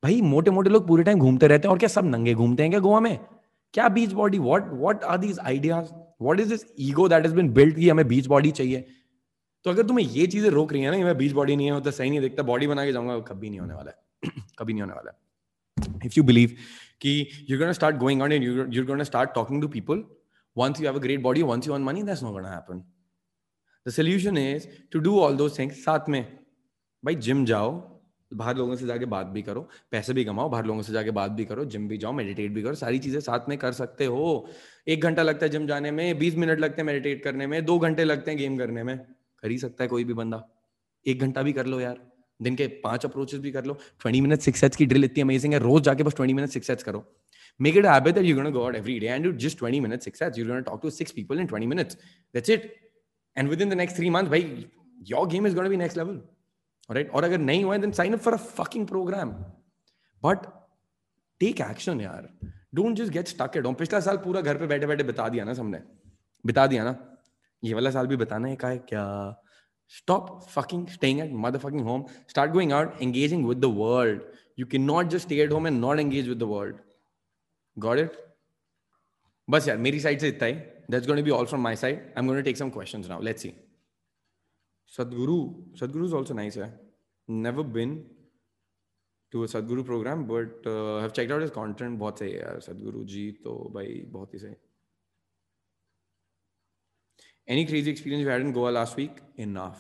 [0.03, 2.71] भाई मोटे मोटे लोग पूरे टाइम घूमते रहते हैं और क्या सब नंगे घूमते हैं
[2.71, 3.19] क्या गोवा में?
[3.73, 5.91] क्या beach body what what are these ideas
[6.21, 8.85] what is this ego that has been built कि हमें बीच बॉडी चाहिए?
[9.63, 11.91] तो अगर तुम्हें ये चीज़ें रोक रही है ना मैं बीच बॉडी नहीं है तो
[11.91, 14.93] सही नहीं देखता बॉडी बना के जाऊँगा कभी नहीं होने वाला है। कभी नहीं होने
[14.93, 16.55] वाला है। इफ़ यू बिलीव
[17.01, 20.03] कि you gonna start going on and you gonna start talking to people
[20.57, 22.79] once you have a great body, once you earn money, that's not going to happen.
[23.85, 26.21] The solution is to do all those things साथ में।
[27.05, 27.69] भाई gym जाओ
[28.33, 31.31] बाहर लोगों से जाके बात भी करो पैसे भी कमाओ बाहर लोगों से जाके बात
[31.31, 34.49] भी करो जिम भी जाओ मेडिटेट भी करो सारी चीज़ें साथ में कर सकते हो
[34.87, 37.77] एक घंटा लगता है जिम जाने में बीस मिनट लगते हैं मेडिटेट करने में दो
[37.79, 40.43] घंटे लगते हैं गेम करने में कर ही सकता है कोई भी बंदा
[41.05, 41.99] एक घंटा भी कर लो यार
[42.39, 45.59] दिन के पाँच अप्रोचेस भी कर लो ट्वेंटी मिनट सिक्स की ड्रिल इतनी अमेजिंग है
[45.59, 47.05] रोज जाके बस ट्वेंटी मिनट सिक्स करो
[47.59, 49.59] Make it a habit that you're going to go out every day and do just
[49.59, 50.37] 20 minutes, sets.
[50.37, 51.95] You're going to talk to six people in 20 minutes.
[52.33, 52.75] That's it.
[53.35, 54.67] And within the next three months, bhai,
[55.03, 56.21] your game is going to be next level.
[56.91, 59.31] Right और अगर नहीं हुआ है then sign up for a fucking program
[60.23, 60.45] but
[61.41, 62.29] take action यार
[62.75, 65.45] don't just get stuck at home पिछला साल पूरा घर पे बैठे बैठे बिता दिया
[65.45, 65.81] ना सबने
[66.45, 66.95] बिता दिया ना
[67.63, 69.05] ये वाला साल भी बताना है का है क्या
[69.93, 74.21] stop fucking staying at mother fucking home start going out engaging with the world
[74.59, 76.75] you can not just stay at home and not engage with the world
[77.77, 78.17] got it
[79.47, 80.53] बस यार मेरी साइड से इतना ही
[80.91, 83.09] that's going to be all from my side I am going to take some questions
[83.09, 83.53] now let's see
[84.97, 85.37] Sadhguru
[85.79, 86.69] Sadhguru is also nice है
[87.29, 87.93] never been
[89.31, 93.03] to a Sadhguru program but have checked out his content बहुत सही है यार सदगुरु
[93.13, 94.55] जी तो भाई बहुत ही सही
[97.47, 99.15] Any crazy experience you had in Goa last week?
[99.35, 99.79] Enough.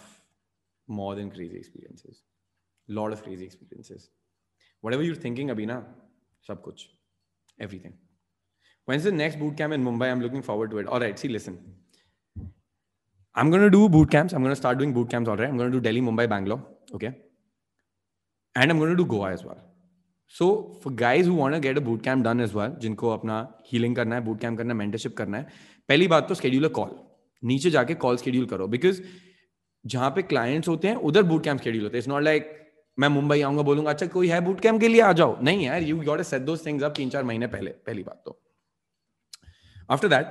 [0.87, 2.23] More than crazy experiences.
[2.87, 4.09] Lot of crazy experiences.
[4.81, 5.81] Whatever you're thinking, Abhi na,
[6.41, 6.81] sab kuch
[7.59, 7.93] everything.
[8.85, 10.11] When's the next boot camp in Mumbai?
[10.11, 10.87] I'm looking forward to it.
[10.87, 11.59] All right, see, listen.
[13.35, 14.33] I'm going to do boot camps.
[14.33, 15.29] I'm going to start doing boot camps.
[15.29, 15.49] All right.
[15.49, 16.61] I'm going to do Delhi, Mumbai, Bangalore.
[16.93, 17.13] Okay.
[18.55, 19.57] And I'm going to do Goa as well.
[20.27, 23.41] So for guys who want to get a boot camp done as well, जिनको अपना
[23.71, 25.47] healing करना है, boot camp करना है, mentorship करना है,
[25.89, 26.89] पहली बात तो a call.
[27.43, 29.01] नीचे जाके call schedule करो because
[29.85, 32.03] जहाँ पे clients होते हैं उधर boot camp schedule होते हैं.
[32.03, 32.57] It's not like
[32.99, 35.83] मैं मुंबई आऊँगा बोलूँगा अच्छा कोई है बूट कैंप के लिए आ जाओ नहीं यार
[35.83, 38.41] you got set those things up तीन चार महीने पहले पहली बात तो
[39.89, 40.25] after that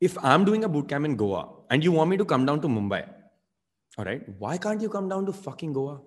[0.00, 2.60] if I'm doing a boot camp in Goa and you want me to come down
[2.60, 3.02] to Mumbai,
[3.98, 6.00] all right, why can't you come down to fucking Goa?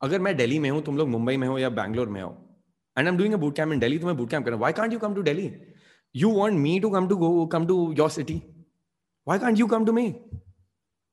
[0.00, 2.28] अगर मैं दिल्ली में हूँ तुम लोग मुंबई में हो या बैंगलोर में हो
[2.96, 4.98] and I am a boot camp in Delhi तुम्हें बूट कैंप करना why can't you
[4.98, 5.50] come to Delhi?
[6.14, 9.84] You want me to come to go come to your city why can't you come
[9.84, 10.08] to me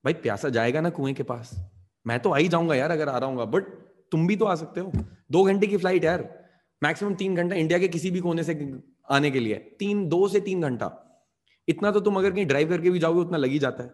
[0.06, 1.54] भाई प्यासा जाएगा ना कुएँ के पास।
[2.08, 3.64] मैं तो आ ही जाऊँगा यार अगर आ रहा हूँ बट
[4.12, 4.92] तुम भी तो आ सकते हो।
[5.32, 6.28] दो घंटे की फ़्लाइट यार
[6.84, 8.56] मैक्सिमम तीन घंटा इंडिया के किसी भी कोने से
[9.12, 10.88] आने के लिए। तीन दो से तीन घंटा।
[11.70, 13.94] इतना तो तुम अगर कहीं ड्राइव करके भी जाओगे उतना लग ही जाता है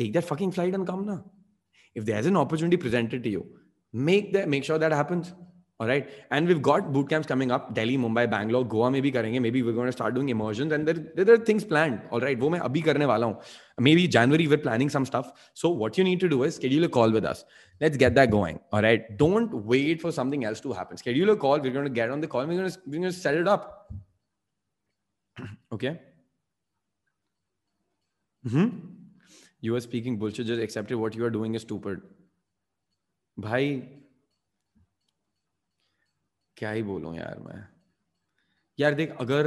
[0.00, 1.14] take that fucking flight and come na
[2.00, 3.44] if there's an opportunity presented to you
[4.08, 5.30] make that make sure that happens
[5.80, 6.10] All right.
[6.30, 9.40] And we've got boot camps coming up Delhi, Mumbai, Bangalore, Goa maybe karenge.
[9.40, 12.02] Maybe we're going to start doing immersions and there, there are things planned.
[12.10, 12.38] All right.
[12.38, 13.40] वो मैं अभी करने वाला हूँ.
[14.50, 15.32] We're planning some stuff.
[15.54, 17.46] So what you need to do is schedule a call with us.
[17.80, 18.60] Let's get that going.
[18.72, 19.16] All right.
[19.16, 20.98] Don't wait for something else to happen.
[20.98, 21.58] Schedule a call.
[21.60, 22.46] We're going to get on the call.
[22.46, 23.90] We're going to, we're going to set it up.
[25.72, 25.98] okay.
[28.44, 28.68] Hmm
[29.62, 30.46] You are speaking bullshit.
[30.46, 31.64] Just accepted what you are doing is.
[33.36, 33.66] Bhai,
[36.56, 37.60] क्या ही बोलूँ यार मैं
[38.78, 39.46] यार देख अगर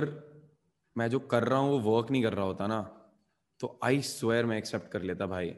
[0.95, 2.82] मैं जो कर रहा हूँ वो वर्क नहीं कर रहा होता ना
[3.60, 5.53] तो आई स्वेयर मैं एक्सेप्ट कर लेता भाई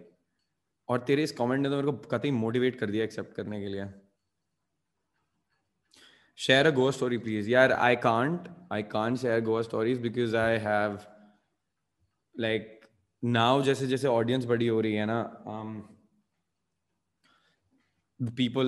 [0.89, 3.67] और तेरे इस कमेंट ने तो मेरे को कतई मोटिवेट कर दिया एक्सेप्ट करने के
[3.67, 3.85] लिए
[6.39, 10.57] share a go story please यार I can't I can't share go stories because I
[10.59, 10.99] have
[12.35, 12.74] like
[13.23, 15.81] now जैसे जैसे ऑडियंस बड़ी हो रही है ना um,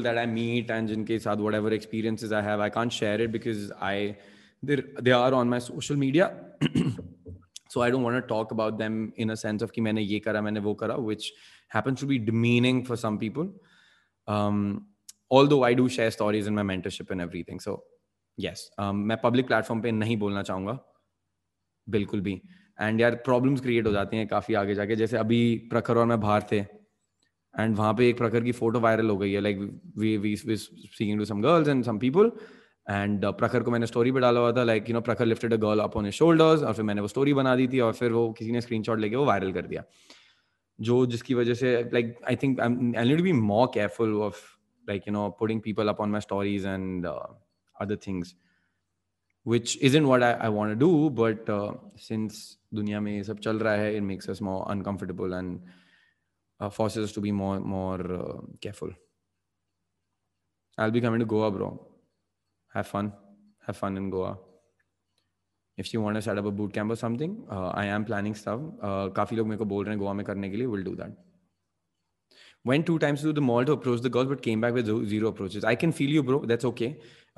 [0.03, 3.71] that I meet and in case whatever experiences I have, I can't share it because
[3.81, 4.17] I
[4.63, 6.31] they they are on my social media.
[7.69, 10.19] so I don't want to talk about them in a sense of कि मैंने ये
[10.19, 11.17] करा मैंने वो करा,
[11.69, 13.53] happens to be demeaning for some people.
[14.27, 14.87] Um,
[15.29, 17.59] although I do share stories in my mentorship and everything.
[17.59, 17.83] So
[18.37, 20.79] yes, um, मैं public platform पे नहीं बोलना चाहूँगा
[21.89, 22.41] बिल्कुल भी
[22.79, 25.39] एंड यार प्रॉब्लम्स क्रिएट हो जाती हैं काफ़ी आगे जाके। जैसे अभी
[25.69, 29.31] प्रखर और मैं बाहर थे एंड वहाँ पे एक प्रखर की फ़ोटो वायरल हो गई
[29.31, 29.59] है। Like
[29.97, 32.31] we we speaking to some girls and some people
[32.87, 35.57] and Prakhar को मैंने स्टोरी पे डाला हुआ था। Like you know Prakhar lifted a
[35.57, 38.31] girl up on shoulders और फिर मैंने वो स्टोरी बना दी थी, और फिर वो
[38.33, 39.83] किसी ने स्क्रीनशॉट लेके वो वायरल कर दिया।
[40.79, 44.41] जो जिसकी वजह से like I think I need be more careful of
[44.87, 48.35] like you know putting people up on my stories and other things
[49.46, 51.10] which isn't what I, I want to do.
[51.10, 55.60] But uh, since dunya mein sab chal raha hai, it makes us more uncomfortable and
[56.60, 58.90] uh, forces us to be more more uh, careful.
[60.78, 61.86] I'll be coming to Goa, bro.
[62.74, 63.12] Have fun.
[63.66, 64.38] Have fun in Goa.
[65.76, 68.34] If you want to set up a boot camp or something, uh, I am planning
[68.34, 68.60] stuff.
[68.82, 70.66] Uh, काफी लोग मेरे को बोल रहे हैं गोवा में करने के लिए.
[70.66, 71.12] We'll do that.
[72.64, 75.28] Went two times to the mall to approach the girls, but came back with zero
[75.28, 75.64] approaches.
[75.64, 76.44] I can feel you, bro.
[76.44, 76.90] That's okay.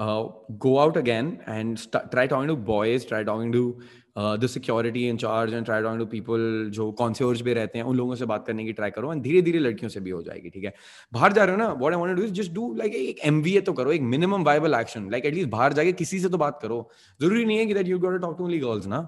[0.03, 0.27] Uh,
[0.63, 5.55] go out again and st- try talking to boys, try talking to security in charge
[5.57, 6.45] and try talking to people
[6.77, 9.41] जो कॉन्सियर्स पे रहते हैं उन लोगों से बात करने की ट्राई करो एंड धीरे
[9.41, 10.73] धीरे लड़कियों से भी हो जाएगी ठीक है?
[11.13, 13.61] बाहर जा रहे हो ना what I want to do just do like एक एमवीए
[13.61, 16.89] तो करो एक minimum viable action like at least बाहर जाके किसी से तो बात करो।
[17.21, 19.07] ज़रूरी नहीं है कि that you to talk to only girls ना।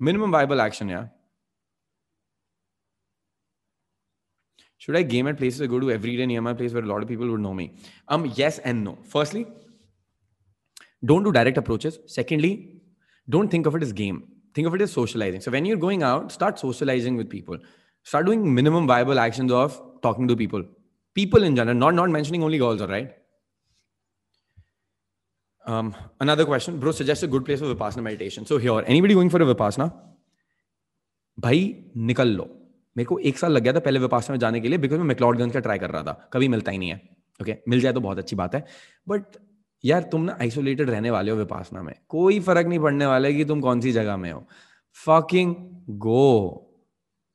[0.00, 1.08] मिनिमम वायबल एक्शन यार
[4.78, 6.86] should I game at places I go to every day near my place where a
[6.86, 7.74] lot of people would know me?
[8.06, 8.96] Um, yes and no.
[9.02, 9.46] Firstly,
[11.04, 11.98] don't do direct approaches.
[12.06, 12.80] Secondly,
[13.28, 14.22] don't think of it as game.
[14.54, 15.40] Think of it as socializing.
[15.40, 17.58] So when you're going out, start socializing with people.
[18.04, 20.64] Start doing minimum viable actions of talking to people.
[21.14, 23.14] People in general, not not mentioning only girls, all right?
[25.66, 26.92] Um, another question, bro.
[26.92, 28.46] Suggest a good place for vipassana meditation.
[28.46, 29.92] So here, anybody going for a vipassana?
[31.36, 32.57] Bhai, nikal lo.
[32.98, 35.06] मेरे को एक साल लग गया था पहले विपासना में जाने के लिए बिकॉज़ मैं
[35.06, 36.96] मैकलॉडगंज का ट्राई कर रहा था। कभी मिलता ही नहीं है।
[37.42, 37.64] Okay okay?
[37.68, 38.64] मिल जाए तो बहुत अच्छी बात है।
[39.08, 39.22] बट
[39.84, 43.34] यार, तुम ना आइसोलेटेड रहने वाले हो विपासना में। कोई फ़र्क नहीं पड़ने वाला है
[43.34, 44.48] कि तुम कौन सी जगह में हो।
[45.06, 45.54] फकिंग
[45.90, 46.64] गो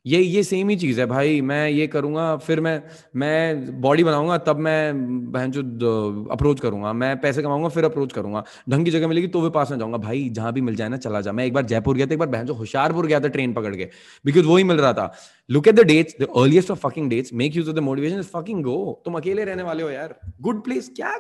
[0.06, 2.82] ये ये सेम ही चीज़ है भाई, मैं ये करूँगा, फिर मैं
[3.16, 8.44] मैं बॉडी बनाऊँगा, तब मैं, बहन जो अप्रोच करूँगा, मैं पैसे कमाऊँगा, फिर अप्रोच करूँगा।
[8.70, 10.98] ढंग की जगह मिलेगी तो भी पास में जाऊँगा। भाई, जहाँ भी मिल जाए ना,
[10.98, 13.28] चला जा। मैं एक बार जयपुर गया था, एक बार बहन जो होशियारपुर गया था
[13.28, 13.90] ट्रेन पकड़ के
[14.26, 15.12] बिकॉज़ वो ही मिल रहा था।
[15.50, 18.30] Look at the dates the earliest of fucking dates make use of the motivation is
[18.34, 21.14] fucking go तुम अकेले रहने वाले हो यार। गुड प्लेस क्या?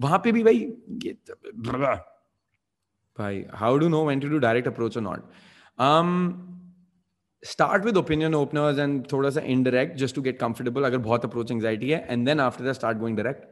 [0.00, 0.58] वहाँ पे भी भाई
[3.18, 5.30] भाई how do know when to do direct approach और not
[7.42, 12.04] opinion openers and thoda sa indirect just to get comfortable agar bahut approach anxiety hai
[12.08, 13.44] and then after that start going direct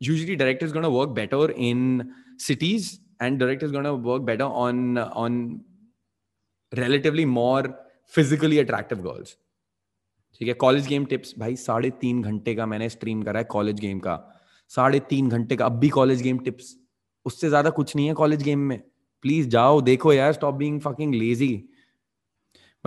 [0.00, 4.24] usually direct is going to work better in cities and direct is going to work
[4.24, 5.60] better on on
[6.72, 7.74] relatively more
[8.06, 9.36] physically attractive girls
[10.40, 13.80] ठीक है college game tips भाई साढ़े तीन घंटे का मैंने stream करा है कॉलेज
[13.80, 14.16] गेम का
[14.70, 16.74] साढ़े तीन घंटे का अब भी कॉलेज गेम टिप्स
[17.26, 18.78] उससे ज़्यादा कुछ नहीं है कॉलेज गेम में
[19.24, 21.50] प्लीज़ जाओ देखो यार स्टॉप बीइंग फकिंग लेजी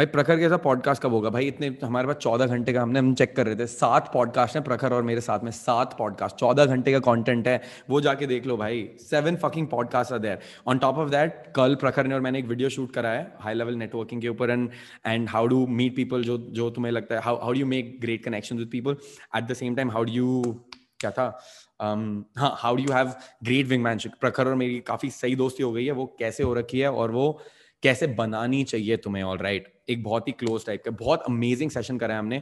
[0.01, 1.29] भाई प्रखर के साथ पॉडकास्ट कब होगा?
[1.29, 4.55] भाई इतने हमारे पास चौदह घंटे का हमने हम चेक कर रहे थे। सात पॉडकास्ट
[4.55, 8.27] हैं प्रखर और मेरे साथ में सात पॉडकास्ट चौदह घंटे का कंटेंट है वो जाके
[8.27, 12.15] देख लो भाई। Seven fucking podcast are there on top of that कल प्रखर ने
[12.15, 14.69] और मैंने एक वीडियो शूट करा है हाई लेवल नेटवर्किंग के ऊपर and
[15.07, 18.57] and how do meet people जो जो तुम्हें लगता है how do make great connection
[18.57, 18.97] with people
[19.37, 20.61] at the same time how do you
[20.99, 21.39] क्या था?
[21.83, 23.13] Um, हाँ how do have
[23.43, 26.79] great wingmanship Prakhar और मेरी काफ़ी सही दोस्ती हो गई है वो कैसे हो रखी
[26.79, 27.41] है और वो
[27.83, 29.89] कैसे बनानी चाहिए तुम्हें ऑल राइट right?
[29.89, 32.41] एक बहुत ही क्लोज टाइप का, बहुत अमेजिंग सेशन करा है हमने।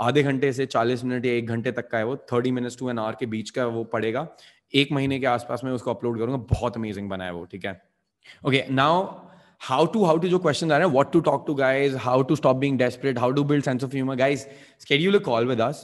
[0.00, 2.90] आधे घंटे से चालीस मिनट या एक घंटे तक का है वो thirty minutes to
[2.90, 4.26] an hour के बीच का वो पड़ेगा।
[4.74, 7.80] एक महीने के आसपास में उसको अपलोड करूँगा, बहुत अमेजिंग बना है वो, ठीक है?
[8.46, 9.26] Okay now
[9.60, 12.58] how to how to जो questions are what to talk to guys, how to stop
[12.58, 14.14] being desperate, how to build sense of humor.
[14.18, 14.44] Guys,
[14.84, 15.80] schedule a call with us,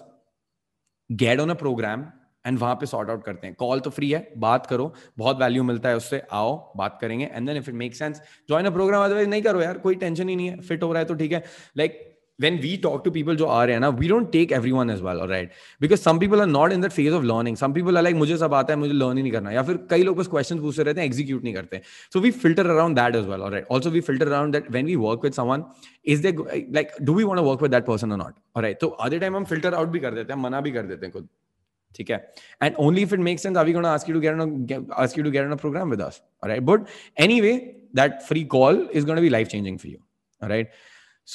[1.10, 2.04] get on a program
[2.46, 5.62] and वहाँ पे sort out करते हैं। Call तो free है, बात करो, बहुत value
[5.64, 9.04] मिलता है उससे, आओ, बात करेंगे। And then if it make sense join a program
[9.04, 11.32] otherwise नहीं करो यार, कोई टेंशन ही नहीं है फिट हो रहा है तो ठीक
[11.32, 11.44] है।
[11.76, 12.02] Like
[12.38, 15.00] when we talk to people जो आ रहे हैं ना we don't take everyone as
[15.02, 15.50] well right
[15.80, 18.36] because some people are not in that phase of learning some people are like मुझे
[18.38, 20.82] सब आता है, मुझे लर्न ही नहीं करना। या फिर कई लोग बस क्वेश्चन पूछते
[20.82, 21.80] रहते हैं एक्जीक्यूट नहीं करते।
[22.12, 24.96] So we filter around that is well right also we filter around that when we
[24.98, 25.64] work with someone
[26.06, 26.34] is they
[26.74, 29.44] like do we want work with that person or not right तो other time हम
[29.44, 31.28] filter out भी कर देते हैं, मना भी कर देते हैं खुद।
[31.95, 32.17] ठीक है
[32.65, 34.41] and only if it makes sense are we going to ask you to get on
[34.41, 36.93] a get, ask you to get on a program with us all right but
[37.27, 37.55] anyway
[38.01, 39.99] that free call is going to be life changing for you
[40.43, 40.77] all right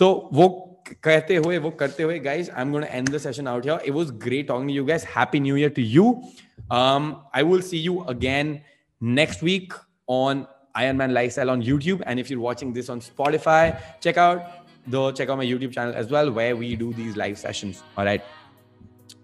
[0.01, 0.53] so wo
[1.03, 3.95] कहते हुए वो करते हुए guys i'm going to end the session out here it
[3.99, 6.09] was great talking to you guys happy new year to you
[6.79, 7.07] um
[7.41, 8.51] i will see you again
[9.21, 9.77] next week
[10.17, 10.47] on
[10.83, 13.63] ironman lifestyle on youtube and if you're watching this on spotify
[14.07, 17.39] check out the check out my youtube channel as well where we do these live
[17.39, 18.23] sessions all right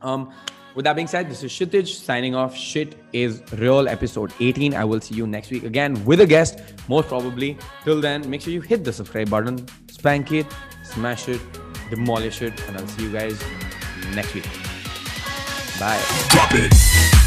[0.01, 0.33] um
[0.76, 2.54] with that being said, this is Shitij signing off.
[2.54, 4.74] Shit is real, episode 18.
[4.74, 7.58] I will see you next week again with a guest, most probably.
[7.86, 10.46] Till then, make sure you hit the subscribe button, spank it,
[10.84, 11.40] smash it,
[11.90, 13.42] demolish it, and I'll see you guys
[14.14, 14.48] next week.
[15.80, 17.22] Bye.